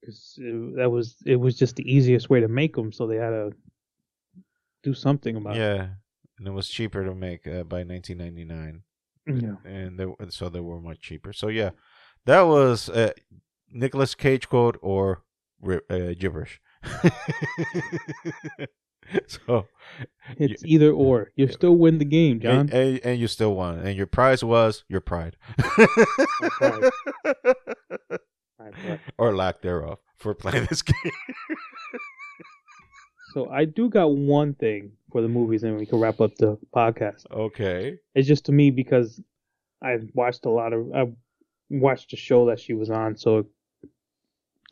because 0.00 0.38
that 0.76 0.90
was 0.90 1.16
it 1.26 1.36
was 1.36 1.56
just 1.58 1.76
the 1.76 1.90
easiest 1.90 2.30
way 2.30 2.40
to 2.40 2.48
make 2.48 2.74
them. 2.76 2.92
So 2.92 3.06
they 3.06 3.16
had 3.16 3.30
to 3.30 3.52
do 4.82 4.94
something 4.94 5.36
about 5.36 5.56
it. 5.56 5.60
Yeah, 5.60 5.88
and 6.38 6.48
it 6.48 6.52
was 6.52 6.68
cheaper 6.68 7.04
to 7.04 7.14
make 7.14 7.46
uh, 7.46 7.64
by 7.64 7.82
1999. 7.84 8.82
Yeah. 9.26 9.56
and 9.64 9.98
they, 9.98 10.06
and 10.18 10.32
so 10.32 10.48
they 10.48 10.60
were 10.60 10.80
much 10.80 11.00
cheaper. 11.00 11.32
So 11.32 11.48
yeah, 11.48 11.70
that 12.24 12.42
was 12.42 12.88
uh, 12.88 13.12
Nicolas 13.70 14.14
Cage 14.14 14.48
quote 14.48 14.78
or 14.82 15.22
uh, 15.64 16.14
gibberish. 16.18 16.60
so 19.26 19.66
It's 20.38 20.64
either 20.64 20.90
or. 20.90 21.30
You 21.36 21.48
still 21.48 21.76
win 21.76 21.98
the 21.98 22.04
game, 22.04 22.40
John. 22.40 22.60
and, 22.60 22.72
and, 22.72 23.00
and 23.04 23.20
you 23.20 23.28
still 23.28 23.54
won, 23.54 23.78
and 23.78 23.96
your 23.96 24.06
prize 24.06 24.42
was 24.42 24.84
your 24.88 25.00
pride, 25.00 25.36
pride. 25.58 26.90
Or 29.18 29.34
lack 29.34 29.62
thereof, 29.62 29.98
for 30.18 30.34
playing 30.34 30.66
this 30.68 30.82
game. 30.82 30.94
So 33.32 33.48
I 33.48 33.64
do 33.64 33.88
got 33.88 34.10
one 34.10 34.54
thing 34.54 34.90
for 35.12 35.22
the 35.22 35.28
movies, 35.28 35.62
and 35.62 35.76
we 35.78 35.86
can 35.86 36.00
wrap 36.00 36.20
up 36.20 36.34
the 36.34 36.58
podcast. 36.74 37.26
okay. 37.30 37.96
It's 38.16 38.26
just 38.26 38.44
to 38.46 38.52
me 38.52 38.72
because 38.72 39.22
I 39.80 39.98
watched 40.14 40.46
a 40.46 40.50
lot 40.50 40.72
of 40.72 40.92
I 40.92 41.04
watched 41.68 42.10
the 42.10 42.16
show 42.16 42.46
that 42.46 42.58
she 42.58 42.72
was 42.74 42.90
on, 42.90 43.16
so 43.16 43.46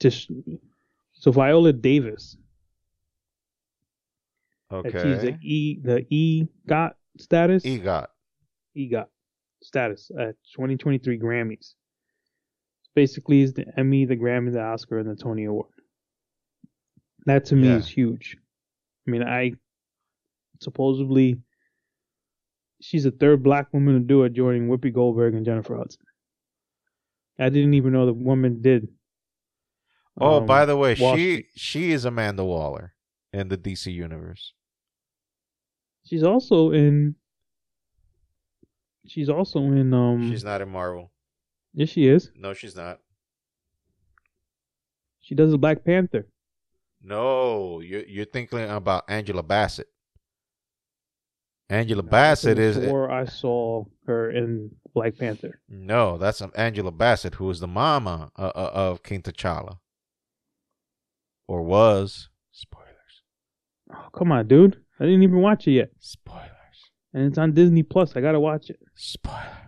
just 0.01 0.28
so 1.12 1.30
Viola 1.30 1.72
Davis, 1.72 2.36
Okay. 4.72 4.91
she's 4.91 5.22
the 5.22 5.39
E 5.41 5.78
the 5.80 6.05
E 6.11 6.49
got 6.66 6.97
status 7.16 7.62
EGOT. 7.64 8.07
EGOT 8.76 9.07
status 9.62 10.11
at 10.18 10.34
2023 10.57 11.16
Grammys. 11.16 11.74
Basically, 12.99 13.42
is 13.42 13.53
the 13.53 13.64
Emmy, 13.78 14.07
the 14.07 14.16
Grammy, 14.16 14.53
the 14.53 14.61
Oscar, 14.61 14.99
and 14.99 15.09
the 15.09 15.14
Tony 15.14 15.44
Award. 15.44 15.70
That 17.26 17.44
to 17.44 17.55
me 17.55 17.68
Yeah. 17.68 17.76
is 17.76 17.88
huge. 17.88 18.36
I 19.07 19.11
mean, 19.12 19.22
I 19.22 19.53
supposedly 20.61 21.40
she's 22.80 23.05
the 23.05 23.12
third 23.12 23.44
black 23.44 23.72
woman 23.72 23.94
to 23.94 24.01
do 24.01 24.24
it, 24.24 24.32
joining 24.32 24.66
Whoopi 24.66 24.92
Goldberg 24.92 25.34
and 25.34 25.46
Jennifer 25.46 25.76
Hudson. 25.76 26.03
I 27.38 27.51
didn't 27.51 27.74
even 27.74 27.92
know 27.92 28.05
the 28.05 28.12
woman 28.12 28.62
did. 28.62 28.88
Oh, 30.20 30.38
um, 30.38 30.46
by 30.46 30.64
the 30.66 30.76
way, 30.76 30.96
Wall 30.99 31.14
she 31.14 31.34
Street. 31.34 31.46
she 31.55 31.92
is 31.92 32.05
Amanda 32.05 32.44
Waller 32.44 32.94
in 33.32 33.46
the 33.46 33.57
DC 33.57 33.92
universe. 33.92 34.55
she's 36.05 36.24
also 36.24 36.72
in. 36.72 37.14
She's 39.07 39.28
also 39.28 39.61
in. 39.61 39.94
Um, 39.94 40.28
She's 40.32 40.42
not 40.42 40.61
in 40.62 40.68
Marvel. 40.70 41.12
Yes, 41.79 41.89
she 41.89 42.07
is. 42.09 42.31
No, 42.35 42.53
she's 42.55 42.76
not. 42.76 42.99
She 45.20 45.35
does 45.35 45.51
the 45.51 45.59
Black 45.59 45.85
Panther. 45.85 46.26
No, 47.03 47.81
you're 47.81 48.05
you're 48.05 48.24
thinking 48.24 48.68
about 48.68 49.05
Angela 49.09 49.43
Bassett. 49.43 49.89
Angela 51.70 52.03
No, 52.03 52.09
Bassett 52.09 52.59
is 52.59 52.79
before 52.79 53.11
I 53.11 53.24
saw 53.26 53.85
her 54.07 54.31
in 54.31 54.70
Black 54.95 55.16
Panther. 55.18 55.61
no, 55.68 56.16
that's 56.18 56.41
Angela 56.57 56.91
Bassett, 56.91 57.35
who 57.35 57.51
is 57.51 57.61
the 57.61 57.68
mama 57.68 58.31
uh, 58.37 58.53
uh, 58.55 58.70
of 58.74 59.03
King 59.03 59.22
T'Challa, 59.22 59.79
or 61.47 61.62
was. 61.62 62.31
Spoilers. 62.53 63.22
Oh, 63.93 64.09
come 64.12 64.33
on, 64.33 64.49
dude! 64.49 64.81
I 64.99 65.05
didn't 65.05 65.22
even 65.22 65.43
watch 65.43 65.68
it 65.68 65.72
yet, 65.72 65.91
Spoilers. 66.01 66.91
and 67.12 67.26
it's 67.26 67.39
on 67.39 67.53
Disney 67.53 67.83
Plus. 67.83 68.16
I 68.16 68.22
gotta 68.22 68.41
watch 68.41 68.70
it. 68.70 68.81
Spoilers. 68.95 69.68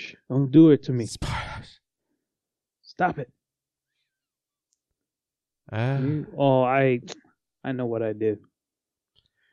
Shh! 0.00 0.14
Don't 0.28 0.50
do 0.50 0.70
it 0.70 0.82
to 0.84 0.92
me. 0.92 1.06
Spoilers. 1.06 1.80
Stop 2.82 3.18
it. 3.18 3.30
Ah, 5.72 5.98
You- 5.98 6.26
oh, 6.36 6.62
I, 6.62 7.00
I 7.64 7.72
know 7.72 7.86
what 7.86 8.02
I 8.02 8.12
did. 8.12 8.38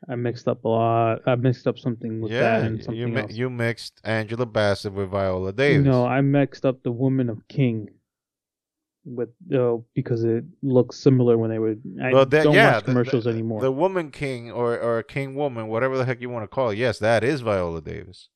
I 0.08 0.14
mixed 0.14 0.46
up 0.48 0.64
a 0.64 0.68
lot. 0.68 1.20
I 1.26 1.34
mixed 1.34 1.66
up 1.66 1.78
something 1.78 2.20
with 2.20 2.32
yeah, 2.32 2.60
that 2.60 2.64
and 2.66 2.96
you 2.96 3.08
mi- 3.08 3.20
else. 3.22 3.32
you 3.32 3.50
mixed 3.50 4.00
Angela 4.04 4.46
Bassett 4.46 4.92
with 4.92 5.10
Viola 5.10 5.52
Davis. 5.52 5.84
No, 5.84 6.06
I 6.06 6.20
mixed 6.20 6.64
up 6.64 6.82
the 6.82 6.92
Woman 6.92 7.28
of 7.28 7.46
King 7.48 7.88
with 9.04 9.30
uh, 9.52 9.76
because 9.94 10.22
it 10.24 10.44
looks 10.62 10.96
similar 10.98 11.36
when 11.36 11.50
they 11.50 11.58
were. 11.58 11.74
I 12.02 12.12
Well, 12.12 12.26
that- 12.26 12.44
don't 12.44 12.54
yeah, 12.54 12.74
watch 12.74 12.84
the- 12.84 12.92
commercials 12.92 13.24
the, 13.24 13.30
anymore. 13.30 13.60
The 13.60 13.72
woman 13.72 14.10
king 14.10 14.50
or 14.52 14.78
or 14.78 15.02
king 15.02 15.34
woman, 15.34 15.66
whatever 15.66 15.98
the 15.98 16.04
heck 16.04 16.20
you 16.20 16.30
want 16.30 16.44
to 16.44 16.48
call 16.48 16.70
it. 16.70 16.78
Yes, 16.78 16.98
that 17.00 17.22
is 17.24 17.40
Viola 17.40 17.80
Davis. 17.82 18.28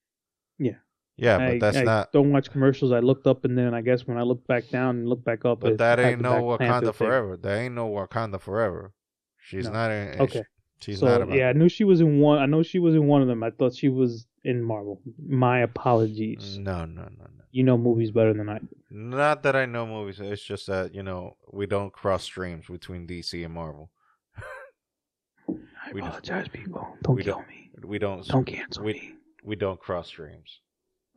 Yeah. 1.17 1.39
Yeah, 1.39 1.39
but 1.39 1.55
I, 1.55 1.59
that's 1.59 1.77
I 1.77 1.83
not. 1.83 2.13
Don't 2.13 2.33
watch 2.33 2.51
commercials. 2.51 2.91
I 2.93 3.01
looked 3.01 3.27
up 3.27 3.45
and 3.45 3.57
then 3.57 3.75
I 3.75 3.83
guess 3.83 4.07
when 4.07 4.17
I 4.19 4.23
look 4.23 4.47
back 4.47 4.69
down 4.71 4.97
and 4.97 5.09
look 5.09 5.25
back 5.25 5.45
up, 5.45 5.61
But 5.61 5.79
that 5.79 6.01
ain't 6.01 6.21
no 6.21 6.43
Wakanda 6.43 6.83
thing. 6.85 6.93
forever. 6.93 7.37
That 7.37 7.59
ain't 7.59 7.75
no 7.75 7.91
Wakanda 7.91 8.41
forever. 8.41 8.93
She's 9.39 9.67
No. 9.67 9.73
not 9.73 9.91
in. 9.91 10.09
Eh, 10.09 10.23
okay. 10.23 10.43
She's 10.81 10.99
so 11.01 11.07
not 11.07 11.23
about. 11.23 11.37
yeah, 11.37 11.49
I 11.49 11.53
knew 11.53 11.69
she 11.69 11.85
was 11.85 12.01
in 12.01 12.19
one. 12.19 12.39
I 12.39 12.47
know 12.47 12.63
she 12.63 12.79
was 12.81 12.95
in 12.95 13.07
one 13.07 13.23
of 13.23 13.29
them. 13.29 13.43
I 13.45 13.51
thought 13.51 13.75
she 13.75 13.89
was 13.89 14.27
in 14.43 14.63
Marvel. 14.63 15.01
My 15.29 15.61
apologies. 15.61 16.59
No, 16.59 16.85
no, 16.87 17.03
no, 17.03 17.09
no. 17.19 17.45
You 17.53 17.63
know 17.63 17.77
movies 17.79 18.11
better 18.11 18.33
than 18.33 18.49
I 18.49 18.59
do. 18.59 18.69
Not 18.91 19.43
that 19.45 19.55
I 19.55 19.67
know 19.67 19.87
movies. 19.87 20.19
It's 20.19 20.43
just 20.43 20.67
that 20.69 20.95
you 20.95 21.03
know 21.03 21.37
we 21.53 21.67
don't 21.67 21.93
cross 21.93 22.25
streams 22.25 22.67
between 22.67 23.07
DC 23.07 23.45
and 23.45 23.53
Marvel. 23.55 23.91
I 24.37 25.53
We 25.93 26.01
don't- 26.01 26.09
apologize, 26.09 26.49
people. 26.49 26.97
Don't 27.03 27.17
we 27.17 27.23
kill 27.25 27.37
don't- 27.37 27.49
me. 27.49 27.71
We 27.85 27.99
don't. 27.99 28.27
Don't 28.27 28.45
cancel 28.45 28.85
we- 28.85 28.93
me. 28.95 29.15
We 29.45 29.57
don't 29.57 29.79
cross 29.79 30.07
streams. 30.09 30.61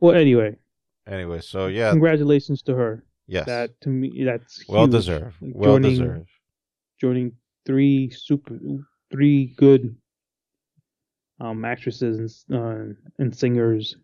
Well, 0.00 0.14
anyway, 0.14 0.56
Anyway, 1.06 1.40
so 1.40 1.68
yeah, 1.68 1.90
congratulations 1.90 2.62
to 2.62 2.74
her. 2.74 3.04
yes, 3.28 3.46
That 3.46 3.80
to 3.82 3.88
me, 3.88 4.24
that's 4.24 4.64
well 4.68 4.84
huge. 4.84 4.92
deserved. 4.92 5.36
Well 5.40 5.74
Joining- 5.74 5.90
deserved. 5.90 6.30
Joining 7.00 7.32
three 7.66 8.10
super, 8.10 8.58
three 9.10 9.54
good 9.56 9.94
um 11.40 11.64
actresses 11.64 12.44
and 12.48 12.58
uh, 12.58 12.94
and 13.18 13.36
singers, 13.36 13.96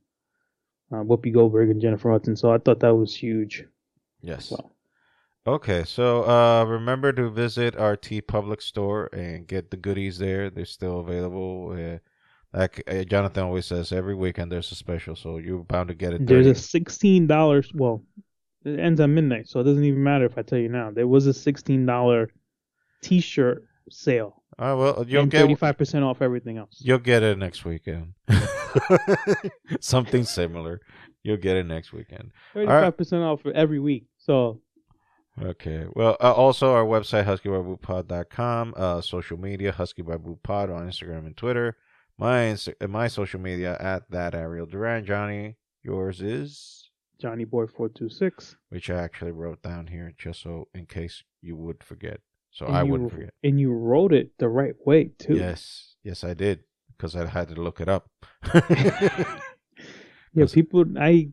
uh, 0.93 0.97
Whoopi 0.97 1.32
Goldberg 1.32 1.70
and 1.70 1.80
Jennifer 1.80 2.11
Hudson. 2.11 2.36
So 2.36 2.53
I 2.53 2.59
thought 2.59 2.80
that 2.80 2.95
was 2.95 3.14
huge. 3.16 3.64
Yes. 4.20 4.51
Well. 4.51 4.70
Okay, 5.45 5.82
so 5.84 6.22
uh, 6.22 6.64
remember 6.64 7.12
to 7.14 7.28
visit 7.28 7.74
our 7.76 7.97
TeePublic 7.97 8.62
store 8.62 9.07
and 9.12 9.45
get 9.49 9.70
the 9.72 9.76
goodies 9.76 10.18
there. 10.18 10.51
They're 10.51 10.64
still 10.64 11.01
available. 11.01 11.72
Like 12.53 12.83
uh, 12.87 13.05
Jonathan 13.05 13.45
always 13.45 13.67
says, 13.67 13.93
every 13.93 14.15
weekend 14.15 14.53
there's 14.53 14.71
a 14.73 14.75
special, 14.75 15.17
so 15.17 15.39
you're 15.39 15.59
bound 15.59 15.89
to 15.89 15.95
get 15.95 16.13
it. 16.13 16.27
There's 16.27 16.47
a 16.47 16.55
sixteen 16.55 17.27
dollars. 17.27 17.73
Well, 17.75 18.05
it 18.65 18.79
ends 18.79 19.01
at 19.01 19.09
midnight, 19.09 19.49
so 19.49 19.61
it 19.61 19.65
doesn't 19.65 19.85
even 19.85 20.03
matter 20.03 20.27
if 20.27 20.37
I 20.37 20.43
tell 20.43 20.59
you 20.59 20.69
now. 20.69 20.91
There 20.91 21.09
was 21.09 21.27
a 21.27 21.35
sixteen 21.35 21.87
dollar 21.87 22.31
T-shirt 23.03 23.65
sale 23.91 24.43
Oh 24.59 24.77
well, 24.77 25.05
you'll 25.09 25.27
get 25.27 25.41
thirty 25.43 25.55
five 25.55 25.79
percent 25.79 26.05
off 26.05 26.21
everything 26.21 26.59
else. 26.59 26.81
you'll 26.81 26.99
get 26.99 27.23
it 27.23 27.39
next 27.39 27.65
weekend. 27.65 28.13
Something 29.81 30.25
similar. 30.25 30.81
You'll 31.23 31.39
get 31.39 31.57
it 31.57 31.65
next 31.65 31.93
weekend. 31.93 32.33
Thirty 32.53 32.67
five 32.67 32.97
percent 32.97 33.23
off 33.23 33.41
for 33.41 33.53
every 33.53 33.81
week. 33.81 34.07
So 34.19 34.61
Okay. 35.43 35.87
Well, 35.95 36.17
uh, 36.21 36.33
also 36.33 36.75
our 36.75 36.85
website 36.85 37.25
huskybarbupod.com, 37.25 38.75
uh 38.77 39.01
social 39.01 39.39
media 39.39 39.73
huskybarbupod 39.73 40.75
on 40.75 40.87
Instagram 40.89 41.27
and 41.27 41.37
Twitter. 41.37 41.77
My 42.19 42.53
uh, 42.53 42.87
my 42.89 43.09
social 43.09 43.41
media 43.41 43.77
at 43.81 44.11
that 44.11 44.35
Ariel 44.35 44.67
Duran. 44.67 45.05
Johnny, 45.05 45.57
yours 45.83 46.21
is 46.21 46.91
Johnny 47.21 47.45
Boy 47.45 47.67
four 47.67 47.89
two 47.89 48.09
six. 48.09 48.57
which 48.69 48.91
I 48.91 49.03
actually 49.03 49.33
wrote 49.33 49.63
down 49.63 49.87
here 49.89 50.13
just 50.19 50.43
so 50.43 50.69
in 50.75 50.87
case 50.87 51.23
you 51.41 51.57
would 51.57 51.83
forget. 51.83 52.21
So 52.51 52.67
And 52.67 52.77
I 52.77 52.83
you- 52.83 52.91
wouldn't 52.93 53.11
forget. 53.13 53.35
And 53.43 53.59
you 53.59 53.73
wrote 53.73 54.13
it 54.13 54.33
the 54.39 54.49
right 54.49 54.75
way 54.85 55.11
too. 55.19 55.35
Yes. 55.37 55.95
Yes, 56.05 56.23
I 56.25 56.35
did 56.35 56.61
because 56.97 57.17
I 57.17 57.27
had 57.27 57.49
to 57.49 57.55
look 57.61 57.81
it 57.81 57.89
up. 57.89 58.09
Yeah, 60.35 60.47
people. 60.53 60.85
I 60.99 61.29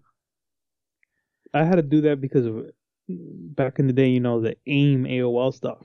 I 1.53 1.63
had 1.63 1.75
to 1.75 1.81
do 1.81 2.01
that 2.01 2.19
because 2.19 2.45
of 2.45 2.65
back 3.07 3.79
in 3.79 3.87
the 3.87 3.93
day, 3.93 4.09
you 4.09 4.19
know, 4.19 4.41
the 4.41 4.57
AIM 4.67 5.05
AOL 5.05 5.53
stuff. 5.53 5.79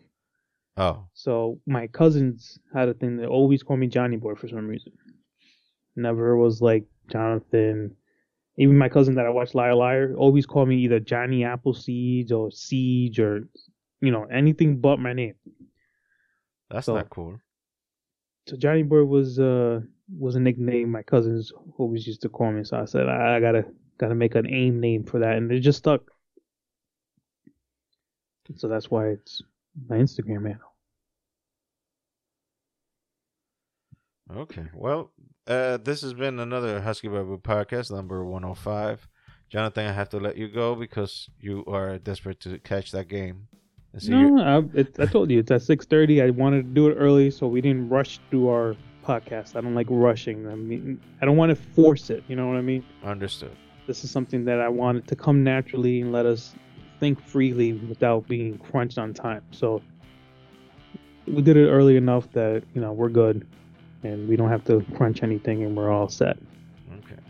Oh, 0.76 1.06
So 1.14 1.60
my 1.66 1.86
cousins 1.86 2.58
had 2.72 2.88
a 2.88 2.94
thing. 2.94 3.16
They 3.16 3.26
always 3.26 3.62
call 3.62 3.76
me 3.76 3.86
Johnny 3.86 4.16
Boy 4.16 4.34
for 4.34 4.48
some 4.48 4.66
reason. 4.66 4.92
Never 5.96 6.36
was 6.36 6.60
like 6.60 6.84
Jonathan. 7.08 7.96
Even 8.56 8.78
my 8.78 8.88
cousin 8.88 9.14
that 9.16 9.26
I 9.26 9.30
watched 9.30 9.54
Liar 9.54 9.74
Liar 9.74 10.14
always 10.16 10.46
called 10.46 10.68
me 10.68 10.76
either 10.78 11.00
Johnny 11.00 11.40
Appleseeds 11.40 12.30
or 12.32 12.50
Siege 12.50 13.18
or 13.20 13.48
you 14.00 14.10
know 14.10 14.24
anything 14.24 14.80
but 14.80 14.98
my 14.98 15.12
name. 15.12 15.34
that's 16.70 16.86
So- 16.86 16.96
not 16.96 17.10
cool. 17.10 17.38
So 18.46 18.56
Johnny 18.56 18.82
Boy 18.82 19.04
was 19.04 19.38
uh 19.38 19.80
was 20.18 20.34
a 20.36 20.40
nickname 20.40 20.90
my 20.90 21.02
cousins 21.02 21.50
always 21.78 22.06
used 22.06 22.20
to 22.22 22.28
call 22.28 22.52
me. 22.52 22.62
So 22.64 22.78
I 22.78 22.84
said 22.84 23.08
I, 23.08 23.36
I 23.36 23.40
gotta 23.40 23.64
gotta 23.98 24.14
make 24.14 24.34
an 24.34 24.46
AIM 24.46 24.80
name 24.80 25.04
for 25.04 25.18
that, 25.20 25.36
and 25.36 25.50
it 25.50 25.60
just 25.60 25.78
stuck. 25.78 26.02
So 28.56 28.68
that's 28.68 28.90
why 28.90 29.08
it's 29.08 29.42
my 29.88 29.96
Instagram 29.96 30.46
handle. 30.46 30.74
Okay. 34.34 34.66
Well, 34.74 35.12
uh, 35.46 35.76
this 35.76 36.02
has 36.02 36.14
been 36.14 36.40
another 36.40 36.80
Husky 36.80 37.08
Barbu 37.08 37.42
podcast, 37.42 37.90
number 37.90 38.24
105. 38.24 39.06
Jonathan, 39.50 39.86
I 39.86 39.92
have 39.92 40.08
to 40.10 40.18
let 40.18 40.36
you 40.36 40.48
go 40.48 40.74
because 40.74 41.28
you 41.38 41.64
are 41.66 41.98
desperate 41.98 42.40
to 42.40 42.58
catch 42.58 42.90
that 42.92 43.08
game. 43.08 43.48
No, 44.08 44.42
I, 44.42 44.78
it, 44.80 44.96
I 44.98 45.06
told 45.06 45.30
you 45.30 45.38
it's 45.38 45.52
at 45.52 45.62
six 45.62 45.86
thirty. 45.86 46.20
I 46.20 46.30
wanted 46.30 46.62
to 46.62 46.74
do 46.74 46.88
it 46.88 46.94
early, 46.94 47.30
so 47.30 47.46
we 47.46 47.60
didn't 47.60 47.88
rush 47.88 48.18
through 48.28 48.48
our 48.48 48.74
podcast. 49.04 49.54
I 49.54 49.60
don't 49.60 49.76
like 49.76 49.86
rushing. 49.88 50.48
I 50.48 50.56
mean, 50.56 51.00
I 51.22 51.24
don't 51.24 51.36
want 51.36 51.50
to 51.50 51.54
force 51.54 52.10
it. 52.10 52.24
You 52.26 52.34
know 52.34 52.48
what 52.48 52.56
I 52.56 52.62
mean? 52.62 52.84
Understood. 53.04 53.56
This 53.86 54.02
is 54.02 54.10
something 54.10 54.44
that 54.46 54.60
I 54.60 54.68
wanted 54.68 55.06
to 55.08 55.14
come 55.14 55.44
naturally 55.44 56.00
and 56.00 56.10
let 56.10 56.26
us 56.26 56.54
think 57.04 57.22
freely 57.26 57.74
without 57.74 58.26
being 58.26 58.56
crunched 58.56 58.96
on 58.96 59.12
time. 59.12 59.42
So 59.50 59.82
we 61.26 61.42
did 61.42 61.58
it 61.58 61.68
early 61.68 61.98
enough 61.98 62.30
that 62.32 62.62
you 62.74 62.80
know 62.80 62.92
we're 62.92 63.10
good, 63.10 63.46
and 64.02 64.26
we 64.26 64.36
don't 64.36 64.48
have 64.48 64.64
to 64.64 64.82
crunch 64.96 65.22
anything, 65.22 65.62
and 65.64 65.76
we're 65.76 65.90
all 65.90 66.08
set. 66.08 66.38
Okay. 66.98 67.20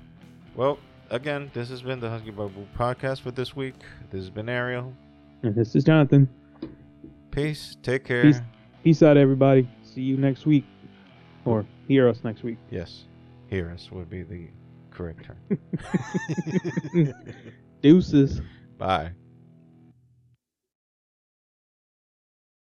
Well, 0.55 0.79
again, 1.11 1.51
this 1.55 1.68
has 1.70 1.83
been 1.83 1.99
the 1.99 2.09
Husky 2.09 2.31
Barbu 2.31 2.66
podcast 2.79 3.20
for 3.22 3.33
this 3.33 3.57
week. 3.57 3.75
This 4.11 4.20
has 4.20 4.31
been 4.31 4.49
Ariel. 4.49 4.95
And 5.43 5.57
this 5.57 5.75
is 5.75 5.83
Jonathan. 5.83 6.29
Peace. 7.33 7.77
Take 7.83 8.05
care. 8.05 8.22
Peace. 8.22 8.41
Peace 8.85 9.03
out, 9.03 9.16
everybody. 9.16 9.68
See 9.83 10.03
you 10.03 10.16
next 10.16 10.47
week, 10.47 10.64
or 11.45 11.66
hear 11.89 12.09
us 12.09 12.20
next 12.22 12.45
week. 12.45 12.59
Yes. 12.70 13.07
Hear 13.49 13.70
us 13.72 13.91
would 13.91 14.09
be 14.09 14.22
the 14.22 14.47
correct 14.93 15.27
term. 15.27 15.59
Deuces. 17.83 18.41
Bye. 18.79 19.11